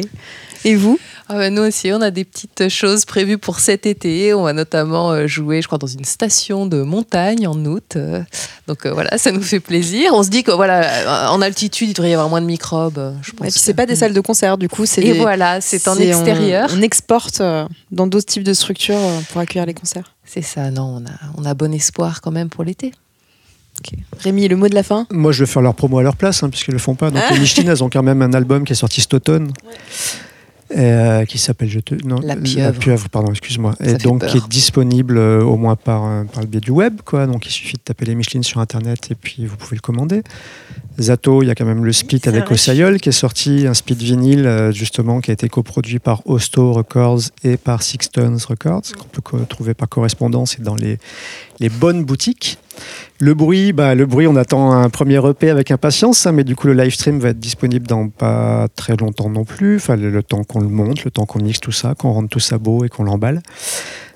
Et 0.65 0.75
vous? 0.75 0.99
Ah 1.29 1.37
ouais, 1.39 1.51
nous 1.51 1.63
aussi, 1.63 1.91
on 1.93 2.01
a 2.03 2.11
des 2.11 2.25
petites 2.25 2.69
choses 2.69 3.05
prévues 3.05 3.39
pour 3.39 3.61
cet 3.61 3.87
été. 3.87 4.35
On 4.35 4.43
va 4.43 4.53
notamment 4.53 5.13
euh, 5.13 5.27
jouer, 5.27 5.63
je 5.63 5.67
crois, 5.67 5.79
dans 5.79 5.87
une 5.87 6.05
station 6.05 6.67
de 6.67 6.83
montagne 6.83 7.47
en 7.47 7.65
août. 7.65 7.95
Euh, 7.97 8.23
Donc 8.67 8.85
euh, 8.85 8.93
voilà, 8.93 9.17
ça 9.19 9.31
nous 9.33 9.41
fait 9.43 9.61
plaisir. 9.61 10.11
On 10.15 10.23
se 10.23 10.29
dit 10.31 10.43
que 10.43 10.51
voilà, 10.51 11.31
en 11.33 11.41
altitude, 11.41 11.89
il 11.89 11.93
devrait 11.95 12.11
y 12.11 12.15
avoir 12.15 12.29
moins 12.29 12.41
de 12.41 12.47
microbes. 12.47 13.15
Je 13.23 13.33
pense. 13.33 13.47
Et 13.49 13.51
puis 13.51 13.61
c'est 13.61 13.75
pas 13.75 13.87
des 13.87 13.97
salles 13.97 14.13
de 14.15 14.21
concert, 14.21 14.59
du 14.59 14.69
coup, 14.69 14.85
c'est 14.85 15.01
Et 15.03 15.13
des- 15.13 15.19
voilà, 15.21 15.61
c'est 15.61 15.87
en 15.89 15.97
extérieur. 15.97 16.69
On, 16.73 16.79
on 16.79 16.83
exporte 16.83 17.41
dans 17.91 18.07
d'autres 18.07 18.27
types 18.27 18.45
de 18.45 18.53
structures 18.55 18.99
pour 19.31 19.41
accueillir 19.41 19.67
les 19.67 19.75
concerts. 19.75 20.15
C'est 20.25 20.43
ça, 20.43 20.71
non, 20.71 21.03
on 21.03 21.07
a, 21.07 21.15
on 21.39 21.45
a 21.45 21.55
bon 21.55 21.73
espoir 21.73 22.21
quand 22.21 22.31
même 22.31 22.49
pour 22.49 22.65
l'été. 22.65 22.93
Rémi, 24.21 24.47
le 24.49 24.57
mot 24.57 24.69
de 24.69 24.75
la 24.75 24.83
fin? 24.83 25.07
Moi, 25.11 25.33
je 25.33 25.45
vais 25.45 25.51
faire 25.51 25.63
leur 25.63 25.75
promo 25.75 25.99
à 25.99 26.03
leur 26.03 26.15
place, 26.17 26.43
hein, 26.43 26.51
puisqu'ils 26.51 26.73
le 26.73 26.79
font 26.79 26.95
pas. 26.95 27.11
Donc, 27.11 27.23
les 27.31 27.39
Michelin, 27.39 27.71
elles 27.73 27.83
ont 27.83 27.89
quand 27.91 28.03
même 28.03 28.23
un 28.23 28.33
album 28.35 28.65
qui 28.65 28.73
est 28.75 28.77
sorti 28.77 29.01
cet 29.01 29.15
automne. 29.15 29.51
et, 29.51 29.77
euh, 30.77 31.25
qui 31.25 31.39
s'appelle 31.39 31.69
je 31.69 31.81
te 31.81 31.95
non 32.07 32.17
La 32.23 32.37
pieuvre. 32.37 33.09
pardon 33.11 33.31
excuse-moi 33.31 33.75
et 33.81 33.95
donc 33.95 34.21
peur. 34.21 34.31
qui 34.31 34.39
est 34.39 34.49
disponible 34.49 35.19
euh, 35.19 35.43
au 35.43 35.57
moins 35.57 35.77
par 35.77 36.05
euh, 36.07 36.25
par 36.25 36.43
le 36.43 36.49
biais 36.49 36.61
du 36.61 36.71
web 36.71 37.01
quoi 37.05 37.27
donc 37.27 37.47
il 37.47 37.51
suffit 37.51 37.75
de 37.75 37.83
taper 37.83 38.05
les 38.07 38.15
Michelin 38.15 38.43
sur 38.43 38.61
internet 38.61 39.09
et 39.11 39.15
puis 39.15 39.47
vous 39.47 39.57
pouvez 39.57 39.77
le 39.77 39.81
commander 39.81 40.23
Zato 40.99 41.43
il 41.43 41.47
y 41.49 41.51
a 41.51 41.55
quand 41.55 41.65
même 41.65 41.85
le 41.87 41.93
split 41.93 42.21
avec. 42.27 42.51
Osayol 42.51 43.01
qui 43.01 43.09
est 43.09 43.13
sorti 43.13 43.67
un 43.67 43.75
split 43.75 43.95
vinyle 43.95 44.47
euh, 44.47 44.73
justement 44.73 45.21
qui 45.21 45.31
a 45.31 45.35
été 45.35 45.49
coproduit 45.49 45.99
par 45.99 46.21
Hosto 46.27 46.73
Records 46.73 47.23
et 47.45 47.57
par 47.57 47.83
Six 47.83 48.11
Tons 48.13 48.37
Records 48.47 48.83
qu'on 48.99 49.09
peut 49.21 49.47
trouver 49.47 49.73
par 49.75 49.89
correspondance 49.89 50.59
et 50.59 50.63
dans 50.63 50.75
les 50.75 50.99
les 51.61 51.69
bonnes 51.69 52.05
boutiques 52.05 52.59
le 53.23 53.35
bruit, 53.35 53.73
bah, 53.73 53.95
le 53.95 54.05
bruit, 54.05 54.27
on 54.27 54.35
attend 54.35 54.73
un 54.73 54.91
premier 54.91 55.25
EP 55.25 55.49
avec 55.49 55.71
impatience, 55.71 56.27
hein, 56.27 56.33
mais 56.33 56.43
du 56.43 56.57
coup 56.57 56.67
le 56.67 56.73
live 56.73 56.93
stream 56.93 57.21
va 57.21 57.29
être 57.29 57.39
disponible 57.39 57.87
dans 57.87 58.09
pas 58.09 58.67
très 58.75 58.97
longtemps 58.97 59.31
non 59.31 59.45
plus. 59.45 59.77
Enfin, 59.77 59.95
le, 59.95 60.23
temps 60.25 60.43
qu'on 60.43 60.61
le 60.61 60.67
monte, 60.69 61.05
le 61.05 61.13
temps 61.13 61.25
qu'on 61.25 61.41
mixe 61.41 61.61
tout 61.61 61.71
ça, 61.71 61.95
qu'on 61.95 62.11
rende 62.11 62.29
tout 62.29 62.41
ça 62.41 62.59
beau 62.59 62.85
et 62.85 62.89
qu'on 62.89 63.05
l'emballe. 63.05 63.41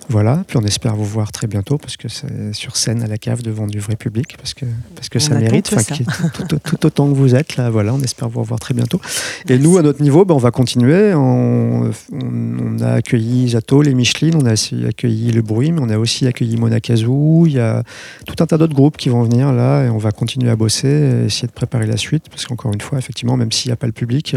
Voilà. 0.08 0.44
Puis 0.46 0.56
on 0.56 0.62
espère 0.64 0.94
vous 0.94 1.04
voir 1.04 1.32
très 1.32 1.46
bientôt 1.46 1.78
parce 1.78 1.96
que 1.96 2.08
c'est 2.08 2.52
sur 2.52 2.76
scène 2.76 3.02
à 3.02 3.06
la 3.08 3.18
cave 3.18 3.42
devant 3.42 3.66
du 3.66 3.80
vrai 3.80 3.96
public 3.96 4.36
parce 4.38 4.54
que 4.54 4.64
parce 4.94 5.08
que 5.08 5.18
On 5.18 5.20
ça 5.20 5.34
mérite. 5.38 5.68
Enfin, 5.72 5.82
ça. 5.82 5.94
tout, 5.96 6.44
tout- 6.48 6.58
tout 6.58 6.86
autant 6.86 7.08
que 7.10 7.14
vous 7.14 7.34
êtes 7.34 7.56
là. 7.56 7.70
Voilà. 7.70 7.92
On 7.94 8.00
espère 8.00 8.28
vous 8.28 8.40
revoir 8.40 8.60
très 8.60 8.72
bientôt. 8.74 9.00
Et 9.48 9.58
nous, 9.58 9.78
à 9.78 9.82
notre 9.82 10.02
niveau, 10.02 10.24
bah, 10.24 10.34
on 10.34 10.38
va 10.38 10.50
continuer. 10.52 11.12
On, 11.14 11.90
on- 11.90 11.90
on 12.78 12.78
a 12.82 12.92
accueilli 12.92 13.48
Zato, 13.50 13.82
les 13.82 13.94
Michelin, 13.94 14.30
on 14.40 14.46
a 14.46 14.52
aussi 14.52 14.84
accueilli 14.86 15.32
Le 15.32 15.42
Bruit, 15.42 15.72
mais 15.72 15.80
on 15.82 15.88
a 15.88 15.98
aussi 15.98 16.26
accueilli 16.26 16.56
Monakazu. 16.56 17.06
Il 17.46 17.52
y 17.52 17.58
a 17.60 17.82
tout 18.26 18.34
un 18.42 18.46
tas 18.46 18.58
d'autres 18.58 18.74
groupes 18.74 18.96
qui 18.96 19.08
vont 19.08 19.22
venir 19.22 19.52
là 19.52 19.84
et 19.84 19.88
on 19.90 19.98
va 19.98 20.12
continuer 20.12 20.50
à 20.50 20.56
bosser, 20.56 21.24
essayer 21.26 21.48
de 21.48 21.52
préparer 21.52 21.86
la 21.86 21.96
suite. 21.96 22.24
Parce 22.30 22.46
qu'encore 22.46 22.72
une 22.72 22.80
fois, 22.80 22.98
effectivement, 22.98 23.36
même 23.36 23.50
s'il 23.52 23.70
n'y 23.70 23.72
a 23.72 23.76
pas 23.76 23.86
le 23.86 23.92
public, 23.92 24.36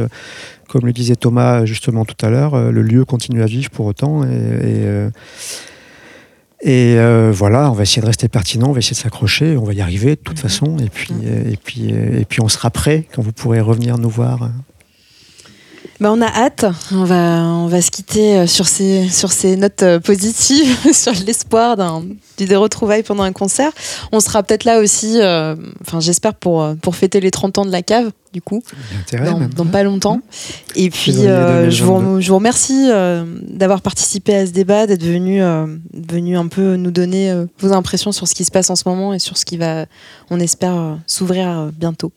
comme 0.69 0.85
le 0.85 0.93
disait 0.93 1.15
Thomas 1.15 1.65
justement 1.65 2.05
tout 2.05 2.25
à 2.25 2.29
l'heure, 2.29 2.53
euh, 2.53 2.71
le 2.71 2.81
lieu 2.81 3.03
continue 3.03 3.43
à 3.43 3.45
vivre 3.45 3.69
pour 3.69 3.85
autant. 3.85 4.23
Et, 4.23 4.27
et, 4.27 4.31
euh, 4.85 5.09
et, 6.61 6.95
euh, 6.97 7.31
voilà, 7.33 7.71
on 7.71 7.73
va 7.73 7.83
essayer 7.83 8.01
de 8.01 8.07
rester 8.07 8.27
pertinent, 8.27 8.69
on 8.69 8.73
va 8.73 8.79
essayer 8.79 8.95
de 8.95 9.01
s'accrocher, 9.01 9.57
on 9.57 9.63
va 9.63 9.73
y 9.73 9.81
arriver 9.81 10.11
de 10.11 10.21
toute 10.21 10.39
façon. 10.39 10.77
Et 10.77 10.89
puis, 10.89 11.13
et, 11.23 11.57
puis, 11.57 11.89
et 11.89 12.25
puis 12.25 12.41
on 12.41 12.47
sera 12.47 12.69
prêt 12.69 13.07
quand 13.13 13.21
vous 13.21 13.31
pourrez 13.33 13.61
revenir 13.61 13.97
nous 13.97 14.09
voir. 14.09 14.49
Bah, 15.99 16.11
on 16.11 16.21
a 16.21 16.27
hâte. 16.27 16.65
On 16.91 17.03
va, 17.03 17.43
on 17.43 17.67
va 17.67 17.81
se 17.81 17.91
quitter 17.91 18.47
sur 18.47 18.67
ces, 18.67 19.09
sur 19.09 19.31
ces 19.31 19.55
notes 19.57 19.83
positives, 20.05 20.77
sur 20.93 21.13
l'espoir 21.25 21.75
d'un, 21.75 22.03
des 22.45 22.55
retrouvailles 22.55 23.03
pendant 23.03 23.23
un 23.23 23.33
concert. 23.33 23.71
On 24.11 24.19
sera 24.19 24.43
peut-être 24.43 24.65
là 24.65 24.79
aussi, 24.79 25.19
euh, 25.21 25.55
enfin 25.81 25.99
j'espère, 25.99 26.33
pour, 26.33 26.61
euh, 26.61 26.75
pour 26.75 26.95
fêter 26.95 27.19
les 27.19 27.31
30 27.31 27.59
ans 27.59 27.65
de 27.65 27.71
la 27.71 27.81
cave, 27.81 28.11
du 28.33 28.41
coup, 28.41 28.63
dans, 29.11 29.39
même. 29.39 29.53
dans 29.53 29.65
pas 29.65 29.83
longtemps. 29.83 30.21
Et 30.75 30.89
puis, 30.89 31.25
euh, 31.25 31.69
je, 31.69 31.83
2022. 31.83 31.83
vous, 31.83 32.21
je 32.21 32.29
vous 32.29 32.35
remercie 32.35 32.89
euh, 32.89 33.23
d'avoir 33.47 33.81
participé 33.81 34.35
à 34.35 34.45
ce 34.45 34.51
débat, 34.51 34.87
d'être 34.87 35.03
venu, 35.03 35.41
venu 35.93 36.37
un 36.37 36.47
peu 36.47 36.75
nous 36.75 36.91
donner 36.91 37.33
vos 37.59 37.73
impressions 37.73 38.11
sur 38.11 38.27
ce 38.27 38.35
qui 38.35 38.45
se 38.45 38.51
passe 38.51 38.69
en 38.69 38.75
ce 38.75 38.87
moment 38.87 39.13
et 39.13 39.19
sur 39.19 39.37
ce 39.37 39.45
qui 39.45 39.57
va, 39.57 39.85
on 40.29 40.39
espère, 40.39 40.97
s'ouvrir 41.07 41.71
bientôt. 41.73 42.11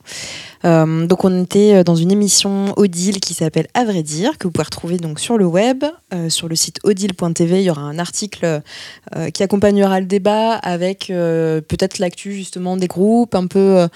Donc 0.64 1.24
on 1.24 1.42
était 1.42 1.82
dans 1.82 1.96
une 1.96 2.12
émission 2.12 2.72
Odile 2.76 3.20
qui 3.20 3.34
s'appelle 3.34 3.66
À 3.74 3.84
vrai 3.84 4.02
dire, 4.02 4.38
que 4.38 4.46
vous 4.46 4.52
pouvez 4.52 4.64
retrouver 4.64 4.96
donc 4.98 5.18
sur 5.18 5.38
le 5.38 5.46
web, 5.46 5.84
sur 6.28 6.48
le 6.48 6.56
site 6.56 6.78
odile.tv. 6.84 7.60
Il 7.60 7.64
y 7.64 7.70
aura 7.70 7.82
un 7.82 7.98
article 7.98 8.60
qui 9.32 9.42
accompagnera 9.42 10.00
le 10.00 10.06
débat 10.12 10.52
avec 10.54 11.08
euh, 11.10 11.60
peut-être 11.60 11.98
l'actu 11.98 12.34
justement 12.34 12.76
des 12.76 12.86
groupes, 12.86 13.34
un 13.34 13.46
peu 13.46 13.58
euh, 13.58 13.88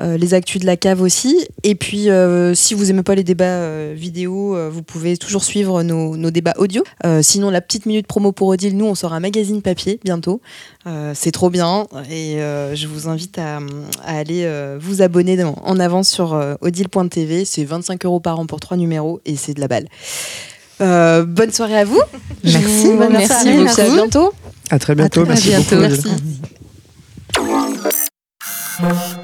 euh, 0.00 0.16
les 0.16 0.34
actus 0.34 0.60
de 0.60 0.66
la 0.66 0.76
cave 0.76 1.00
aussi. 1.00 1.46
Et 1.62 1.74
puis 1.76 2.10
euh, 2.10 2.54
si 2.54 2.74
vous 2.74 2.90
aimez 2.90 3.04
pas 3.04 3.14
les 3.14 3.22
débats 3.24 3.44
euh, 3.44 3.94
vidéo, 3.96 4.56
euh, 4.56 4.68
vous 4.68 4.82
pouvez 4.82 5.16
toujours 5.16 5.44
suivre 5.44 5.82
nos, 5.84 6.16
nos 6.16 6.30
débats 6.30 6.54
audio. 6.58 6.82
Euh, 7.06 7.22
sinon 7.22 7.50
la 7.50 7.60
petite 7.60 7.86
minute 7.86 8.06
promo 8.06 8.32
pour 8.32 8.48
Odile, 8.48 8.76
nous 8.76 8.86
on 8.86 8.94
sort 8.96 9.12
un 9.14 9.20
magazine 9.20 9.62
papier 9.62 10.00
bientôt. 10.04 10.40
Euh, 10.86 11.12
c'est 11.14 11.30
trop 11.30 11.50
bien 11.50 11.86
et 12.10 12.40
euh, 12.40 12.74
je 12.74 12.86
vous 12.88 13.08
invite 13.08 13.38
à, 13.38 13.58
à 14.04 14.16
aller 14.18 14.42
euh, 14.44 14.78
vous 14.80 15.02
abonner 15.02 15.36
dans- 15.36 15.54
en 15.64 15.78
avance 15.78 16.08
sur 16.08 16.34
euh, 16.34 16.54
odile.tv. 16.62 17.44
C'est 17.44 17.64
25 17.64 18.04
euros 18.06 18.18
par 18.20 18.40
an 18.40 18.46
pour 18.46 18.58
trois 18.60 18.76
numéros 18.76 19.20
et 19.26 19.36
c'est 19.36 19.54
de 19.54 19.60
la 19.60 19.68
balle. 19.68 19.86
Euh, 20.80 21.24
bonne 21.26 21.52
soirée 21.52 21.76
à 21.78 21.84
vous. 21.84 22.00
Merci, 22.42 22.88
bonne 22.96 23.12
soirée, 23.26 23.56
beaucoup. 23.58 23.60
À 23.60 23.64
merci. 23.84 23.92
bientôt. 23.92 24.32
À 24.70 24.78
très 24.78 24.94
bientôt. 24.94 25.22
À 25.22 25.24
très 25.24 25.34
merci 25.34 25.48
bientôt. 25.48 25.76
Beaucoup. 25.76 26.16
Merci. 28.80 29.16